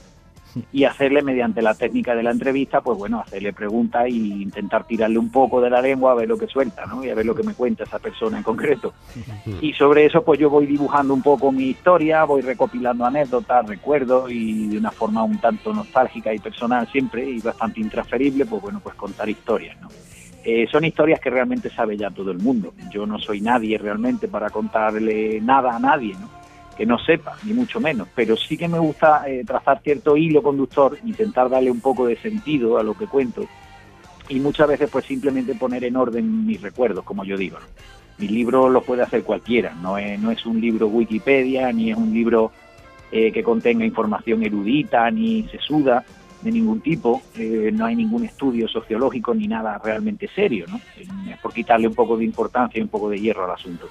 y 0.72 0.84
hacerle 0.84 1.22
mediante 1.22 1.62
la 1.62 1.74
técnica 1.74 2.16
de 2.16 2.24
la 2.24 2.32
entrevista, 2.32 2.82
pues 2.82 2.98
bueno, 2.98 3.20
hacerle 3.20 3.54
preguntas 3.54 4.06
e 4.06 4.12
intentar 4.12 4.86
tirarle 4.86 5.18
un 5.18 5.32
poco 5.32 5.62
de 5.62 5.70
la 5.70 5.82
lengua 5.82 6.12
a 6.12 6.16
ver 6.16 6.28
lo 6.28 6.38
que 6.38 6.48
suelta, 6.48 6.86
¿no? 6.86 7.04
Y 7.04 7.10
a 7.10 7.16
ver 7.16 7.26
lo 7.26 7.36
que 7.36 7.44
me 7.44 7.54
cuenta 7.54 7.84
esa 7.84 8.00
persona 8.00 8.38
en 8.38 8.44
concreto. 8.44 8.94
Y 9.62 9.74
sobre 9.74 10.06
eso, 10.06 10.24
pues 10.24 10.40
yo 10.40 10.50
voy 10.50 10.66
dibujando 10.66 11.14
un 11.14 11.22
poco 11.22 11.52
mi 11.52 11.66
historia, 11.66 12.24
voy 12.24 12.42
recopilando 12.42 13.06
anécdotas, 13.06 13.66
recuerdos 13.66 14.32
y 14.32 14.68
de 14.68 14.78
una 14.78 14.92
forma 14.92 15.24
un 15.24 15.40
tanto 15.40 15.74
nostálgica 15.74 16.34
y 16.34 16.40
personal 16.40 16.88
siempre 16.92 17.28
y 17.30 17.40
bastante 17.40 17.80
intransferible, 17.80 18.46
pues 18.46 18.62
bueno, 18.62 18.80
pues 18.84 18.96
contar 18.96 19.30
historias, 19.30 19.80
¿no? 19.82 19.90
Eh, 20.44 20.68
son 20.72 20.86
historias 20.86 21.20
que 21.20 21.32
realmente 21.32 21.72
sabe 21.72 21.98
ya 21.98 22.12
todo 22.12 22.30
el 22.30 22.38
mundo. 22.38 22.74
Yo 22.92 23.08
no 23.08 23.18
soy 23.18 23.42
nadie 23.42 23.80
realmente 23.80 24.28
para 24.28 24.52
contarle 24.52 25.42
nada 25.42 25.76
a 25.76 25.80
nadie, 25.80 26.14
¿no? 26.20 26.30
Que 26.76 26.86
no 26.86 26.98
sepa, 27.00 27.38
ni 27.44 27.54
mucho 27.54 27.80
menos, 27.80 28.08
pero 28.14 28.36
sí 28.36 28.58
que 28.58 28.68
me 28.68 28.80
gusta 28.80 29.28
eh, 29.28 29.44
trazar 29.46 29.82
cierto 29.82 30.18
hilo 30.18 30.44
conductor, 30.44 30.98
intentar 31.06 31.50
darle 31.50 31.72
un 31.72 31.80
poco 31.80 32.06
de 32.06 32.18
sentido 32.18 32.78
a 32.78 32.84
lo 32.84 32.94
que 32.96 33.08
cuento 33.08 33.48
y 34.30 34.40
muchas 34.40 34.68
veces 34.68 34.90
pues 34.92 35.06
simplemente 35.06 35.56
poner 35.56 35.84
en 35.84 35.96
orden 35.96 36.46
mis 36.46 36.62
recuerdos, 36.62 37.06
como 37.06 37.24
yo 37.24 37.38
digo. 37.38 37.58
Mi 38.18 38.28
libro 38.28 38.70
lo 38.70 38.82
puede 38.82 39.04
hacer 39.04 39.24
cualquiera, 39.24 39.74
no 39.82 39.98
es, 39.98 40.20
no 40.20 40.32
es 40.32 40.46
un 40.46 40.60
libro 40.60 40.88
Wikipedia, 40.88 41.72
ni 41.72 41.92
es 41.92 41.98
un 41.98 42.14
libro 42.14 42.52
eh, 43.12 43.32
que 43.32 43.44
contenga 43.44 43.86
información 43.86 44.44
erudita, 44.44 45.10
ni 45.12 45.44
sesuda 45.50 46.04
de 46.42 46.52
ningún 46.52 46.80
tipo, 46.82 47.22
eh, 47.38 47.72
no 47.74 47.86
hay 47.86 47.96
ningún 47.96 48.24
estudio 48.24 48.68
sociológico 48.68 49.34
ni 49.34 49.48
nada 49.48 49.80
realmente 49.84 50.30
serio, 50.34 50.66
¿no? 50.70 50.80
Es 50.98 51.40
por 51.40 51.54
quitarle 51.54 51.88
un 51.88 51.96
poco 51.96 52.18
de 52.18 52.24
importancia 52.24 52.80
y 52.80 52.84
un 52.84 52.88
poco 52.88 53.10
de 53.10 53.20
hierro 53.20 53.46
al 53.46 53.52
asunto. 53.52 53.88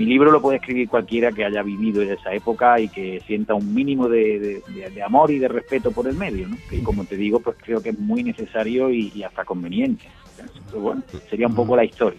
Mi 0.00 0.06
libro 0.06 0.30
lo 0.30 0.40
puede 0.40 0.56
escribir 0.56 0.88
cualquiera 0.88 1.30
que 1.30 1.44
haya 1.44 1.62
vivido 1.62 2.00
en 2.00 2.12
esa 2.12 2.32
época 2.32 2.80
y 2.80 2.88
que 2.88 3.22
sienta 3.26 3.52
un 3.52 3.74
mínimo 3.74 4.08
de, 4.08 4.62
amor 5.04 5.30
y 5.30 5.38
de 5.38 5.46
respeto 5.46 5.90
por 5.90 6.08
el 6.08 6.16
medio, 6.16 6.48
¿no? 6.48 6.56
que 6.70 6.82
como 6.82 7.04
te 7.04 7.18
digo, 7.18 7.40
pues 7.40 7.58
creo 7.62 7.82
que 7.82 7.90
es 7.90 7.98
muy 7.98 8.22
necesario 8.22 8.90
y, 8.90 9.22
hasta 9.22 9.44
conveniente. 9.44 10.08
bueno, 10.74 11.02
sería 11.28 11.48
un 11.48 11.54
poco 11.54 11.76
la 11.76 11.84
historia. 11.84 12.18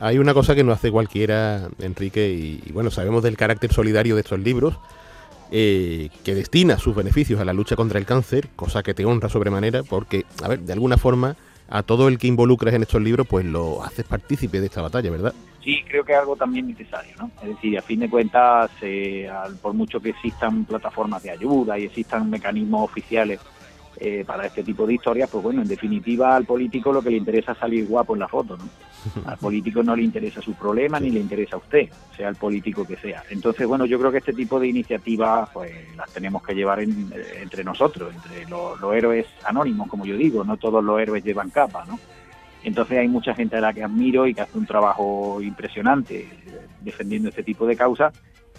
Hay 0.00 0.18
una 0.18 0.34
cosa 0.34 0.56
que 0.56 0.64
no 0.64 0.72
hace 0.72 0.90
cualquiera, 0.90 1.68
Enrique, 1.78 2.28
y, 2.28 2.72
bueno, 2.72 2.90
sabemos 2.90 3.22
del 3.22 3.36
carácter 3.36 3.72
solidario 3.72 4.16
de 4.16 4.22
estos 4.22 4.40
libros, 4.40 4.74
eh, 5.52 6.08
que 6.24 6.34
destina 6.34 6.76
sus 6.80 6.96
beneficios 6.96 7.38
a 7.38 7.44
la 7.44 7.52
lucha 7.52 7.76
contra 7.76 8.00
el 8.00 8.04
cáncer, 8.04 8.48
cosa 8.56 8.82
que 8.82 8.94
te 8.94 9.04
honra 9.04 9.28
sobremanera, 9.28 9.84
porque, 9.84 10.24
a 10.42 10.48
ver, 10.48 10.58
de 10.58 10.72
alguna 10.72 10.96
forma 10.96 11.36
a 11.68 11.82
todo 11.82 12.08
el 12.08 12.18
que 12.18 12.26
involucras 12.26 12.74
en 12.74 12.82
estos 12.82 13.02
libros, 13.02 13.26
pues 13.26 13.44
lo 13.44 13.82
haces 13.82 14.04
partícipe 14.04 14.60
de 14.60 14.66
esta 14.66 14.82
batalla, 14.82 15.10
¿verdad? 15.10 15.34
Sí, 15.62 15.82
creo 15.88 16.04
que 16.04 16.12
es 16.12 16.18
algo 16.18 16.36
también 16.36 16.68
necesario, 16.68 17.14
¿no? 17.18 17.30
Es 17.42 17.48
decir, 17.48 17.78
a 17.78 17.82
fin 17.82 18.00
de 18.00 18.10
cuentas, 18.10 18.70
eh, 18.82 19.30
por 19.62 19.72
mucho 19.72 19.98
que 19.98 20.10
existan 20.10 20.66
plataformas 20.66 21.22
de 21.22 21.30
ayuda 21.30 21.78
y 21.78 21.84
existan 21.84 22.28
mecanismos 22.28 22.84
oficiales 22.84 23.40
eh, 23.96 24.24
para 24.26 24.46
este 24.46 24.62
tipo 24.62 24.86
de 24.86 24.94
historias, 24.94 25.30
pues 25.30 25.42
bueno, 25.42 25.62
en 25.62 25.68
definitiva 25.68 26.36
al 26.36 26.44
político 26.44 26.92
lo 26.92 27.00
que 27.00 27.10
le 27.10 27.16
interesa 27.16 27.52
es 27.52 27.58
salir 27.58 27.86
guapo 27.86 28.14
en 28.14 28.20
la 28.20 28.28
foto, 28.28 28.56
¿no? 28.58 28.68
Al 29.26 29.38
político 29.38 29.82
no 29.82 29.94
le 29.96 30.02
interesa 30.02 30.40
su 30.40 30.54
problema 30.54 30.98
ni 31.00 31.10
le 31.10 31.20
interesa 31.20 31.56
a 31.56 31.58
usted, 31.58 31.88
sea 32.16 32.28
el 32.28 32.36
político 32.36 32.86
que 32.86 32.96
sea. 32.96 33.22
Entonces, 33.30 33.66
bueno, 33.66 33.86
yo 33.86 33.98
creo 33.98 34.10
que 34.10 34.18
este 34.18 34.32
tipo 34.32 34.58
de 34.58 34.68
iniciativas 34.68 35.48
pues 35.52 35.72
las 35.96 36.10
tenemos 36.12 36.42
que 36.42 36.54
llevar 36.54 36.80
eh, 36.80 36.86
entre 37.40 37.64
nosotros, 37.64 38.12
entre 38.14 38.48
los, 38.48 38.80
héroes 38.94 39.26
anónimos, 39.44 39.88
como 39.88 40.04
yo 40.04 40.16
digo, 40.16 40.44
no 40.44 40.56
todos 40.56 40.82
los 40.82 41.00
héroes 41.00 41.24
llevan 41.24 41.50
capa, 41.50 41.84
¿no? 41.86 41.98
Entonces 42.62 42.98
hay 42.98 43.08
mucha 43.08 43.34
gente 43.34 43.56
a 43.56 43.60
la 43.60 43.72
que 43.72 43.82
admiro 43.82 44.26
y 44.26 44.34
que 44.34 44.40
hace 44.40 44.56
un 44.56 44.66
trabajo 44.66 45.40
impresionante 45.42 46.20
eh, 46.20 46.66
defendiendo 46.80 47.28
este 47.28 47.42
tipo 47.42 47.66
de 47.66 47.76
causas 47.76 48.14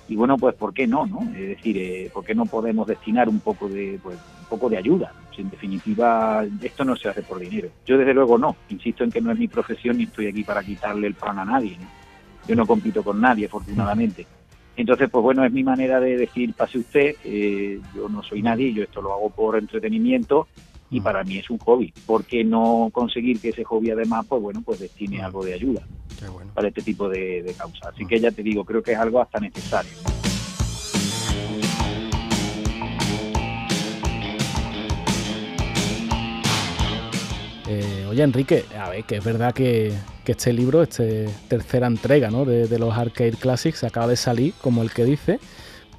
y 0.07 0.15
bueno, 0.15 0.37
pues 0.37 0.55
¿por 0.55 0.73
qué 0.73 0.85
no? 0.87 1.05
no? 1.05 1.21
Es 1.35 1.47
decir, 1.47 1.77
eh, 1.77 2.09
¿por 2.13 2.23
qué 2.23 2.35
no 2.35 2.45
podemos 2.45 2.87
destinar 2.87 3.27
un 3.27 3.39
poco 3.39 3.67
de, 3.67 3.99
pues, 4.01 4.17
un 4.41 4.45
poco 4.49 4.69
de 4.69 4.77
ayuda? 4.77 5.11
en 5.37 5.49
definitiva, 5.49 6.45
esto 6.61 6.85
no 6.85 6.95
se 6.95 7.09
hace 7.09 7.21
por 7.21 7.39
dinero. 7.39 7.67
Yo 7.85 7.97
desde 7.97 8.13
luego 8.13 8.37
no, 8.37 8.55
insisto 8.69 9.03
en 9.03 9.11
que 9.11 9.19
no 9.19 9.31
es 9.31 9.37
mi 9.37 9.49
profesión 9.49 9.97
ni 9.97 10.05
estoy 10.05 10.27
aquí 10.27 10.43
para 10.43 10.63
quitarle 10.63 11.07
el 11.07 11.13
pan 11.13 11.39
a 11.39 11.43
nadie. 11.45 11.77
Yo 12.47 12.55
no 12.55 12.65
compito 12.65 13.03
con 13.03 13.19
nadie, 13.19 13.47
afortunadamente. 13.47 14.25
Entonces, 14.77 15.09
pues 15.09 15.23
bueno, 15.23 15.43
es 15.43 15.51
mi 15.51 15.63
manera 15.63 15.99
de 15.99 16.17
decir, 16.17 16.53
pase 16.53 16.79
usted, 16.79 17.15
eh, 17.23 17.79
yo 17.95 18.09
no 18.09 18.21
soy 18.23 18.41
nadie, 18.41 18.73
yo 18.73 18.83
esto 18.83 19.01
lo 19.01 19.13
hago 19.13 19.29
por 19.29 19.57
entretenimiento 19.57 20.47
y 20.89 21.01
para 21.01 21.23
mí 21.23 21.37
es 21.37 21.49
un 21.49 21.57
hobby. 21.59 21.93
¿Por 22.05 22.25
qué 22.25 22.43
no 22.43 22.89
conseguir 22.91 23.39
que 23.39 23.49
ese 23.49 23.63
hobby 23.63 23.91
además, 23.91 24.25
pues 24.27 24.41
bueno, 24.41 24.61
pues 24.63 24.79
destine 24.79 25.21
algo 25.21 25.43
de 25.43 25.53
ayuda 25.53 25.81
para 26.53 26.67
este 26.67 26.81
tipo 26.81 27.09
de, 27.09 27.43
de 27.43 27.53
causas? 27.53 27.93
Así 27.93 28.05
que 28.05 28.19
ya 28.19 28.31
te 28.31 28.43
digo, 28.43 28.63
creo 28.63 28.83
que 28.83 28.93
es 28.93 28.97
algo 28.97 29.21
hasta 29.21 29.39
necesario. 29.39 29.91
Eh, 37.67 38.05
oye, 38.07 38.21
Enrique, 38.21 38.63
a 38.79 38.89
ver, 38.89 39.05
que 39.05 39.17
es 39.17 39.23
verdad 39.23 39.53
que, 39.53 39.93
este 40.25 40.53
libro, 40.53 40.83
este 40.83 41.27
tercera 41.47 41.87
entrega 41.87 42.29
¿no? 42.29 42.45
de, 42.45 42.79
los 42.79 42.95
Arcade 42.95 43.33
Classics, 43.33 43.83
acaba 43.83 44.07
de 44.07 44.15
salir, 44.15 44.53
como 44.61 44.83
el 44.83 44.91
que 44.91 45.03
dice, 45.03 45.39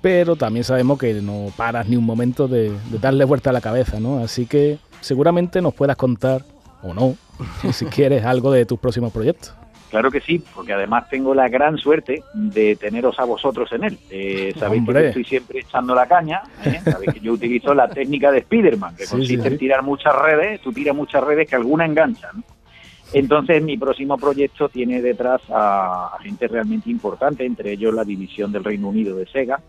pero 0.06 0.36
también 0.36 0.62
sabemos 0.62 1.00
que 1.00 1.14
no 1.14 1.48
paras 1.56 1.88
ni 1.88 1.96
un 1.96 2.04
momento 2.04 2.46
de, 2.46 2.70
darle 3.00 3.24
vuelta 3.24 3.50
a 3.50 3.52
la 3.52 3.60
cabeza, 3.60 3.98
¿no? 3.98 4.22
Así 4.22 4.46
que 4.46 4.78
seguramente 5.00 5.60
nos 5.60 5.74
puedas 5.74 5.96
contar, 5.96 6.42
o 6.84 6.94
no, 6.94 7.16
si 7.72 7.86
quieres, 7.86 8.24
algo 8.24 8.52
de 8.52 8.64
tus 8.66 8.78
próximos 8.78 9.12
proyectos. 9.12 9.52
Claro 9.90 10.12
que 10.12 10.20
sí, 10.20 10.40
porque 10.54 10.74
además 10.74 11.08
tengo 11.10 11.34
la 11.34 11.48
gran 11.48 11.76
suerte 11.76 12.22
de 12.34 12.76
teneros 12.76 13.18
a 13.18 13.24
vosotros 13.24 13.72
en 13.72 13.82
él. 13.82 13.98
Eh, 14.08 14.54
sabéis 14.56 14.86
que 14.86 14.92
yo 14.92 14.98
estoy 15.00 15.24
siempre 15.24 15.58
echando 15.58 15.92
la 15.92 16.06
caña, 16.06 16.40
¿eh? 16.64 16.80
sabéis 16.84 17.14
que 17.14 17.18
yo 17.18 17.32
utilizo 17.32 17.74
la 17.74 17.88
técnica 17.88 18.30
de 18.30 18.42
Spiderman, 18.42 18.94
que 18.94 19.06
consiste 19.06 19.48
en 19.48 19.58
tirar 19.58 19.82
muchas 19.82 20.14
redes, 20.14 20.60
tú 20.60 20.72
tiras 20.72 20.94
muchas 20.94 21.24
redes 21.24 21.48
que 21.48 21.56
alguna 21.56 21.84
enganchan. 21.84 22.44
Entonces 23.12 23.60
mi 23.60 23.76
próximo 23.76 24.16
proyecto 24.18 24.68
tiene 24.68 25.02
detrás 25.02 25.40
a, 25.48 26.16
gente 26.22 26.46
realmente 26.46 26.90
importante, 26.90 27.44
entre 27.44 27.72
ellos 27.72 27.92
la 27.92 28.04
división 28.04 28.52
del 28.52 28.62
Reino 28.62 28.88
Unido 28.88 29.16
de 29.16 29.26
Sega, 29.26 29.60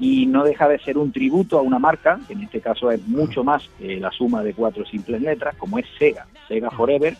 y 0.00 0.24
no 0.24 0.44
deja 0.44 0.66
de 0.66 0.78
ser 0.78 0.96
un 0.96 1.12
tributo 1.12 1.58
a 1.58 1.62
una 1.62 1.78
marca, 1.78 2.18
que 2.26 2.32
en 2.32 2.42
este 2.42 2.60
caso 2.60 2.90
es 2.90 3.06
mucho 3.06 3.44
más 3.44 3.68
que 3.78 4.00
la 4.00 4.10
suma 4.10 4.42
de 4.42 4.54
cuatro 4.54 4.84
simples 4.86 5.20
letras, 5.20 5.54
como 5.56 5.78
es 5.78 5.84
Sega, 5.98 6.26
Sega 6.48 6.70
Forever, 6.70 7.16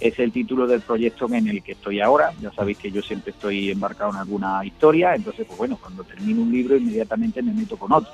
es 0.00 0.18
el 0.18 0.32
título 0.32 0.66
del 0.66 0.80
proyecto 0.80 1.26
en 1.32 1.46
el 1.48 1.62
que 1.62 1.72
estoy 1.72 2.00
ahora. 2.00 2.32
Ya 2.40 2.50
sabéis 2.52 2.78
que 2.78 2.90
yo 2.90 3.02
siempre 3.02 3.30
estoy 3.30 3.70
embarcado 3.70 4.10
en 4.10 4.16
alguna 4.16 4.64
historia, 4.64 5.14
entonces, 5.14 5.46
pues 5.46 5.58
bueno, 5.58 5.78
cuando 5.80 6.02
termino 6.02 6.42
un 6.42 6.50
libro 6.50 6.76
inmediatamente 6.76 7.42
me 7.42 7.52
meto 7.52 7.76
con 7.76 7.92
otro. 7.92 8.12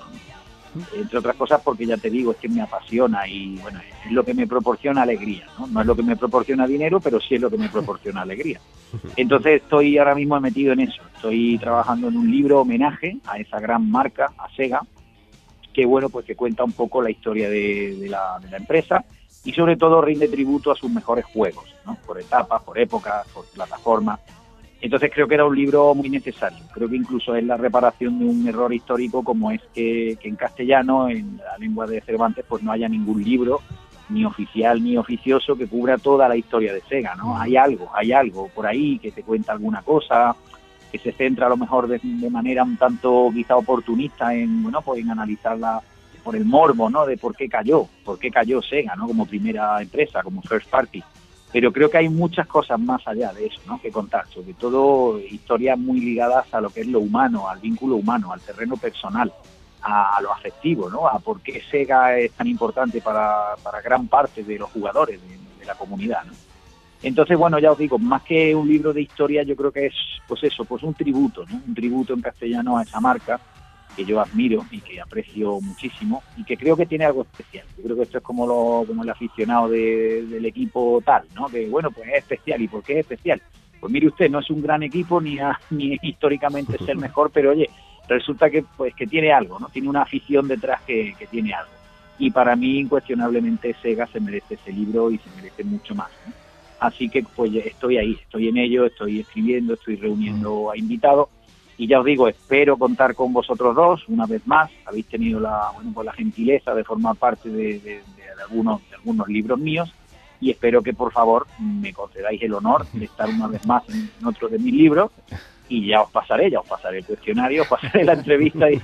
Entre 0.94 1.18
otras 1.18 1.36
cosas 1.36 1.60
porque 1.64 1.86
ya 1.86 1.96
te 1.96 2.10
digo, 2.10 2.32
es 2.32 2.38
que 2.38 2.48
me 2.48 2.62
apasiona 2.62 3.26
y 3.26 3.56
bueno, 3.56 3.80
es 4.04 4.12
lo 4.12 4.24
que 4.24 4.34
me 4.34 4.46
proporciona 4.46 5.02
alegría, 5.02 5.46
¿no? 5.58 5.66
No 5.66 5.80
es 5.80 5.86
lo 5.86 5.96
que 5.96 6.02
me 6.02 6.16
proporciona 6.16 6.66
dinero, 6.66 7.00
pero 7.00 7.20
sí 7.20 7.34
es 7.34 7.40
lo 7.40 7.50
que 7.50 7.58
me 7.58 7.68
proporciona 7.68 8.22
alegría. 8.22 8.60
Entonces 9.16 9.62
estoy 9.62 9.98
ahora 9.98 10.14
mismo 10.14 10.38
metido 10.40 10.72
en 10.72 10.80
eso, 10.80 11.02
estoy 11.14 11.58
trabajando 11.58 12.08
en 12.08 12.16
un 12.16 12.30
libro 12.30 12.60
homenaje 12.60 13.16
a 13.26 13.38
esa 13.38 13.58
gran 13.58 13.90
marca, 13.90 14.32
a 14.38 14.48
Sega, 14.54 14.80
que 15.72 15.86
bueno, 15.86 16.08
pues 16.08 16.26
que 16.26 16.36
cuenta 16.36 16.64
un 16.64 16.72
poco 16.72 17.02
la 17.02 17.10
historia 17.10 17.48
de, 17.48 18.06
la, 18.08 18.38
de 18.40 18.50
la 18.50 18.56
empresa 18.56 19.04
y 19.44 19.52
sobre 19.52 19.76
todo 19.76 20.00
rinde 20.02 20.28
tributo 20.28 20.70
a 20.70 20.76
sus 20.76 20.90
mejores 20.90 21.24
juegos, 21.24 21.64
¿no? 21.86 21.96
por 22.06 22.20
etapas, 22.20 22.62
por 22.62 22.78
épocas, 22.78 23.26
por 23.28 23.44
plataformas. 23.46 24.20
Entonces 24.80 25.10
creo 25.12 25.28
que 25.28 25.34
era 25.34 25.44
un 25.44 25.54
libro 25.54 25.94
muy 25.94 26.08
necesario. 26.08 26.58
Creo 26.72 26.88
que 26.88 26.96
incluso 26.96 27.34
es 27.34 27.44
la 27.44 27.56
reparación 27.56 28.18
de 28.18 28.24
un 28.24 28.48
error 28.48 28.72
histórico 28.72 29.22
como 29.22 29.50
es 29.50 29.60
que, 29.74 30.16
en 30.22 30.36
castellano, 30.36 31.08
en 31.08 31.36
la 31.36 31.58
lengua 31.58 31.86
de 31.86 32.00
Cervantes, 32.00 32.44
pues 32.48 32.62
no 32.62 32.72
haya 32.72 32.88
ningún 32.88 33.22
libro, 33.22 33.60
ni 34.08 34.24
oficial 34.24 34.82
ni 34.82 34.96
oficioso, 34.96 35.54
que 35.54 35.66
cubra 35.66 35.98
toda 35.98 36.28
la 36.28 36.36
historia 36.36 36.72
de 36.72 36.80
Sega. 36.80 37.14
¿no? 37.14 37.38
Hay 37.38 37.56
algo, 37.56 37.90
hay 37.94 38.12
algo 38.12 38.48
por 38.48 38.66
ahí 38.66 38.98
que 38.98 39.12
te 39.12 39.22
cuenta 39.22 39.52
alguna 39.52 39.82
cosa, 39.82 40.34
que 40.90 40.98
se 40.98 41.12
centra 41.12 41.46
a 41.46 41.50
lo 41.50 41.58
mejor 41.58 41.86
de, 41.86 42.00
manera 42.30 42.64
un 42.64 42.76
tanto 42.76 43.30
quizá 43.32 43.56
oportunista 43.56 44.34
en, 44.34 44.62
bueno, 44.62 44.80
pues 44.80 45.02
en 45.02 45.10
analizarla 45.10 45.80
por 46.24 46.36
el 46.36 46.44
morbo, 46.44 46.90
¿no? 46.90 47.06
De 47.06 47.16
por 47.16 47.36
qué 47.36 47.48
cayó, 47.48 47.86
por 48.04 48.18
qué 48.18 48.30
cayó 48.30 48.60
Sega, 48.62 48.96
¿no? 48.96 49.06
Como 49.06 49.26
primera 49.26 49.80
empresa, 49.80 50.22
como 50.22 50.42
first 50.42 50.68
party. 50.68 51.02
Pero 51.52 51.72
creo 51.72 51.90
que 51.90 51.98
hay 51.98 52.08
muchas 52.08 52.46
cosas 52.46 52.78
más 52.78 53.06
allá 53.06 53.32
de 53.32 53.46
eso, 53.46 53.60
¿no? 53.66 53.80
Que 53.80 53.90
contar, 53.90 54.26
sobre 54.28 54.54
todo 54.54 55.18
historias 55.18 55.78
muy 55.78 56.00
ligadas 56.00 56.52
a 56.54 56.60
lo 56.60 56.70
que 56.70 56.82
es 56.82 56.86
lo 56.86 57.00
humano, 57.00 57.48
al 57.48 57.58
vínculo 57.58 57.96
humano, 57.96 58.32
al 58.32 58.40
terreno 58.40 58.76
personal, 58.76 59.32
a, 59.82 60.20
lo 60.22 60.32
afectivo, 60.32 60.88
¿no? 60.88 61.08
A 61.08 61.18
por 61.18 61.40
qué 61.40 61.60
Sega 61.70 62.16
es 62.18 62.32
tan 62.32 62.46
importante 62.46 63.00
para, 63.00 63.56
para 63.62 63.80
gran 63.80 64.06
parte 64.06 64.44
de 64.44 64.58
los 64.58 64.70
jugadores 64.70 65.20
de, 65.20 65.40
la 65.66 65.74
comunidad, 65.74 66.24
¿no? 66.24 66.32
Entonces, 67.02 67.36
bueno, 67.36 67.58
ya 67.58 67.72
os 67.72 67.78
digo, 67.78 67.98
más 67.98 68.22
que 68.22 68.54
un 68.54 68.66
libro 68.66 68.92
de 68.92 69.02
historia, 69.02 69.42
yo 69.42 69.54
creo 69.54 69.70
que 69.70 69.86
es, 69.86 69.94
pues 70.26 70.42
eso, 70.42 70.64
pues 70.64 70.82
un 70.82 70.94
tributo, 70.94 71.44
¿no? 71.46 71.60
Un 71.66 71.74
tributo 71.74 72.14
en 72.14 72.22
castellano 72.22 72.78
a 72.78 72.82
esa 72.82 72.98
marca, 73.00 73.38
que 73.96 74.04
yo 74.04 74.20
admiro 74.20 74.64
y 74.70 74.80
que 74.80 75.00
aprecio 75.00 75.60
muchísimo 75.60 76.22
y 76.36 76.44
que 76.44 76.56
creo 76.56 76.76
que 76.76 76.86
tiene 76.86 77.04
algo 77.04 77.22
especial. 77.22 77.66
Yo 77.76 77.84
creo 77.84 77.96
que 77.96 78.02
esto 78.02 78.18
es 78.18 78.24
como, 78.24 78.46
lo, 78.46 78.84
como 78.86 79.02
el 79.02 79.10
aficionado 79.10 79.68
del 79.68 80.44
equipo 80.44 81.02
tal, 81.04 81.24
¿no? 81.34 81.46
Que 81.48 81.68
bueno, 81.68 81.90
pues 81.90 82.08
es 82.08 82.14
especial. 82.18 82.60
¿Y 82.62 82.68
por 82.68 82.82
qué 82.82 82.94
es 82.94 82.98
especial? 83.00 83.40
Pues 83.80 83.92
mire 83.92 84.08
usted, 84.08 84.30
no 84.30 84.40
es 84.40 84.50
un 84.50 84.62
gran 84.62 84.82
equipo 84.82 85.20
ni, 85.20 85.38
ni 85.70 85.98
históricamente 86.02 86.76
es 86.80 86.88
el 86.88 86.98
mejor, 86.98 87.30
pero 87.32 87.50
oye, 87.50 87.68
resulta 88.08 88.50
que 88.50 88.64
pues 88.76 88.94
que 88.94 89.06
tiene 89.06 89.32
algo, 89.32 89.58
¿no? 89.58 89.68
Tiene 89.68 89.88
una 89.88 90.02
afición 90.02 90.48
detrás 90.48 90.82
que, 90.82 91.14
tiene 91.30 91.54
algo. 91.54 91.72
Y 92.18 92.30
para 92.30 92.54
mí, 92.54 92.80
incuestionablemente, 92.80 93.74
Sega 93.80 94.06
se 94.06 94.20
merece 94.20 94.54
ese 94.54 94.72
libro 94.72 95.10
y 95.10 95.18
se 95.18 95.30
merece 95.36 95.64
mucho 95.64 95.94
más. 95.94 96.10
Así 96.78 97.08
que 97.08 97.22
pues 97.22 97.54
estoy 97.54 97.98
ahí, 97.98 98.18
estoy 98.20 98.48
en 98.48 98.58
ello, 98.58 98.86
estoy 98.86 99.20
escribiendo, 99.20 99.74
estoy 99.74 99.96
reuniendo 99.96 100.70
a 100.70 100.76
invitados 100.76 101.28
y 101.80 101.86
ya 101.86 101.98
os 101.98 102.04
digo, 102.04 102.28
espero 102.28 102.76
contar 102.76 103.14
con 103.14 103.32
vosotros 103.32 103.74
dos 103.74 104.06
una 104.08 104.26
vez 104.26 104.46
más. 104.46 104.70
Habéis 104.84 105.06
tenido 105.06 105.40
la, 105.40 105.70
bueno, 105.74 105.92
pues 105.94 106.04
la 106.04 106.12
gentileza 106.12 106.74
de 106.74 106.84
formar 106.84 107.16
parte 107.16 107.48
de, 107.48 108.02
algunos, 108.44 108.86
de 108.90 108.96
algunos 108.96 109.26
libros 109.28 109.58
míos 109.58 109.90
y 110.42 110.50
espero 110.50 110.82
que 110.82 110.92
por 110.92 111.10
favor 111.10 111.46
me 111.58 111.94
concedáis 111.94 112.42
el 112.42 112.52
honor 112.52 112.86
de 112.92 113.06
estar 113.06 113.30
una 113.30 113.46
vez 113.46 113.66
más 113.66 113.82
en, 113.88 114.10
otro 114.26 114.50
de 114.50 114.58
mis 114.58 114.74
libros 114.74 115.10
y 115.70 115.86
ya 115.86 116.02
os 116.02 116.10
pasaré, 116.10 116.50
ya 116.50 116.60
os 116.60 116.68
pasaré 116.68 116.98
el 116.98 117.04
cuestionario, 117.06 117.62
os 117.62 117.68
pasaré 117.68 118.04
la 118.04 118.12
entrevista 118.12 118.70
y, 118.70 118.74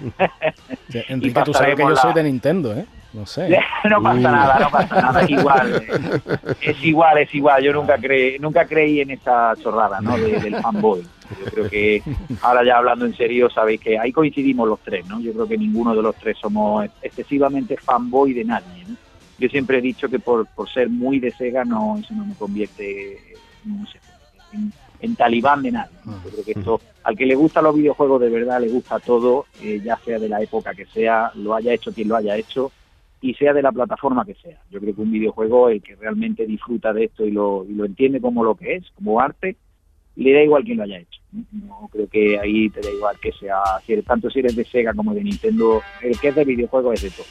Enrique, 1.08 1.42
tú 1.44 1.52
sabes 1.52 1.76
que 1.76 1.82
yo 1.82 1.96
soy 1.96 2.14
de 2.14 2.22
Nintendo, 2.22 2.74
¿eh? 2.74 2.86
No 3.12 3.24
sé. 3.24 3.48
no 3.90 4.02
pasa 4.02 4.20
nada, 4.20 4.58
no 4.58 4.70
pasa 4.70 5.00
nada, 5.00 5.22
es 5.22 5.30
igual. 5.30 5.86
Es 6.60 6.84
igual, 6.84 7.18
es 7.18 7.34
igual. 7.34 7.62
Yo 7.62 7.72
nunca 7.72 7.96
creí, 7.98 8.38
nunca 8.38 8.66
creí 8.66 9.00
en 9.00 9.10
esa 9.10 9.54
chorrada, 9.62 10.00
¿no? 10.00 10.16
del 10.16 10.56
fanboy. 10.56 11.02
Yo 11.44 11.50
creo 11.50 11.70
que 11.70 12.02
ahora 12.42 12.64
ya 12.64 12.78
hablando 12.78 13.04
en 13.04 13.16
serio, 13.16 13.50
sabéis 13.50 13.80
que 13.80 13.98
ahí 13.98 14.12
coincidimos 14.12 14.68
los 14.68 14.80
tres, 14.80 15.06
¿no? 15.06 15.20
Yo 15.20 15.32
creo 15.32 15.46
que 15.46 15.58
ninguno 15.58 15.94
de 15.94 16.02
los 16.02 16.14
tres 16.16 16.36
somos 16.40 16.88
excesivamente 17.02 17.76
fanboy 17.76 18.32
de 18.32 18.44
nadie, 18.44 18.84
¿no? 18.86 18.96
Yo 19.38 19.48
siempre 19.48 19.78
he 19.78 19.82
dicho 19.82 20.08
que 20.08 20.18
por, 20.18 20.46
por 20.46 20.70
ser 20.70 20.88
muy 20.88 21.18
de 21.18 21.30
Sega 21.30 21.64
no, 21.64 21.98
eso 21.98 22.14
no 22.14 22.24
me 22.24 22.34
convierte 22.34 23.18
en, 25.00 25.16
talibán 25.16 25.62
de 25.62 25.72
nadie. 25.72 25.96
Yo 26.04 26.30
creo 26.30 26.44
que 26.44 26.52
esto, 26.52 26.80
al 27.04 27.16
que 27.16 27.26
le 27.26 27.34
gusta 27.34 27.60
los 27.60 27.74
videojuegos 27.74 28.20
de 28.20 28.30
verdad, 28.30 28.60
le 28.60 28.68
gusta 28.68 28.98
todo, 28.98 29.46
eh, 29.60 29.80
ya 29.84 29.98
sea 30.04 30.18
de 30.18 30.28
la 30.28 30.40
época 30.40 30.74
que 30.74 30.86
sea, 30.86 31.30
lo 31.34 31.54
haya 31.54 31.74
hecho 31.74 31.92
quien 31.92 32.08
lo 32.08 32.16
haya 32.16 32.36
hecho, 32.36 32.72
y 33.20 33.34
sea 33.34 33.52
de 33.52 33.62
la 33.62 33.72
plataforma 33.72 34.24
que 34.24 34.34
sea. 34.34 34.60
Yo 34.70 34.80
creo 34.80 34.94
que 34.94 35.00
un 35.00 35.12
videojuego, 35.12 35.68
el 35.68 35.82
que 35.82 35.96
realmente 35.96 36.46
disfruta 36.46 36.92
de 36.92 37.04
esto 37.04 37.24
y 37.24 37.30
lo, 37.30 37.64
y 37.64 37.74
lo 37.74 37.84
entiende 37.84 38.20
como 38.20 38.44
lo 38.44 38.54
que 38.54 38.76
es, 38.76 38.84
como 38.94 39.20
arte, 39.20 39.56
le 40.16 40.32
da 40.32 40.42
igual 40.42 40.64
quién 40.64 40.78
lo 40.78 40.84
haya 40.84 40.98
hecho. 40.98 41.20
No 41.52 41.88
creo 41.92 42.08
que 42.08 42.38
ahí 42.38 42.70
te 42.70 42.80
da 42.80 42.90
igual 42.90 43.16
que 43.20 43.32
sea, 43.32 43.58
tanto 44.06 44.30
si 44.30 44.40
eres 44.40 44.56
de 44.56 44.64
Sega 44.64 44.94
como 44.94 45.14
de 45.14 45.22
Nintendo, 45.22 45.82
el 46.02 46.18
que 46.18 46.28
es 46.28 46.34
de 46.34 46.44
videojuegos 46.44 46.94
es 46.94 47.02
de 47.02 47.10
todo. 47.10 47.26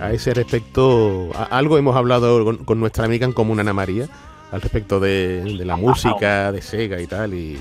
A 0.00 0.12
ese 0.12 0.34
respecto, 0.34 1.30
algo 1.50 1.78
hemos 1.78 1.94
hablado 1.94 2.64
con, 2.64 2.80
nuestra 2.80 3.04
amiga 3.04 3.24
en 3.24 3.32
común 3.32 3.60
Ana 3.60 3.72
María 3.72 4.08
al 4.50 4.60
respecto 4.60 4.98
de, 4.98 5.44
la 5.64 5.76
música, 5.76 6.50
de 6.50 6.60
Sega 6.60 7.00
y 7.00 7.06
tal, 7.06 7.34
y, 7.34 7.56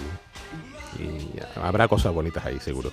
habrá 1.62 1.88
cosas 1.88 2.14
bonitas 2.14 2.46
ahí, 2.46 2.60
seguro. 2.60 2.90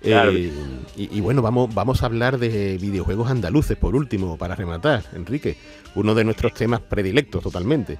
Eh, 0.00 0.52
y, 0.96 1.20
bueno, 1.20 1.42
vamos, 1.42 1.74
vamos 1.74 2.02
a 2.02 2.06
hablar 2.06 2.38
de 2.38 2.78
videojuegos 2.78 3.30
andaluces 3.30 3.76
por 3.76 3.96
último, 3.96 4.36
para 4.36 4.54
rematar, 4.54 5.02
Enrique, 5.14 5.56
uno 5.94 6.14
de 6.14 6.24
nuestros 6.24 6.54
temas 6.54 6.80
predilectos 6.80 7.42
totalmente. 7.42 7.98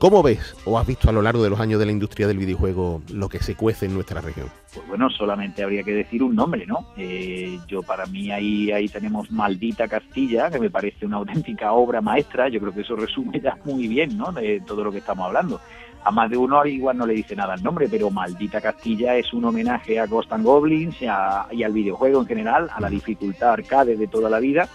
¿Cómo 0.00 0.22
ves 0.22 0.56
o 0.64 0.78
has 0.78 0.86
visto 0.86 1.10
a 1.10 1.12
lo 1.12 1.20
largo 1.20 1.42
de 1.42 1.50
los 1.50 1.60
años 1.60 1.78
de 1.78 1.84
la 1.84 1.92
industria 1.92 2.26
del 2.26 2.38
videojuego 2.38 3.02
lo 3.12 3.28
que 3.28 3.38
se 3.38 3.54
cuece 3.54 3.84
en 3.84 3.92
nuestra 3.92 4.22
región? 4.22 4.48
Pues 4.72 4.88
bueno, 4.88 5.10
solamente 5.10 5.62
habría 5.62 5.82
que 5.82 5.92
decir 5.92 6.22
un 6.22 6.34
nombre, 6.34 6.64
¿no? 6.64 6.86
Eh, 6.96 7.58
yo 7.68 7.82
para 7.82 8.06
mí 8.06 8.30
ahí, 8.30 8.72
ahí 8.72 8.88
tenemos 8.88 9.30
Maldita 9.30 9.88
Castilla, 9.88 10.50
que 10.50 10.58
me 10.58 10.70
parece 10.70 11.04
una 11.04 11.18
auténtica 11.18 11.72
obra 11.72 12.00
maestra. 12.00 12.48
Yo 12.48 12.60
creo 12.60 12.72
que 12.72 12.80
eso 12.80 12.96
resume 12.96 13.40
ya 13.40 13.58
muy 13.66 13.88
bien, 13.88 14.16
¿no? 14.16 14.32
De 14.32 14.62
todo 14.66 14.84
lo 14.84 14.90
que 14.90 14.98
estamos 14.98 15.26
hablando. 15.26 15.60
A 16.02 16.10
más 16.10 16.30
de 16.30 16.36
uno 16.36 16.64
igual 16.64 16.96
no 16.96 17.06
le 17.06 17.14
dice 17.14 17.36
nada 17.36 17.54
el 17.54 17.62
nombre, 17.62 17.88
pero 17.90 18.10
Maldita 18.10 18.60
Castilla 18.60 19.16
es 19.16 19.32
un 19.32 19.44
homenaje 19.44 19.98
a 19.98 20.06
Ghost 20.06 20.32
and 20.32 20.44
Goblins 20.44 20.96
y, 21.00 21.04
y 21.04 21.62
al 21.62 21.72
videojuego 21.72 22.20
en 22.20 22.26
general, 22.26 22.70
a 22.72 22.80
la 22.80 22.88
dificultad 22.88 23.52
arcade 23.52 23.96
de 23.96 24.06
toda 24.06 24.30
la 24.30 24.40
vida 24.40 24.68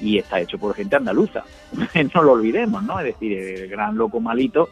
y 0.00 0.18
está 0.18 0.40
hecho 0.40 0.58
por 0.58 0.74
gente 0.74 0.96
andaluza. 0.96 1.44
no 2.14 2.22
lo 2.22 2.32
olvidemos, 2.32 2.82
¿no? 2.82 2.98
Es 3.00 3.06
decir, 3.06 3.32
el 3.32 3.68
gran 3.68 3.96
loco 3.96 4.20
malito, 4.20 4.68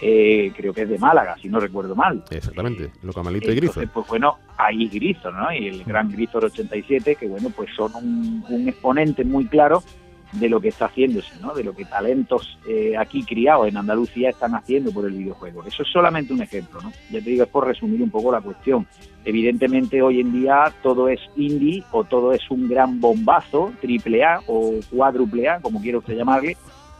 eh, 0.00 0.52
creo 0.56 0.72
que 0.72 0.82
es 0.82 0.88
de 0.88 0.98
Málaga, 0.98 1.36
si 1.40 1.48
no 1.48 1.60
recuerdo 1.60 1.94
mal. 1.94 2.24
Exactamente, 2.30 2.92
loco 3.02 3.22
malito 3.22 3.50
y 3.50 3.56
Grizo. 3.56 3.80
Pues 3.92 4.06
bueno, 4.06 4.38
ahí 4.56 4.88
Grizo, 4.88 5.30
¿no? 5.30 5.52
Y 5.52 5.68
el 5.68 5.84
gran 5.84 6.10
Grizo 6.10 6.38
87, 6.38 7.16
que 7.16 7.28
bueno, 7.28 7.50
pues 7.50 7.70
son 7.76 7.94
un, 7.94 8.44
un 8.48 8.68
exponente 8.68 9.24
muy 9.24 9.46
claro 9.46 9.82
de 10.32 10.48
lo 10.48 10.60
que 10.60 10.68
está 10.68 10.86
haciéndose, 10.86 11.34
¿no? 11.40 11.54
de 11.54 11.64
lo 11.64 11.74
que 11.74 11.84
talentos 11.84 12.58
eh, 12.68 12.96
aquí 12.96 13.24
criados 13.24 13.68
en 13.68 13.76
Andalucía 13.76 14.30
están 14.30 14.54
haciendo 14.54 14.92
por 14.92 15.04
el 15.04 15.12
videojuego. 15.12 15.64
Eso 15.64 15.82
es 15.82 15.88
solamente 15.88 16.32
un 16.32 16.42
ejemplo, 16.42 16.80
¿no? 16.80 16.92
Ya 17.10 17.20
te 17.20 17.30
digo, 17.30 17.42
es 17.42 17.48
por 17.48 17.66
resumir 17.66 18.00
un 18.02 18.10
poco 18.10 18.30
la 18.30 18.40
cuestión. 18.40 18.86
Evidentemente 19.24 20.00
hoy 20.02 20.20
en 20.20 20.32
día 20.32 20.72
todo 20.82 21.08
es 21.08 21.20
indie 21.36 21.82
o 21.90 22.04
todo 22.04 22.32
es 22.32 22.48
un 22.50 22.68
gran 22.68 23.00
bombazo, 23.00 23.72
triple 23.80 24.24
A 24.24 24.40
o 24.46 24.74
cuádruple 24.90 25.48
A, 25.48 25.60
como 25.60 25.80
quiera 25.80 25.98
usted 25.98 26.16
llamarle, 26.16 26.56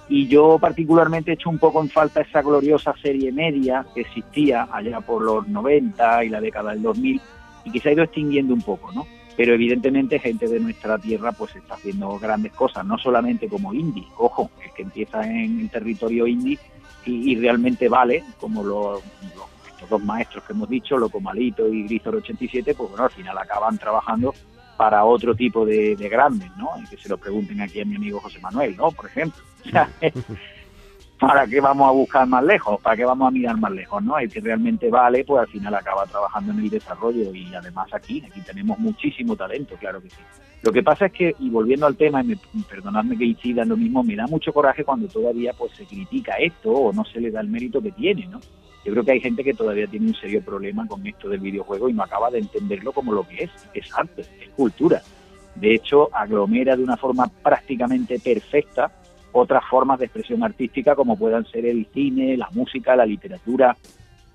y 0.08 0.26
yo 0.26 0.58
particularmente 0.58 1.30
he 1.30 1.34
hecho 1.34 1.50
un 1.50 1.58
poco 1.58 1.80
en 1.80 1.88
falta 1.88 2.20
esa 2.20 2.42
gloriosa 2.42 2.92
serie 3.00 3.30
media 3.30 3.86
que 3.94 4.00
existía 4.00 4.68
allá 4.72 5.00
por 5.00 5.22
los 5.22 5.46
90 5.46 6.24
y 6.24 6.28
la 6.30 6.40
década 6.40 6.72
del 6.72 6.82
2000 6.82 7.20
y 7.64 7.70
que 7.70 7.78
se 7.78 7.90
ha 7.90 7.92
ido 7.92 8.02
extinguiendo 8.02 8.52
un 8.52 8.62
poco, 8.62 8.90
¿no? 8.92 9.06
Pero 9.40 9.54
evidentemente 9.54 10.18
gente 10.18 10.46
de 10.46 10.60
nuestra 10.60 10.98
tierra 10.98 11.32
pues 11.32 11.56
está 11.56 11.72
haciendo 11.72 12.18
grandes 12.18 12.52
cosas, 12.52 12.84
no 12.84 12.98
solamente 12.98 13.48
como 13.48 13.72
indie, 13.72 14.06
ojo, 14.18 14.50
es 14.62 14.70
que 14.72 14.82
empieza 14.82 15.24
en 15.24 15.60
el 15.60 15.70
territorio 15.70 16.26
indie 16.26 16.58
y, 17.06 17.34
realmente 17.36 17.88
vale, 17.88 18.22
como 18.38 18.62
los, 18.62 19.00
estos 19.66 19.88
dos 19.88 20.04
maestros 20.04 20.44
que 20.44 20.52
hemos 20.52 20.68
dicho, 20.68 20.98
Locomalito 20.98 21.66
y 21.72 21.84
Grisor 21.84 22.16
87, 22.16 22.74
pues 22.74 22.90
bueno, 22.90 23.04
al 23.04 23.10
final 23.10 23.38
acaban 23.38 23.78
trabajando 23.78 24.34
para 24.76 25.06
otro 25.06 25.34
tipo 25.34 25.64
de, 25.64 25.94
grandes, 25.96 26.54
¿no? 26.58 26.72
Y 26.78 26.86
que 26.86 26.98
se 26.98 27.08
lo 27.08 27.16
pregunten 27.16 27.62
aquí 27.62 27.80
a 27.80 27.86
mi 27.86 27.96
amigo 27.96 28.20
José 28.20 28.40
Manuel, 28.40 28.76
¿no? 28.76 28.90
Por 28.90 29.06
ejemplo. 29.06 29.42
¿para 31.20 31.46
qué 31.46 31.60
vamos 31.60 31.86
a 31.86 31.92
buscar 31.92 32.26
más 32.26 32.42
lejos? 32.42 32.80
¿Para 32.80 32.96
qué 32.96 33.04
vamos 33.04 33.28
a 33.28 33.30
mirar 33.30 33.56
más 33.58 33.70
lejos? 33.70 34.02
¿no? 34.02 34.18
El 34.18 34.32
que 34.32 34.40
realmente 34.40 34.88
vale, 34.88 35.22
pues 35.24 35.42
al 35.42 35.48
final 35.48 35.74
acaba 35.74 36.06
trabajando 36.06 36.52
en 36.52 36.60
el 36.60 36.70
desarrollo 36.70 37.32
y 37.34 37.54
además 37.54 37.88
aquí, 37.92 38.24
aquí 38.28 38.40
tenemos 38.40 38.78
muchísimo 38.78 39.36
talento, 39.36 39.76
claro 39.76 40.00
que 40.00 40.08
sí. 40.08 40.16
Lo 40.62 40.72
que 40.72 40.82
pasa 40.82 41.06
es 41.06 41.12
que, 41.12 41.36
y 41.38 41.48
volviendo 41.48 41.86
al 41.86 41.96
tema, 41.96 42.22
y 42.22 42.62
perdonadme 42.68 43.16
que 43.16 43.24
incida 43.24 43.64
lo 43.64 43.76
mismo, 43.76 44.02
me 44.02 44.16
da 44.16 44.26
mucho 44.26 44.52
coraje 44.52 44.84
cuando 44.84 45.08
todavía 45.08 45.52
pues 45.54 45.72
se 45.74 45.86
critica 45.86 46.34
esto 46.34 46.70
o 46.70 46.92
no 46.92 47.04
se 47.04 47.20
le 47.20 47.30
da 47.30 47.40
el 47.40 47.48
mérito 47.48 47.80
que 47.80 47.92
tiene, 47.92 48.26
¿no? 48.26 48.40
Yo 48.84 48.92
creo 48.92 49.04
que 49.04 49.12
hay 49.12 49.20
gente 49.20 49.44
que 49.44 49.54
todavía 49.54 49.86
tiene 49.86 50.08
un 50.08 50.14
serio 50.14 50.42
problema 50.42 50.86
con 50.86 51.06
esto 51.06 51.28
del 51.28 51.40
videojuego 51.40 51.88
y 51.88 51.92
no 51.92 52.02
acaba 52.02 52.30
de 52.30 52.38
entenderlo 52.38 52.92
como 52.92 53.12
lo 53.12 53.26
que 53.26 53.44
es, 53.44 53.50
es 53.74 53.86
arte, 53.96 54.22
es 54.22 54.48
cultura. 54.56 55.02
De 55.54 55.74
hecho, 55.74 56.14
aglomera 56.14 56.76
de 56.76 56.82
una 56.82 56.96
forma 56.96 57.30
prácticamente 57.42 58.18
perfecta 58.18 58.90
otras 59.32 59.62
formas 59.68 59.98
de 59.98 60.06
expresión 60.06 60.42
artística 60.42 60.94
como 60.94 61.16
puedan 61.16 61.44
ser 61.46 61.66
el 61.66 61.86
cine, 61.92 62.36
la 62.36 62.48
música, 62.52 62.96
la 62.96 63.06
literatura. 63.06 63.76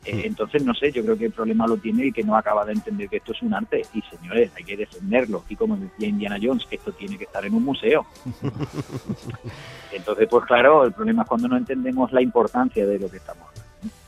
Eh, 0.06 0.22
entonces, 0.26 0.64
no 0.64 0.74
sé, 0.76 0.92
yo 0.92 1.04
creo 1.04 1.18
que 1.18 1.26
el 1.26 1.32
problema 1.32 1.66
lo 1.66 1.78
tiene 1.78 2.08
y 2.08 2.12
que 2.12 2.24
no 2.24 2.36
acaba 2.36 2.64
de 2.64 2.74
entender 2.74 3.10
que 3.10 3.18
esto 3.18 3.32
es 3.32 3.42
un 3.42 3.54
arte. 3.54 3.82
Y 3.94 4.02
señores, 4.04 4.52
hay 4.56 4.64
que 4.64 4.78
defenderlo. 4.78 5.44
Y 5.50 5.56
como 5.56 5.76
decía 5.78 6.08
Indiana 6.08 6.38
Jones, 6.42 6.68
esto 6.70 6.92
tiene 6.92 7.18
que 7.18 7.24
estar 7.24 7.44
en 7.46 7.56
un 7.56 7.64
museo. 7.64 8.06
Entonces, 9.92 10.28
pues 10.30 10.46
claro, 10.46 10.86
el 10.86 10.94
problema 10.94 11.24
es 11.24 11.28
cuando 11.28 11.48
no 11.48 11.58
entendemos 11.58 12.12
la 12.12 12.22
importancia 12.22 12.86
de 12.86 13.00
lo 13.00 13.10
que 13.10 13.18
estamos 13.18 13.48
hablando. 13.48 13.66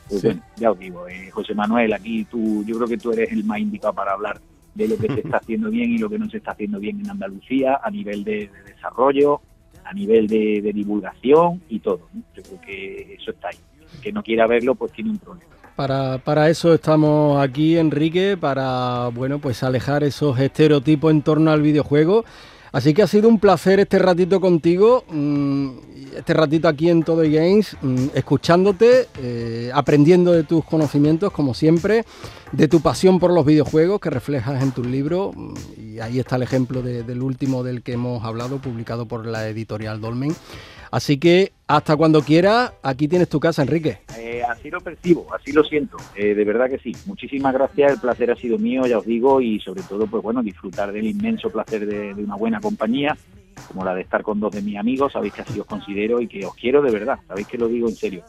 Pues 0.08 0.22
bueno, 0.22 0.42
ya 0.56 0.70
os 0.70 0.78
digo, 0.78 1.08
eh, 1.08 1.30
José 1.30 1.54
Manuel, 1.54 1.92
aquí 1.92 2.24
tú, 2.24 2.64
yo 2.64 2.76
creo 2.76 2.88
que 2.88 2.96
tú 2.96 3.12
eres 3.12 3.30
el 3.30 3.44
más 3.44 3.58
indicado 3.58 3.92
para 3.92 4.12
hablar 4.12 4.40
de 4.74 4.88
lo 4.88 4.96
que 4.96 5.08
se 5.08 5.20
está 5.20 5.36
haciendo 5.42 5.70
bien 5.70 5.90
y 5.90 5.98
lo 5.98 6.08
que 6.08 6.18
no 6.18 6.30
se 6.30 6.38
está 6.38 6.52
haciendo 6.52 6.78
bien 6.78 7.00
en 7.00 7.10
Andalucía 7.10 7.80
a 7.82 7.90
nivel 7.90 8.24
de 8.24 8.50
desarrollo, 8.66 9.42
a 9.88 9.94
nivel 9.94 10.26
de, 10.26 10.70
divulgación 10.74 11.62
y 11.68 11.78
todo. 11.78 12.08
Yo 12.34 12.42
creo 12.42 12.60
que 12.60 13.16
eso 13.18 13.30
está 13.30 13.48
ahí. 13.48 13.56
Que 14.02 14.12
no 14.12 14.22
quiera 14.22 14.46
verlo, 14.46 14.74
pues 14.74 14.92
tiene 14.92 15.10
un 15.10 15.18
problema. 15.18 15.50
Para, 15.76 16.18
para, 16.18 16.50
eso 16.50 16.74
estamos 16.74 17.40
aquí, 17.40 17.78
Enrique, 17.78 18.36
para 18.38 19.08
bueno, 19.14 19.38
pues 19.38 19.62
alejar 19.62 20.04
esos 20.04 20.38
estereotipos 20.38 21.10
en 21.10 21.22
torno 21.22 21.50
al 21.50 21.62
videojuego. 21.62 22.24
Así 22.72 22.94
que 22.94 23.02
ha 23.02 23.06
sido 23.06 23.28
un 23.28 23.38
placer 23.38 23.80
este 23.80 23.98
ratito 23.98 24.40
contigo. 24.40 25.04
Mm, 25.10 25.70
este 26.16 26.34
ratito 26.34 26.68
aquí 26.68 26.90
en 26.90 27.02
Todo 27.02 27.22
Games, 27.22 27.76
mm, 27.80 28.06
escuchándote, 28.14 29.08
eh, 29.22 29.70
aprendiendo 29.72 30.32
de 30.32 30.42
tus 30.42 30.64
conocimientos, 30.64 31.32
como 31.32 31.54
siempre, 31.54 32.04
de 32.52 32.68
tu 32.68 32.80
pasión 32.80 33.18
por 33.18 33.32
los 33.32 33.46
videojuegos 33.46 34.00
que 34.00 34.10
reflejas 34.10 34.62
en 34.62 34.72
tus 34.72 34.86
libros. 34.86 35.34
Mm, 35.36 35.54
y 35.80 36.00
ahí 36.00 36.18
está 36.18 36.36
el 36.36 36.42
ejemplo 36.42 36.82
del 36.82 37.22
último 37.22 37.62
del 37.62 37.82
que 37.82 37.92
hemos 37.92 38.24
hablado, 38.24 38.58
publicado 38.58 39.06
por 39.06 39.26
la 39.26 39.48
editorial 39.48 40.00
Dolmen. 40.00 40.34
Así 40.90 41.18
que 41.18 41.52
hasta 41.66 41.96
cuando 41.96 42.22
quieras, 42.22 42.72
aquí 42.82 43.08
tienes 43.08 43.28
tu 43.28 43.40
casa, 43.40 43.62
Enrique. 43.62 43.98
Eh, 44.18 44.42
así 44.48 44.70
lo 44.70 44.80
percibo, 44.80 45.26
así 45.34 45.52
lo 45.52 45.62
siento, 45.64 45.96
eh, 46.16 46.34
de 46.34 46.44
verdad 46.44 46.68
que 46.70 46.78
sí. 46.78 46.96
Muchísimas 47.06 47.52
gracias, 47.52 47.92
el 47.92 48.00
placer 48.00 48.30
ha 48.30 48.36
sido 48.36 48.58
mío, 48.58 48.86
ya 48.86 48.98
os 48.98 49.06
digo, 49.06 49.40
y 49.40 49.60
sobre 49.60 49.82
todo, 49.82 50.06
pues 50.06 50.22
bueno, 50.22 50.42
disfrutar 50.42 50.92
del 50.92 51.06
inmenso 51.06 51.50
placer 51.50 51.86
de 51.86 52.14
una 52.14 52.36
buena 52.36 52.60
compañía 52.60 53.16
como 53.66 53.84
la 53.84 53.94
de 53.94 54.02
estar 54.02 54.22
con 54.22 54.40
dos 54.40 54.52
de 54.52 54.62
mis 54.62 54.76
amigos, 54.76 55.12
sabéis 55.12 55.34
que 55.34 55.42
así 55.42 55.58
os 55.58 55.66
considero 55.66 56.20
y 56.20 56.28
que 56.28 56.46
os 56.46 56.54
quiero 56.54 56.82
de 56.82 56.90
verdad, 56.90 57.18
sabéis 57.26 57.48
que 57.48 57.58
lo 57.58 57.68
digo 57.68 57.88
en 57.88 57.94
serio. 57.94 58.24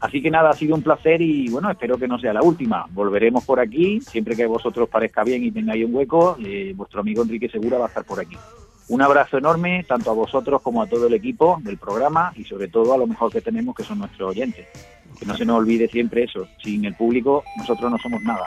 Así 0.00 0.20
que 0.20 0.30
nada, 0.30 0.50
ha 0.50 0.54
sido 0.54 0.74
un 0.74 0.82
placer 0.82 1.22
y 1.22 1.48
bueno, 1.48 1.70
espero 1.70 1.96
que 1.96 2.06
no 2.06 2.18
sea 2.18 2.34
la 2.34 2.42
última. 2.42 2.84
Volveremos 2.90 3.42
por 3.44 3.58
aquí, 3.58 4.00
siempre 4.02 4.36
que 4.36 4.44
vosotros 4.44 4.88
parezca 4.88 5.24
bien 5.24 5.42
y 5.44 5.50
tengáis 5.50 5.86
un 5.86 5.94
hueco, 5.94 6.36
eh, 6.44 6.74
vuestro 6.76 7.00
amigo 7.00 7.22
Enrique 7.22 7.48
Segura 7.48 7.78
va 7.78 7.86
a 7.86 7.88
estar 7.88 8.04
por 8.04 8.20
aquí. 8.20 8.36
Un 8.88 9.02
abrazo 9.02 9.38
enorme, 9.38 9.84
tanto 9.88 10.10
a 10.10 10.14
vosotros 10.14 10.60
como 10.62 10.82
a 10.82 10.86
todo 10.86 11.06
el 11.06 11.14
equipo 11.14 11.58
del 11.62 11.78
programa 11.78 12.32
y 12.36 12.44
sobre 12.44 12.68
todo 12.68 12.92
a 12.92 12.98
lo 12.98 13.06
mejor 13.06 13.32
que 13.32 13.40
tenemos, 13.40 13.74
que 13.74 13.82
son 13.82 13.98
nuestros 13.98 14.30
oyentes. 14.30 14.66
Que 15.18 15.24
no 15.24 15.36
se 15.36 15.44
nos 15.44 15.58
olvide 15.58 15.88
siempre 15.88 16.24
eso, 16.24 16.46
sin 16.62 16.84
el 16.84 16.94
público 16.94 17.44
nosotros 17.56 17.90
no 17.90 17.98
somos 17.98 18.22
nada. 18.22 18.46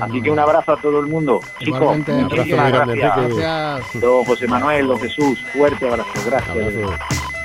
Así 0.00 0.22
que 0.22 0.30
un 0.30 0.38
abrazo 0.38 0.72
a 0.72 0.80
todo 0.80 1.00
el 1.00 1.06
mundo. 1.06 1.40
Chicos, 1.58 1.98
muchísimas 2.08 2.72
gracias. 2.72 2.96
gracias. 2.96 4.00
Don 4.00 4.24
José 4.24 4.46
Manuel, 4.46 4.86
don 4.86 4.98
Jesús, 4.98 5.38
fuerte 5.52 5.88
abrazo. 5.88 6.10
Gracias. 6.26 7.41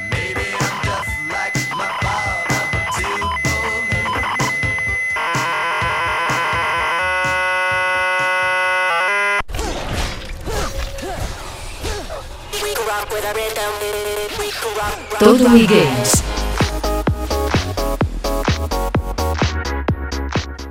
Todo 15.19 15.49
mi 15.49 15.65
games. 15.65 16.23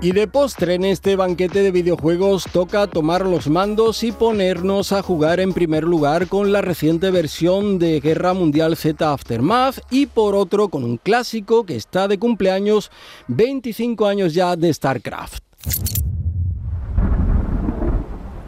Y 0.00 0.12
de 0.12 0.28
postre 0.28 0.74
en 0.74 0.84
este 0.84 1.16
banquete 1.16 1.62
de 1.62 1.70
videojuegos 1.72 2.44
toca 2.52 2.86
tomar 2.86 3.26
los 3.26 3.48
mandos 3.48 4.04
y 4.04 4.12
ponernos 4.12 4.92
a 4.92 5.02
jugar 5.02 5.40
en 5.40 5.52
primer 5.52 5.82
lugar 5.84 6.28
con 6.28 6.52
la 6.52 6.60
reciente 6.60 7.10
versión 7.10 7.78
de 7.78 7.98
Guerra 8.00 8.32
Mundial 8.32 8.76
Z 8.76 9.12
Aftermath 9.12 9.80
y 9.90 10.06
por 10.06 10.36
otro 10.36 10.68
con 10.68 10.84
un 10.84 10.96
clásico 10.98 11.66
que 11.66 11.76
está 11.76 12.06
de 12.06 12.18
cumpleaños 12.18 12.90
25 13.28 14.06
años 14.06 14.32
ya 14.32 14.54
de 14.54 14.72
StarCraft. 14.72 15.42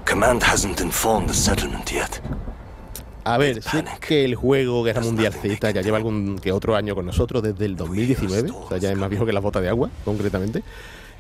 Command 0.04 0.42
hasn't 0.42 0.80
informed 0.80 1.28
the 1.28 1.34
settlement 1.34 1.90
yet. 1.90 2.20
A 3.28 3.36
ver, 3.36 3.62
sé 3.62 3.84
que 4.00 4.24
el 4.24 4.36
juego 4.36 4.82
Guerra 4.82 5.02
Mundial 5.02 5.34
Z 5.34 5.70
ya 5.70 5.82
lleva 5.82 5.98
algún 5.98 6.38
que 6.38 6.50
otro 6.50 6.74
año 6.74 6.94
con 6.94 7.04
nosotros 7.04 7.42
desde 7.42 7.66
el 7.66 7.76
2019, 7.76 8.50
o 8.50 8.68
sea, 8.70 8.78
ya 8.78 8.90
es 8.90 8.96
más 8.96 9.10
viejo 9.10 9.26
que 9.26 9.34
la 9.34 9.40
bota 9.40 9.60
de 9.60 9.68
agua, 9.68 9.90
concretamente. 10.06 10.62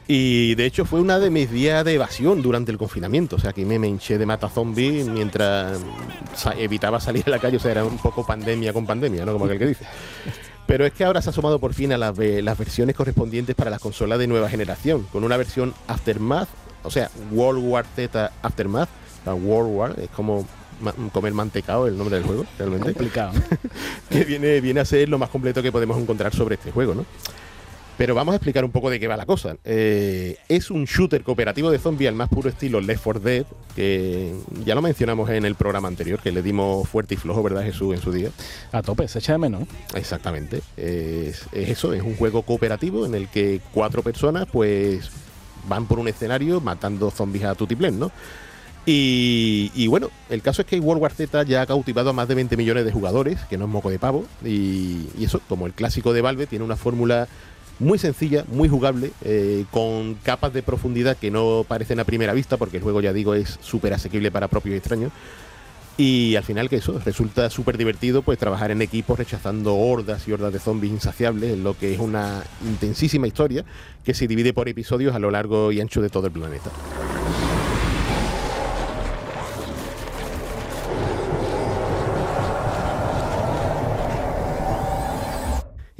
Y 0.06 0.54
de 0.54 0.64
hecho 0.64 0.86
fue 0.86 1.02
una 1.02 1.18
de 1.18 1.28
mis 1.28 1.50
días 1.50 1.84
de 1.84 1.92
evasión 1.92 2.40
durante 2.40 2.72
el 2.72 2.78
confinamiento. 2.78 3.36
O 3.36 3.38
sea, 3.38 3.52
que 3.52 3.66
me, 3.66 3.74
hinché 3.86 4.16
de 4.16 4.24
mata 4.24 4.48
zombies 4.48 5.06
mientras 5.06 5.78
evitaba 6.56 6.98
salir 6.98 7.24
a 7.26 7.30
la 7.30 7.38
calle. 7.38 7.58
O 7.58 7.60
sea, 7.60 7.72
era 7.72 7.84
un 7.84 7.98
poco 7.98 8.24
pandemia 8.24 8.72
con 8.72 8.86
pandemia, 8.86 9.26
¿no? 9.26 9.34
Como 9.34 9.44
aquel 9.44 9.58
que 9.58 9.66
dice. 9.66 9.84
Pero 10.66 10.86
es 10.86 10.94
que 10.94 11.04
ahora 11.04 11.20
se 11.20 11.28
ha 11.28 11.32
sumado 11.34 11.58
por 11.58 11.74
fin 11.74 11.92
a 11.92 11.98
las, 11.98 12.16
las 12.16 12.56
versiones 12.56 12.96
correspondientes 12.96 13.54
para 13.54 13.70
las 13.70 13.80
consolas 13.80 14.18
de 14.18 14.26
nueva 14.26 14.48
generación, 14.48 15.06
con 15.12 15.24
una 15.24 15.36
versión 15.36 15.74
Aftermath, 15.86 16.48
o 16.84 16.90
sea, 16.90 17.10
World 17.30 17.62
War 17.62 17.84
Z 17.94 18.32
Aftermath. 18.40 18.88
World 19.26 19.76
War 19.76 20.00
es 20.00 20.08
como 20.08 20.46
comer 21.12 21.32
mantecado 21.32 21.86
el 21.86 21.96
nombre 21.96 22.16
del 22.16 22.24
juego, 22.24 22.44
realmente. 22.58 22.92
Complicado. 22.92 23.32
que 24.10 24.24
viene, 24.24 24.60
viene 24.60 24.80
a 24.80 24.84
ser 24.84 25.08
lo 25.08 25.18
más 25.18 25.30
completo 25.30 25.62
que 25.62 25.72
podemos 25.72 25.98
encontrar 25.98 26.34
sobre 26.34 26.54
este 26.56 26.70
juego, 26.70 26.94
¿no? 26.94 27.04
Pero 27.98 28.14
vamos 28.14 28.32
a 28.32 28.36
explicar 28.36 28.64
un 28.64 28.70
poco 28.70 28.90
de 28.90 29.00
qué 29.00 29.08
va 29.08 29.16
la 29.16 29.26
cosa. 29.26 29.56
Eh, 29.64 30.36
es 30.48 30.70
un 30.70 30.84
shooter 30.84 31.24
cooperativo 31.24 31.68
de 31.68 31.80
zombies 31.80 32.08
al 32.08 32.14
más 32.14 32.28
puro 32.28 32.48
estilo 32.48 32.80
Left 32.80 33.02
4 33.02 33.20
Dead, 33.20 33.44
que 33.74 34.32
ya 34.64 34.76
lo 34.76 34.82
mencionamos 34.82 35.28
en 35.30 35.44
el 35.44 35.56
programa 35.56 35.88
anterior, 35.88 36.20
que 36.20 36.30
le 36.30 36.40
dimos 36.40 36.88
fuerte 36.88 37.14
y 37.14 37.16
flojo, 37.16 37.42
¿verdad, 37.42 37.64
Jesús, 37.64 37.96
en 37.96 38.00
su 38.00 38.12
día? 38.12 38.30
A 38.70 38.82
tope, 38.82 39.08
se 39.08 39.18
echa 39.18 39.32
de 39.32 39.38
menos. 39.38 39.64
Exactamente. 39.96 40.62
Es, 40.76 41.46
es 41.50 41.70
eso, 41.70 41.92
es 41.92 42.02
un 42.02 42.14
juego 42.14 42.42
cooperativo 42.42 43.04
en 43.04 43.16
el 43.16 43.26
que 43.26 43.60
cuatro 43.72 44.04
personas, 44.04 44.46
pues, 44.46 45.10
van 45.68 45.86
por 45.86 45.98
un 45.98 46.06
escenario 46.06 46.60
matando 46.60 47.10
zombies 47.10 47.46
a 47.46 47.56
tutiplén, 47.56 47.98
¿no? 47.98 48.12
Y, 48.90 49.86
bueno, 49.88 50.08
el 50.30 50.40
caso 50.40 50.62
es 50.62 50.66
que 50.66 50.80
World 50.80 51.02
War 51.02 51.12
Z 51.12 51.42
ya 51.42 51.60
ha 51.60 51.66
cautivado 51.66 52.08
a 52.08 52.12
más 52.14 52.26
de 52.26 52.34
20 52.34 52.56
millones 52.56 52.86
de 52.86 52.92
jugadores, 52.92 53.38
que 53.50 53.58
no 53.58 53.66
es 53.66 53.70
moco 53.70 53.90
de 53.90 53.98
pavo. 53.98 54.24
Y, 54.42 55.08
eso, 55.20 55.42
como 55.46 55.66
el 55.66 55.74
clásico 55.74 56.14
de 56.14 56.22
Valve, 56.22 56.46
tiene 56.46 56.64
una 56.64 56.76
fórmula 56.76 57.28
muy 57.80 57.98
sencilla, 57.98 58.46
muy 58.48 58.66
jugable, 58.66 59.12
eh, 59.26 59.66
con 59.70 60.14
capas 60.14 60.54
de 60.54 60.62
profundidad 60.62 61.18
que 61.18 61.30
no 61.30 61.66
parecen 61.68 62.00
a 62.00 62.04
primera 62.04 62.32
vista, 62.32 62.56
porque 62.56 62.78
el 62.78 62.82
juego, 62.82 63.02
ya 63.02 63.12
digo, 63.12 63.34
es 63.34 63.58
súper 63.60 63.92
asequible 63.92 64.30
para 64.30 64.48
propios 64.48 64.72
y 64.72 64.78
extraños. 64.78 65.12
Y 65.98 66.36
al 66.36 66.44
final 66.44 66.70
que 66.70 66.76
eso, 66.76 66.98
resulta 67.04 67.50
súper 67.50 67.76
divertido 67.76 68.22
pues 68.22 68.38
trabajar 68.38 68.70
en 68.70 68.80
equipos 68.80 69.18
rechazando 69.18 69.76
hordas 69.76 70.26
y 70.28 70.32
hordas 70.32 70.52
de 70.52 70.60
zombies 70.60 70.94
insaciables, 70.94 71.52
en 71.52 71.62
lo 71.62 71.76
que 71.76 71.92
es 71.92 72.00
una 72.00 72.42
intensísima 72.64 73.26
historia 73.26 73.66
que 74.02 74.14
se 74.14 74.26
divide 74.26 74.54
por 74.54 74.66
episodios 74.66 75.14
a 75.14 75.18
lo 75.18 75.30
largo 75.30 75.72
y 75.72 75.80
ancho 75.82 76.00
de 76.00 76.08
todo 76.08 76.28
el 76.28 76.32
planeta. 76.32 76.70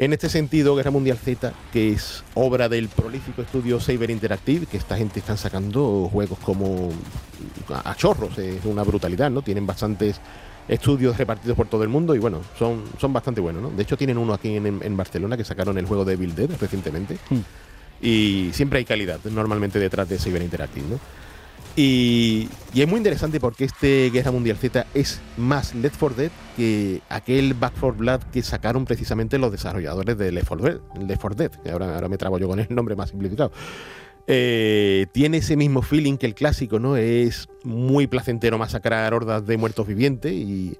En 0.00 0.12
este 0.12 0.28
sentido, 0.28 0.76
Guerra 0.76 0.92
Mundial 0.92 1.18
Z, 1.18 1.52
que 1.72 1.90
es 1.90 2.22
obra 2.34 2.68
del 2.68 2.88
prolífico 2.88 3.42
estudio 3.42 3.80
Saber 3.80 4.12
Interactive, 4.12 4.66
que 4.66 4.76
esta 4.76 4.96
gente 4.96 5.18
están 5.18 5.36
sacando 5.36 6.08
juegos 6.12 6.38
como 6.38 6.90
a, 7.68 7.96
chorros, 7.96 8.38
es 8.38 8.64
una 8.64 8.84
brutalidad, 8.84 9.28
¿no? 9.28 9.42
Tienen 9.42 9.66
bastantes 9.66 10.20
estudios 10.68 11.18
repartidos 11.18 11.56
por 11.56 11.66
todo 11.66 11.82
el 11.82 11.88
mundo 11.88 12.14
y 12.14 12.20
bueno, 12.20 12.42
son, 12.56 12.84
son 12.96 13.12
bastante 13.12 13.40
buenos, 13.40 13.60
¿no? 13.60 13.70
De 13.70 13.82
hecho 13.82 13.96
tienen 13.96 14.18
uno 14.18 14.34
aquí 14.34 14.54
en, 14.54 14.96
Barcelona 14.96 15.36
que 15.36 15.42
sacaron 15.42 15.76
el 15.78 15.86
juego 15.86 16.04
de 16.04 16.14
Build 16.14 16.36
Dead 16.36 16.50
recientemente. 16.60 17.18
Hmm. 17.28 17.40
Y 18.00 18.50
siempre 18.52 18.78
hay 18.78 18.84
calidad 18.84 19.18
normalmente 19.24 19.80
detrás 19.80 20.08
de 20.08 20.16
Saber 20.20 20.42
Interactive, 20.42 20.86
¿no? 20.88 21.00
Y, 21.80 22.48
es 22.74 22.88
muy 22.88 22.96
interesante 22.96 23.38
porque 23.38 23.64
este 23.64 24.10
Guerra 24.10 24.32
Mundial 24.32 24.56
Z 24.56 24.84
es 24.94 25.20
más 25.36 25.76
Left 25.76 25.96
4 25.96 26.22
Dead 26.22 26.30
que 26.56 27.02
aquel 27.08 27.54
Back 27.54 27.74
4 27.78 27.96
Blood 27.96 28.20
que 28.32 28.42
sacaron 28.42 28.84
precisamente 28.84 29.38
los 29.38 29.52
desarrolladores 29.52 30.18
de 30.18 30.32
Left 30.32 30.48
4 30.48 30.66
Dead, 30.66 30.80
Left 31.06 31.20
4 31.20 31.36
Dead 31.36 31.50
que 31.62 31.70
ahora, 31.70 31.94
ahora 31.94 32.08
me 32.08 32.18
trabo 32.18 32.36
yo 32.40 32.48
con 32.48 32.58
el 32.58 32.66
nombre 32.70 32.96
más 32.96 33.10
simplificado. 33.10 33.52
Eh, 34.26 35.06
tiene 35.12 35.36
ese 35.36 35.56
mismo 35.56 35.82
feeling 35.82 36.16
que 36.16 36.26
el 36.26 36.34
clásico, 36.34 36.80
¿no? 36.80 36.96
Es 36.96 37.48
muy 37.62 38.08
placentero 38.08 38.58
masacrar 38.58 39.14
hordas 39.14 39.46
de 39.46 39.56
muertos 39.56 39.86
vivientes 39.86 40.32
y, 40.32 40.76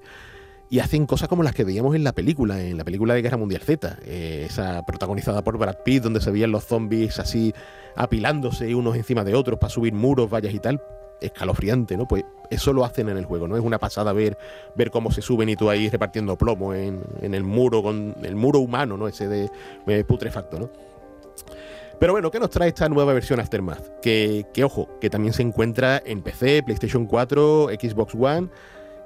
hacen 0.77 1.07
cosas 1.07 1.27
como 1.27 1.41
las 1.41 1.55
que 1.55 1.63
veíamos 1.63 1.95
en 1.95 2.03
la 2.03 2.13
película, 2.13 2.61
en 2.61 2.77
la 2.77 2.83
película 2.83 3.15
de 3.15 3.23
Guerra 3.23 3.37
Mundial 3.37 3.63
Z, 3.63 3.97
eh, 4.05 4.45
esa 4.47 4.85
protagonizada 4.85 5.43
por 5.43 5.57
Brad 5.57 5.77
Pitt, 5.83 6.03
donde 6.03 6.21
se 6.21 6.29
veían 6.29 6.51
los 6.51 6.65
zombies 6.65 7.17
así 7.17 7.53
apilándose 7.95 8.75
unos 8.75 8.95
encima 8.95 9.23
de 9.23 9.33
otros 9.33 9.57
para 9.57 9.71
subir 9.71 9.93
muros, 9.93 10.29
vallas 10.29 10.53
y 10.53 10.59
tal, 10.59 10.79
escalofriante, 11.21 11.97
¿no? 11.97 12.07
Pues 12.07 12.23
eso 12.51 12.71
lo 12.71 12.85
hacen 12.85 13.09
en 13.09 13.17
el 13.17 13.25
juego, 13.25 13.47
¿no? 13.47 13.57
Es 13.57 13.63
una 13.63 13.79
pasada 13.79 14.13
ver, 14.13 14.37
ver 14.75 14.91
cómo 14.91 15.11
se 15.11 15.23
suben 15.23 15.49
y 15.49 15.55
tú 15.55 15.71
ahí 15.71 15.89
repartiendo 15.89 16.37
plomo 16.37 16.75
en, 16.75 17.01
el 17.21 17.43
muro, 17.43 17.81
con 17.81 18.15
el 18.21 18.35
muro 18.35 18.59
humano, 18.59 18.95
¿no? 18.95 19.07
Ese 19.07 19.27
de, 19.27 20.03
putrefacto, 20.05 20.59
¿no? 20.59 20.69
Pero 21.99 22.13
bueno, 22.13 22.31
¿qué 22.31 22.39
nos 22.39 22.51
trae 22.51 22.69
esta 22.69 22.87
nueva 22.87 23.11
versión 23.11 23.39
Aftermath? 23.39 23.99
Que, 24.01 24.45
que, 24.53 24.63
ojo, 24.63 24.87
que 25.01 25.09
también 25.09 25.33
se 25.33 25.41
encuentra 25.41 26.01
en 26.05 26.21
PC, 26.21 26.63
PlayStation 26.63 27.05
4, 27.05 27.69
Xbox 27.77 28.15
One 28.15 28.49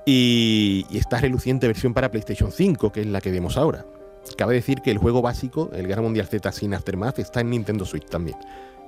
y, 0.06 0.86
y 0.90 0.98
esta 0.98 1.20
reluciente 1.20 1.68
versión 1.68 1.94
para 1.94 2.12
PlayStation 2.12 2.52
5, 2.52 2.92
que 2.92 3.02
es 3.02 3.08
la 3.08 3.22
que 3.22 3.32
vemos 3.32 3.58
ahora. 3.58 3.86
Cabe 4.38 4.56
decir 4.56 4.82
que 4.82 4.92
el 4.92 4.98
juego 4.98 5.22
básico, 5.22 5.70
el 5.74 5.88
Guerra 5.88 6.02
Mundial 6.02 6.28
Z 6.28 6.52
sin 6.52 6.74
Aftermath, 6.74 7.20
está 7.20 7.42
en 7.42 7.50
Nintendo 7.50 7.86
Switch 7.86 8.06
también 8.06 8.38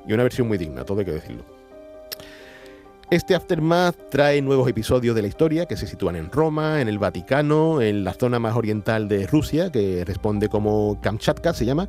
y 0.07 0.13
una 0.13 0.23
versión 0.23 0.47
muy 0.47 0.57
digna, 0.57 0.83
todo 0.83 0.99
hay 0.99 1.05
que 1.05 1.11
decirlo. 1.11 1.43
Este 3.11 3.35
Aftermath 3.35 4.09
trae 4.09 4.41
nuevos 4.41 4.67
episodios 4.67 5.15
de 5.15 5.21
la 5.21 5.27
historia 5.27 5.67
que 5.67 5.77
se 5.77 5.85
sitúan 5.85 6.15
en 6.15 6.31
Roma, 6.31 6.81
en 6.81 6.87
el 6.87 6.97
Vaticano, 6.97 7.81
en 7.81 8.03
la 8.03 8.13
zona 8.13 8.39
más 8.39 8.55
oriental 8.55 9.07
de 9.07 9.27
Rusia, 9.27 9.71
que 9.71 10.03
responde 10.03 10.49
como 10.49 10.99
Kamchatka 11.01 11.53
se 11.53 11.65
llama. 11.65 11.87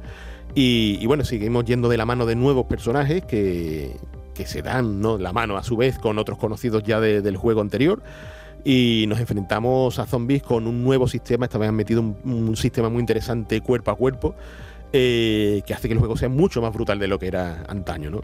Y, 0.54 1.04
bueno, 1.06 1.24
seguimos 1.24 1.64
yendo 1.64 1.88
de 1.88 1.96
la 1.96 2.06
mano 2.06 2.24
de 2.24 2.34
nuevos 2.34 2.66
personajes 2.66 3.24
que, 3.24 3.96
se 4.44 4.62
dan 4.62 5.00
¿no? 5.00 5.16
la 5.18 5.32
mano 5.32 5.56
a 5.56 5.62
su 5.62 5.76
vez 5.76 5.98
con 5.98 6.18
otros 6.18 6.38
conocidos 6.38 6.82
ya 6.82 7.00
del 7.00 7.36
juego 7.36 7.62
anterior. 7.62 8.02
Y 8.68 9.04
nos 9.06 9.20
enfrentamos 9.20 10.00
a 10.00 10.06
zombies 10.06 10.42
con 10.42 10.66
un 10.66 10.82
nuevo 10.82 11.06
sistema. 11.06 11.46
Esta 11.46 11.56
vez 11.56 11.68
han 11.68 11.76
metido 11.76 12.02
un 12.02 12.56
sistema 12.56 12.88
muy 12.88 12.98
interesante 12.98 13.60
cuerpo 13.60 13.92
a 13.92 13.96
cuerpo 13.96 14.34
eh, 14.92 15.62
que 15.66 15.74
hace 15.74 15.88
que 15.88 15.94
el 15.94 15.98
juego 15.98 16.16
sea 16.16 16.28
mucho 16.28 16.62
más 16.62 16.72
brutal 16.72 16.98
de 16.98 17.06
lo 17.06 17.18
que 17.18 17.26
era 17.26 17.64
antaño, 17.68 18.10
¿no? 18.10 18.22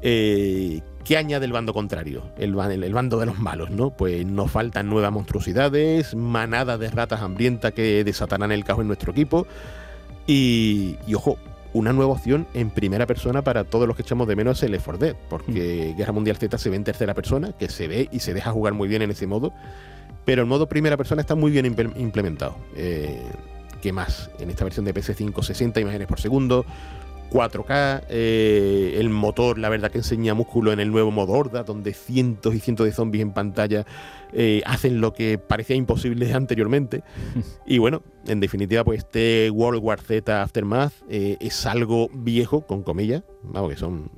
Eh, 0.00 0.80
¿Qué 1.04 1.16
añade 1.16 1.44
el 1.44 1.52
bando 1.52 1.74
contrario? 1.74 2.22
El, 2.38 2.54
bando 2.54 3.18
de 3.18 3.26
los 3.26 3.38
malos, 3.38 3.70
¿no? 3.70 3.90
Pues 3.90 4.24
nos 4.24 4.50
faltan 4.50 4.88
nuevas 4.88 5.12
monstruosidades, 5.12 6.14
manadas 6.14 6.78
de 6.78 6.90
ratas 6.90 7.20
hambrientas 7.20 7.72
que 7.72 8.04
desatarán 8.04 8.52
el 8.52 8.64
caos 8.64 8.80
en 8.80 8.86
nuestro 8.86 9.12
equipo. 9.12 9.46
Y, 10.26 10.96
ojo, 11.14 11.36
una 11.72 11.92
nueva 11.92 12.12
opción 12.12 12.46
en 12.54 12.70
primera 12.70 13.06
persona 13.06 13.42
para 13.42 13.64
todos 13.64 13.86
los 13.86 13.96
que 13.96 14.02
echamos 14.02 14.28
de 14.28 14.36
menos 14.36 14.62
el 14.62 14.72
Left 14.72 14.84
4 14.84 15.06
Dead, 15.06 15.16
porque 15.28 15.92
mm. 15.92 15.96
Guerra 15.96 16.12
Mundial 16.12 16.36
Z 16.36 16.56
se 16.58 16.70
ve 16.70 16.76
en 16.76 16.84
tercera 16.84 17.14
persona, 17.14 17.52
que 17.52 17.68
se 17.68 17.88
ve 17.88 18.08
y 18.12 18.20
se 18.20 18.34
deja 18.34 18.50
jugar 18.52 18.74
muy 18.74 18.88
bien 18.88 19.02
en 19.02 19.10
ese 19.10 19.26
modo, 19.26 19.52
pero 20.24 20.42
el 20.42 20.48
modo 20.48 20.68
primera 20.68 20.96
persona 20.96 21.20
está 21.20 21.34
muy 21.34 21.50
bien 21.50 21.66
implementado. 21.66 22.56
Eh, 22.76 23.22
¿Qué 23.80 23.92
más? 23.92 24.30
En 24.38 24.48
esta 24.48 24.64
versión 24.64 24.84
de 24.84 24.94
PC5 24.94 25.42
60 25.42 25.80
imágenes 25.80 26.06
por 26.06 26.20
segundo, 26.20 26.64
4K, 27.32 28.04
eh, 28.10 28.96
el 28.98 29.08
motor, 29.08 29.58
la 29.58 29.70
verdad 29.70 29.90
que 29.90 29.98
enseña 29.98 30.34
músculo 30.34 30.70
en 30.72 30.80
el 30.80 30.90
nuevo 30.90 31.10
modo 31.10 31.32
Horda, 31.32 31.62
donde 31.62 31.94
cientos 31.94 32.54
y 32.54 32.60
cientos 32.60 32.84
de 32.84 32.92
zombies 32.92 33.22
en 33.22 33.32
pantalla 33.32 33.86
eh, 34.34 34.60
hacen 34.66 35.00
lo 35.00 35.14
que 35.14 35.38
parecía 35.38 35.74
imposible 35.74 36.32
anteriormente. 36.34 37.02
y 37.66 37.78
bueno, 37.78 38.02
en 38.26 38.40
definitiva, 38.40 38.84
pues 38.84 38.98
este 38.98 39.50
World 39.50 39.82
War 39.82 40.00
Z 40.00 40.42
Aftermath 40.42 40.92
eh, 41.08 41.38
es 41.40 41.64
algo 41.64 42.10
viejo, 42.12 42.66
con 42.66 42.82
comillas, 42.82 43.22
vamos, 43.42 43.70
que 43.70 43.76
son, 43.76 44.10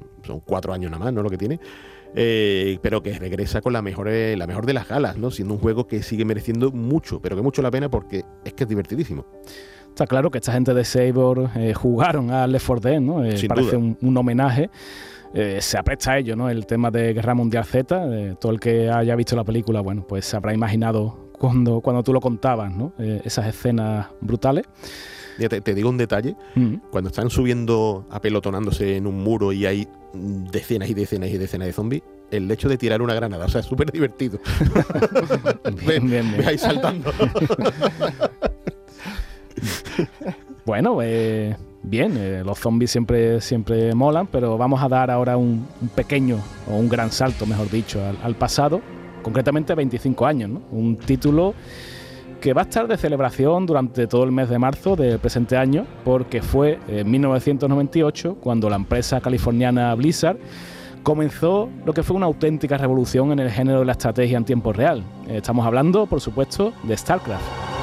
cuatro 0.44 0.72
años 0.72 0.90
nada 0.90 1.04
más, 1.04 1.12
¿no? 1.12 1.22
Lo 1.22 1.30
que 1.30 1.38
tiene. 1.38 1.60
Pero 2.14 3.02
que 3.02 3.18
regresa 3.18 3.60
con 3.60 3.72
la 3.72 3.82
mejor, 3.82 4.08
la 4.08 4.46
mejor 4.46 4.66
de 4.66 4.72
las 4.72 4.88
galas, 4.88 5.18
¿no? 5.18 5.30
Siendo 5.30 5.54
un 5.54 5.60
juego 5.60 5.86
que 5.86 6.02
sigue 6.02 6.24
mereciendo 6.24 6.70
mucho, 6.70 7.20
pero 7.20 7.36
que 7.36 7.42
mucho 7.42 7.60
la 7.60 7.70
pena 7.70 7.90
porque 7.90 8.24
es 8.44 8.54
que 8.54 8.64
es 8.64 8.68
divertidísimo. 8.68 9.26
Está 9.94 10.08
claro 10.08 10.28
que 10.28 10.38
esta 10.38 10.52
gente 10.52 10.74
de 10.74 10.84
Saber 10.84 11.50
eh, 11.54 11.72
jugaron 11.72 12.32
a 12.32 12.48
Left 12.48 12.66
4 12.66 12.90
Dead, 12.90 13.00
¿no? 13.00 13.22
parece 13.46 13.76
un, 13.76 14.16
homenaje. 14.16 14.68
se 15.60 15.78
apresta 15.78 16.10
a 16.10 16.18
ello, 16.18 16.34
¿no? 16.34 16.50
El 16.50 16.66
tema 16.66 16.90
de 16.90 17.14
Guerra 17.14 17.32
Mundial 17.34 17.64
Z. 17.64 18.36
todo 18.40 18.50
el 18.50 18.58
que 18.58 18.90
haya 18.90 19.14
visto 19.14 19.36
la 19.36 19.44
película, 19.44 19.82
bueno, 19.82 20.04
pues 20.04 20.24
se 20.24 20.36
habrá 20.36 20.52
imaginado 20.52 21.30
cuando, 21.38 21.80
cuando 21.80 22.02
tú 22.02 22.12
lo 22.12 22.20
contabas, 22.20 22.74
¿no? 22.74 22.92
esas 22.98 23.46
escenas 23.46 24.08
brutales. 24.20 24.66
Te, 25.38 25.74
digo 25.74 25.90
un 25.90 25.96
detalle, 25.96 26.34
mm. 26.56 26.74
cuando 26.90 27.10
están 27.10 27.30
subiendo, 27.30 28.04
apelotonándose 28.10 28.96
en 28.96 29.06
un 29.06 29.22
muro 29.22 29.52
y 29.52 29.64
hay 29.64 29.88
decenas 30.12 30.90
y 30.90 30.94
decenas 30.94 31.30
y 31.30 31.38
decenas 31.38 31.66
de 31.66 31.72
zombies, 31.72 32.02
el 32.32 32.50
hecho 32.50 32.68
de 32.68 32.78
tirar 32.78 33.00
una 33.00 33.14
granada, 33.14 33.46
o 33.46 33.48
sea, 33.48 33.60
es 33.60 33.66
súper 33.66 33.92
divertido. 33.92 34.40
bien, 35.86 36.10
bien, 36.10 36.32
bien. 36.32 36.44
ahí 36.44 36.58
saltando. 36.58 37.12
bueno, 40.66 40.98
eh, 41.02 41.56
bien, 41.82 42.16
eh, 42.16 42.42
los 42.44 42.58
zombies 42.58 42.90
siempre, 42.90 43.40
siempre 43.40 43.94
molan, 43.94 44.26
pero 44.26 44.58
vamos 44.58 44.82
a 44.82 44.88
dar 44.88 45.10
ahora 45.10 45.36
un, 45.36 45.66
pequeño 45.94 46.38
o 46.70 46.76
un 46.76 46.88
gran 46.88 47.10
salto, 47.10 47.46
mejor 47.46 47.70
dicho, 47.70 48.00
al, 48.22 48.34
pasado, 48.34 48.80
concretamente 49.22 49.74
25 49.74 50.26
años, 50.26 50.50
¿no? 50.50 50.62
Un 50.70 50.96
título 50.96 51.54
que 52.40 52.52
va 52.52 52.62
a 52.62 52.64
estar 52.64 52.86
de 52.86 52.98
celebración 52.98 53.64
durante 53.64 54.06
todo 54.06 54.24
el 54.24 54.32
mes 54.32 54.50
de 54.50 54.58
marzo 54.58 54.96
del 54.96 55.18
presente 55.18 55.56
año, 55.56 55.86
porque 56.04 56.42
fue 56.42 56.78
en 56.88 57.10
1998 57.10 58.36
cuando 58.40 58.68
la 58.68 58.76
empresa 58.76 59.20
californiana 59.20 59.94
Blizzard 59.94 60.36
comenzó 61.02 61.70
lo 61.86 61.94
que 61.94 62.02
fue 62.02 62.16
una 62.16 62.26
auténtica 62.26 62.76
revolución 62.76 63.32
en 63.32 63.38
el 63.38 63.50
género 63.50 63.80
de 63.80 63.84
la 63.86 63.92
estrategia 63.92 64.36
en 64.36 64.44
tiempo 64.44 64.72
real. 64.72 65.02
Estamos 65.28 65.64
hablando, 65.66 66.06
por 66.06 66.20
supuesto, 66.20 66.74
de 66.82 66.96
StarCraft. 66.96 67.73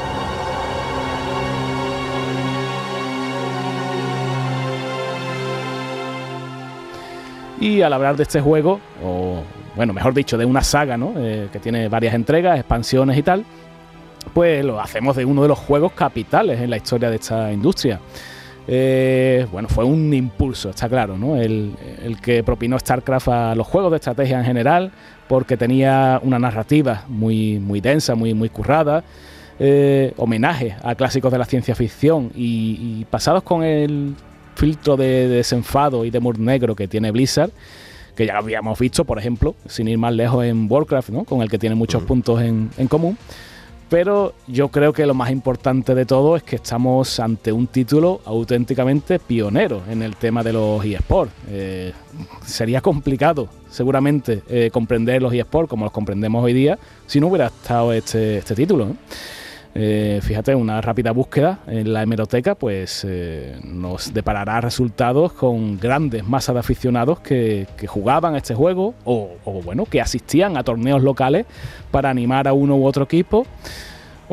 Y 7.62 7.84
al 7.84 7.94
hablar 7.94 8.18
de 8.18 8.24
este 8.24 8.42
juego, 8.42 8.82
o 9.04 9.44
bueno, 9.76 9.94
mejor 9.94 10.16
dicho, 10.16 10.38
de 10.38 10.46
una 10.46 10.64
saga, 10.64 10.98
¿no? 10.98 11.14
Eh, 11.16 11.48
que 11.54 11.60
tiene 11.60 11.88
varias 11.88 12.16
entregas, 12.16 12.58
expansiones 12.58 13.16
y 13.18 13.22
tal, 13.22 13.46
pues 14.34 14.66
lo 14.66 14.82
hacemos 14.82 15.16
de 15.16 15.26
uno 15.26 15.44
de 15.44 15.48
los 15.48 15.60
juegos 15.60 15.92
capitales 15.94 16.60
en 16.60 16.72
la 16.72 16.78
historia 16.78 17.12
de 17.12 17.18
esta 17.18 17.54
industria. 17.54 18.00
Eh, 18.68 19.46
bueno, 19.52 19.68
fue 19.68 19.84
un 19.84 20.12
impulso, 20.12 20.72
está 20.72 20.90
claro, 20.90 21.18
¿no? 21.18 21.36
El, 21.36 21.76
que 22.22 22.44
propinó 22.44 22.80
StarCraft 22.80 23.28
a 23.28 23.56
los 23.56 23.68
juegos 23.68 23.92
de 23.92 23.98
estrategia 23.98 24.40
en 24.40 24.46
general, 24.46 24.92
porque 25.28 25.56
tenía 25.56 26.20
una 26.24 26.40
narrativa 26.40 27.04
muy, 27.08 27.60
muy 27.60 27.80
densa, 27.80 28.16
muy, 28.16 28.34
muy 28.34 28.50
currada, 28.50 29.04
eh, 29.60 30.14
homenaje 30.18 30.76
a 30.84 30.96
clásicos 30.96 31.32
de 31.32 31.38
la 31.38 31.46
ciencia 31.46 31.76
ficción 31.76 32.32
y, 32.36 33.06
pasados 33.12 33.44
con 33.44 33.64
el 33.64 34.16
filtro 34.56 34.98
de, 34.98 35.28
desenfado 35.28 36.06
y 36.06 36.10
de 36.10 36.18
humor 36.18 36.40
negro 36.40 36.76
que 36.76 36.88
tiene 36.88 37.12
Blizzard, 37.12 37.52
que 38.16 38.26
ya 38.26 38.34
lo 38.34 38.40
habíamos 38.40 38.78
visto, 38.78 39.06
por 39.06 39.20
ejemplo, 39.20 39.56
sin 39.68 39.88
ir 39.88 39.98
más 39.98 40.14
lejos 40.14 40.46
en 40.46 40.68
Warcraft, 40.70 41.10
¿no? 41.10 41.24
con 41.24 41.42
el 41.42 41.50
que 41.50 41.58
tiene 41.58 41.76
muchos 41.76 42.04
puntos 42.04 42.42
en, 42.42 42.70
en 42.78 42.88
común. 42.88 43.18
Pero 43.92 44.34
yo 44.48 44.70
creo 44.70 44.94
que 44.94 45.06
lo 45.06 45.14
más 45.14 45.32
importante 45.32 45.94
de 45.94 46.06
todo 46.06 46.38
es 46.38 46.44
que 46.44 46.56
estamos 46.56 47.20
ante 47.20 47.52
un 47.52 47.68
título 47.68 48.22
auténticamente 48.24 49.20
pionero 49.20 49.82
en 49.90 50.02
el 50.02 50.16
tema 50.16 50.44
de 50.44 50.54
los 50.54 50.86
eSports. 50.86 51.34
Eh, 51.50 51.92
sería 52.46 52.80
complicado, 52.80 53.50
seguramente, 53.70 54.44
eh, 54.48 54.70
comprender 54.72 55.22
los 55.22 55.34
eSports 55.34 55.70
como 55.70 55.84
los 55.84 55.92
comprendemos 55.92 56.42
hoy 56.42 56.54
día 56.54 56.80
si 57.06 57.20
no 57.20 57.28
hubiera 57.28 57.48
estado 57.48 57.92
este, 57.92 58.38
este 58.38 58.56
título. 58.56 58.86
Eh, 58.86 58.96
fíjate, 59.74 60.54
una 60.54 60.82
rápida 60.82 61.12
búsqueda 61.12 61.60
en 61.68 61.94
la 61.94 62.04
hemeroteca 62.04 62.56
pues 62.56 63.08
nos 63.64 64.14
deparará 64.14 64.60
resultados 64.60 65.32
con 65.34 65.80
grandes 65.80 66.28
masas 66.28 66.56
de 66.56 66.60
aficionados 66.60 67.20
que, 67.22 67.68
jugaban 67.88 68.36
este 68.36 68.54
juego 68.54 68.94
o, 69.06 69.62
bueno, 69.64 69.86
que 69.86 70.02
asistían 70.02 70.58
a 70.58 70.64
torneos 70.64 71.02
locales 71.04 71.46
para 71.92 72.10
animar 72.10 72.48
a 72.48 72.54
uno 72.54 72.76
u 72.76 72.86
otro 72.86 73.04
equipo. 73.04 73.46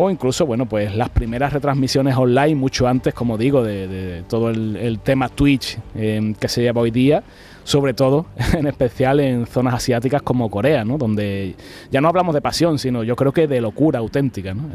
O 0.01 0.11
incluso, 0.11 0.47
bueno, 0.47 0.67
pues 0.67 0.95
las 0.95 1.09
primeras 1.09 1.53
retransmisiones 1.53 2.17
online, 2.17 2.55
mucho 2.55 2.87
antes, 2.87 3.13
como 3.15 3.37
digo, 3.37 3.65
de, 3.65 4.23
todo 4.29 4.51
el, 4.51 5.01
tema 5.03 5.29
Twitch 5.29 5.77
em, 5.97 6.35
que 6.35 6.47
se 6.47 6.63
lleva 6.63 6.81
hoy 6.81 6.93
día, 6.93 7.25
sobre 7.69 7.93
todo, 7.93 8.25
en 8.55 8.67
especial 8.67 9.21
en 9.21 9.47
zonas 9.47 9.75
asiáticas 9.75 10.23
como 10.23 10.51
Corea, 10.51 10.87
¿no? 10.87 10.97
Donde 10.97 11.55
ya 11.91 12.01
no 12.01 12.09
hablamos 12.09 12.35
de 12.35 12.41
pasión, 12.41 12.79
sino 12.79 13.05
yo 13.05 13.15
creo 13.15 13.31
que 13.31 13.47
de 13.47 13.61
locura 13.61 13.99
auténtica, 13.99 14.55
¿no? 14.55 14.71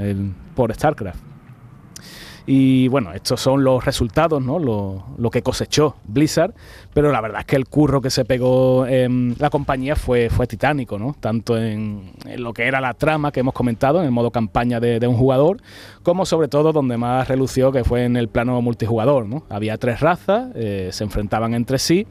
por 0.54 0.72
StarCraft. 0.72 1.20
Y 2.46 2.90
bueno, 2.90 3.12
estos 3.14 3.42
son 3.42 3.64
los 3.64 3.84
resultados, 3.84 4.44
¿no? 4.44 4.60
Lo, 4.60 5.32
que 5.32 5.42
cosechó 5.42 5.96
Blizzard, 6.04 6.54
pero 6.94 7.12
la 7.12 7.20
verdad 7.20 7.40
es 7.40 7.46
que 7.48 7.56
el 7.56 7.66
curro 7.66 8.00
que 8.00 8.12
se 8.12 8.26
pegó 8.26 8.86
la 8.86 9.50
compañía 9.50 9.96
fue, 9.96 10.30
fue 10.30 10.46
titánico, 10.46 11.00
¿no? 11.00 11.16
Tanto 11.20 11.58
en, 11.58 12.12
lo 12.38 12.54
que 12.54 12.68
era 12.68 12.80
la 12.80 12.94
trama 12.94 13.32
que 13.32 13.40
hemos 13.40 13.56
comentado, 13.56 14.02
en 14.02 14.06
el 14.06 14.12
modo 14.12 14.30
campaña 14.30 14.80
de, 14.80 15.08
un 15.08 15.16
jugador, 15.16 15.62
como 16.04 16.28
sobre 16.28 16.48
todo 16.48 16.72
donde 16.72 16.98
más 16.98 17.28
relució 17.28 17.72
que 17.72 17.84
fue 17.84 18.04
en 18.04 18.18
el 18.18 18.28
plano 18.28 18.62
multijugador, 18.62 19.26
¿no? 19.26 19.46
Había 19.50 19.78
tres 19.78 20.00
razas, 20.00 20.52
eh, 20.54 20.90
se 20.92 21.04
enfrentaban 21.04 21.56
entre 21.56 21.80
sí 21.80 22.06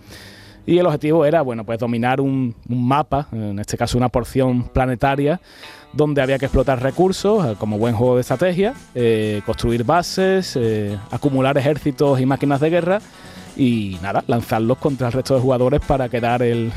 y 0.66 0.78
el 0.78 0.86
objetivo 0.86 1.24
era, 1.24 1.42
bueno, 1.42 1.64
pues 1.64 1.78
dominar 1.78 2.20
un, 2.20 2.54
mapa, 2.68 3.26
en 3.32 3.58
este 3.58 3.76
caso 3.76 3.98
una 3.98 4.08
porción 4.08 4.64
planetaria, 4.64 5.40
donde 5.92 6.22
había 6.22 6.38
que 6.38 6.46
explotar 6.46 6.80
recursos, 6.80 7.44
eh, 7.44 7.56
como 7.58 7.78
buen 7.78 7.94
juego 7.94 8.14
de 8.14 8.22
estrategia, 8.22 8.74
eh, 8.94 9.42
construir 9.44 9.84
bases, 9.84 10.56
eh, 10.56 10.96
acumular 11.10 11.58
ejércitos 11.58 12.20
y 12.20 12.26
máquinas 12.26 12.60
de 12.60 12.70
guerra 12.70 13.00
y 13.56 13.98
nada, 14.02 14.24
lanzarlos 14.28 14.78
contra 14.78 15.08
el 15.08 15.12
resto 15.12 15.34
de 15.34 15.40
jugadores 15.40 15.80
para 15.86 16.08
quedar 16.08 16.42
el, 16.42 16.72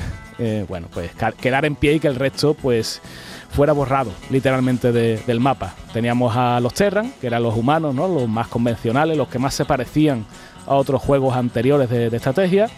bueno, 0.67 0.87
pues 0.93 1.11
quedar 1.39 1.63
en 1.63 1.75
pie 1.75 1.93
y 1.93 1.99
que 2.01 2.09
el 2.09 2.15
resto, 2.15 2.53
pues 2.55 3.01
fuera 3.49 3.71
borrado 3.71 4.11
literalmente 4.29 4.91
del 4.91 5.39
mapa. 5.39 5.73
Teníamos 5.93 6.35
a 6.35 6.59
los 6.59 6.73
Terran, 6.73 7.13
que 7.21 7.27
eran 7.27 7.43
los 7.43 7.55
humanos, 7.55 7.95
¿no? 7.95 8.09
los 8.09 8.27
más 8.27 8.49
convencionales, 8.49 9.15
los 9.15 9.29
que 9.29 9.39
más 9.39 9.53
se 9.53 9.63
parecían 9.63 10.25
a 10.67 10.75
otros 10.75 11.01
juegos 11.01 11.37
anteriores 11.37 11.89
de, 11.89 12.09
de 12.09 12.17
estrategia 12.17 12.69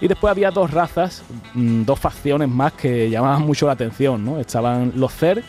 y 0.00 0.08
después 0.08 0.30
había 0.30 0.50
dos 0.50 0.70
razas, 0.70 1.22
mm, 1.54 1.82
dos 1.84 1.98
facciones 1.98 2.48
más 2.48 2.72
que 2.72 3.10
llamaban 3.10 3.42
mucho 3.42 3.66
la 3.66 3.72
atención, 3.72 4.24
¿no? 4.24 4.40
Estaban 4.40 4.92
los 4.96 5.12
Zer, 5.12 5.42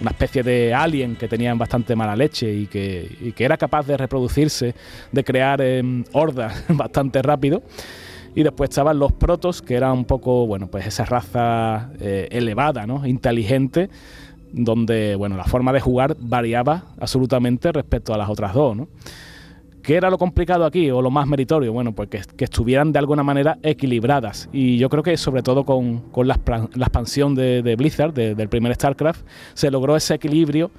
una 0.00 0.10
especie 0.10 0.42
de 0.42 0.74
alien 0.74 1.16
que 1.16 1.26
tenían 1.26 1.58
bastante 1.58 1.96
mala 1.96 2.14
leche 2.14 2.52
y 2.52 2.66
que, 2.66 3.34
era 3.36 3.56
capaz 3.56 3.86
de 3.86 3.96
reproducirse, 3.96 4.74
de 5.10 5.24
crear 5.24 5.60
em, 5.60 6.04
hordas 6.12 6.64
bastante 6.68 7.22
rápido. 7.22 7.62
Y 8.34 8.42
después 8.42 8.68
estaban 8.68 8.98
los 8.98 9.12
protos, 9.12 9.62
que 9.62 9.74
eran 9.74 9.92
un 9.92 10.04
poco, 10.04 10.46
bueno, 10.46 10.66
pues 10.66 10.86
esa 10.86 11.06
raza 11.06 11.90
eh, 11.98 12.28
elevada, 12.30 12.86
¿no? 12.86 13.06
Inteligente, 13.06 13.88
donde, 14.52 15.16
bueno, 15.16 15.36
la 15.36 15.44
forma 15.44 15.72
de 15.72 15.80
jugar 15.80 16.16
variaba 16.20 16.84
absolutamente 17.00 17.72
respecto 17.72 18.12
a 18.12 18.18
las 18.18 18.28
otras 18.28 18.52
dos, 18.52 18.76
¿no? 18.76 18.88
¿Qué 19.86 19.94
era 19.94 20.10
lo 20.10 20.18
complicado 20.18 20.64
aquí 20.64 20.90
o 20.90 21.00
lo 21.00 21.12
más 21.12 21.28
meritorio? 21.28 21.72
Bueno, 21.72 21.92
pues 21.92 22.08
que, 22.08 22.44
estuvieran 22.44 22.90
de 22.90 22.98
alguna 22.98 23.22
manera 23.22 23.56
equilibradas. 23.62 24.48
Y 24.52 24.78
yo 24.78 24.88
creo 24.88 25.04
que 25.04 25.16
sobre 25.16 25.44
todo 25.44 25.62
con, 25.62 26.02
la, 26.26 26.34
expansión 26.34 27.36
de, 27.36 27.76
Blizzard, 27.78 28.12
del 28.12 28.48
primer 28.48 28.74
StarCraft, 28.74 29.24
se 29.54 29.70
logró 29.70 29.94
ese 29.94 30.14
equilibrio 30.14 30.72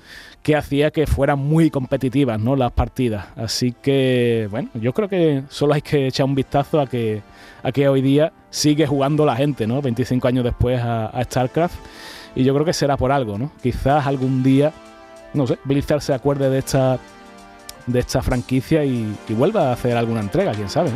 que 0.43 0.57
hacía 0.57 0.91
que 0.91 1.07
fueran 1.07 1.39
muy 1.39 1.69
competitivas 1.69 2.37
¿no? 2.37 2.57
las 2.57 2.73
partidas. 2.73 3.27
Así 3.37 3.73
que, 3.81 4.49
bueno, 4.51 4.71
yo 4.73 4.91
creo 4.91 5.07
que 5.07 5.43
solo 5.47 5.75
hay 5.75 5.81
que 5.81 6.07
echar 6.07 6.25
un 6.25 6.35
vistazo 6.35 6.81
a 6.81 6.85
que, 6.85 7.21
a 7.63 7.71
que 7.71 7.87
hoy 7.87 8.01
día 8.01 8.33
sigue 8.49 8.85
jugando 8.87 9.25
la 9.25 9.37
gente, 9.37 9.67
¿no? 9.67 9.81
25 9.81 10.27
años 10.27 10.43
después 10.43 10.81
a, 10.81 11.05
a 11.05 11.23
StarCraft. 11.23 11.79
Y 12.35 12.43
yo 12.43 12.53
creo 12.53 12.65
que 12.65 12.73
será 12.73 12.97
por 12.97 13.13
algo, 13.13 13.37
¿no? 13.37 13.53
Quizás 13.63 14.05
algún 14.05 14.43
día, 14.43 14.73
no 15.33 15.47
sé, 15.47 15.57
Blizzard 15.63 16.01
se 16.01 16.13
acuerde 16.13 16.49
de 16.49 16.57
esta 16.57 16.99
de 17.87 17.99
esta 17.99 18.21
franquicia 18.21 18.83
y, 18.85 19.15
y 19.27 19.33
vuelva 19.33 19.69
a 19.69 19.73
hacer 19.73 19.97
alguna 19.97 20.19
entrega, 20.19 20.51
quién 20.51 20.69
sabe. 20.69 20.91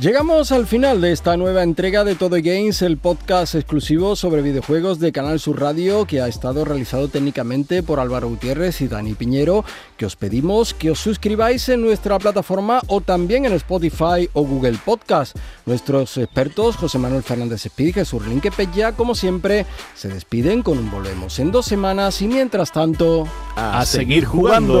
Llegamos 0.00 0.52
al 0.52 0.68
final 0.68 1.00
de 1.00 1.10
esta 1.10 1.36
nueva 1.36 1.64
entrega 1.64 2.04
de 2.04 2.14
Todo 2.14 2.36
Games, 2.40 2.82
el 2.82 2.98
podcast 2.98 3.56
exclusivo 3.56 4.14
sobre 4.14 4.42
videojuegos 4.42 5.00
de 5.00 5.10
Canal 5.10 5.40
Sur 5.40 5.60
Radio 5.60 6.04
que 6.04 6.20
ha 6.20 6.28
estado 6.28 6.64
realizado 6.64 7.08
técnicamente 7.08 7.82
por 7.82 7.98
Álvaro 7.98 8.28
Gutiérrez 8.28 8.80
y 8.80 8.86
Dani 8.86 9.14
Piñero, 9.14 9.64
que 9.96 10.06
os 10.06 10.14
pedimos 10.14 10.72
que 10.72 10.92
os 10.92 11.00
suscribáis 11.00 11.68
en 11.68 11.82
nuestra 11.82 12.16
plataforma 12.20 12.80
o 12.86 13.00
también 13.00 13.44
en 13.44 13.54
Spotify 13.54 14.30
o 14.34 14.44
Google 14.44 14.78
Podcast. 14.84 15.36
Nuestros 15.66 16.16
expertos, 16.16 16.76
José 16.76 16.98
Manuel 16.98 17.24
Fernández 17.24 17.66
Speed 17.66 17.88
y 17.88 17.92
Jesús 17.94 18.24
Linque 18.24 18.52
ya 18.72 18.92
como 18.92 19.16
siempre, 19.16 19.66
se 19.96 20.06
despiden 20.06 20.62
con 20.62 20.78
un 20.78 20.92
volvemos 20.92 21.40
en 21.40 21.50
dos 21.50 21.66
semanas 21.66 22.22
y 22.22 22.28
mientras 22.28 22.70
tanto, 22.70 23.26
a, 23.56 23.84
seguir 23.84 24.26
jugando. 24.26 24.80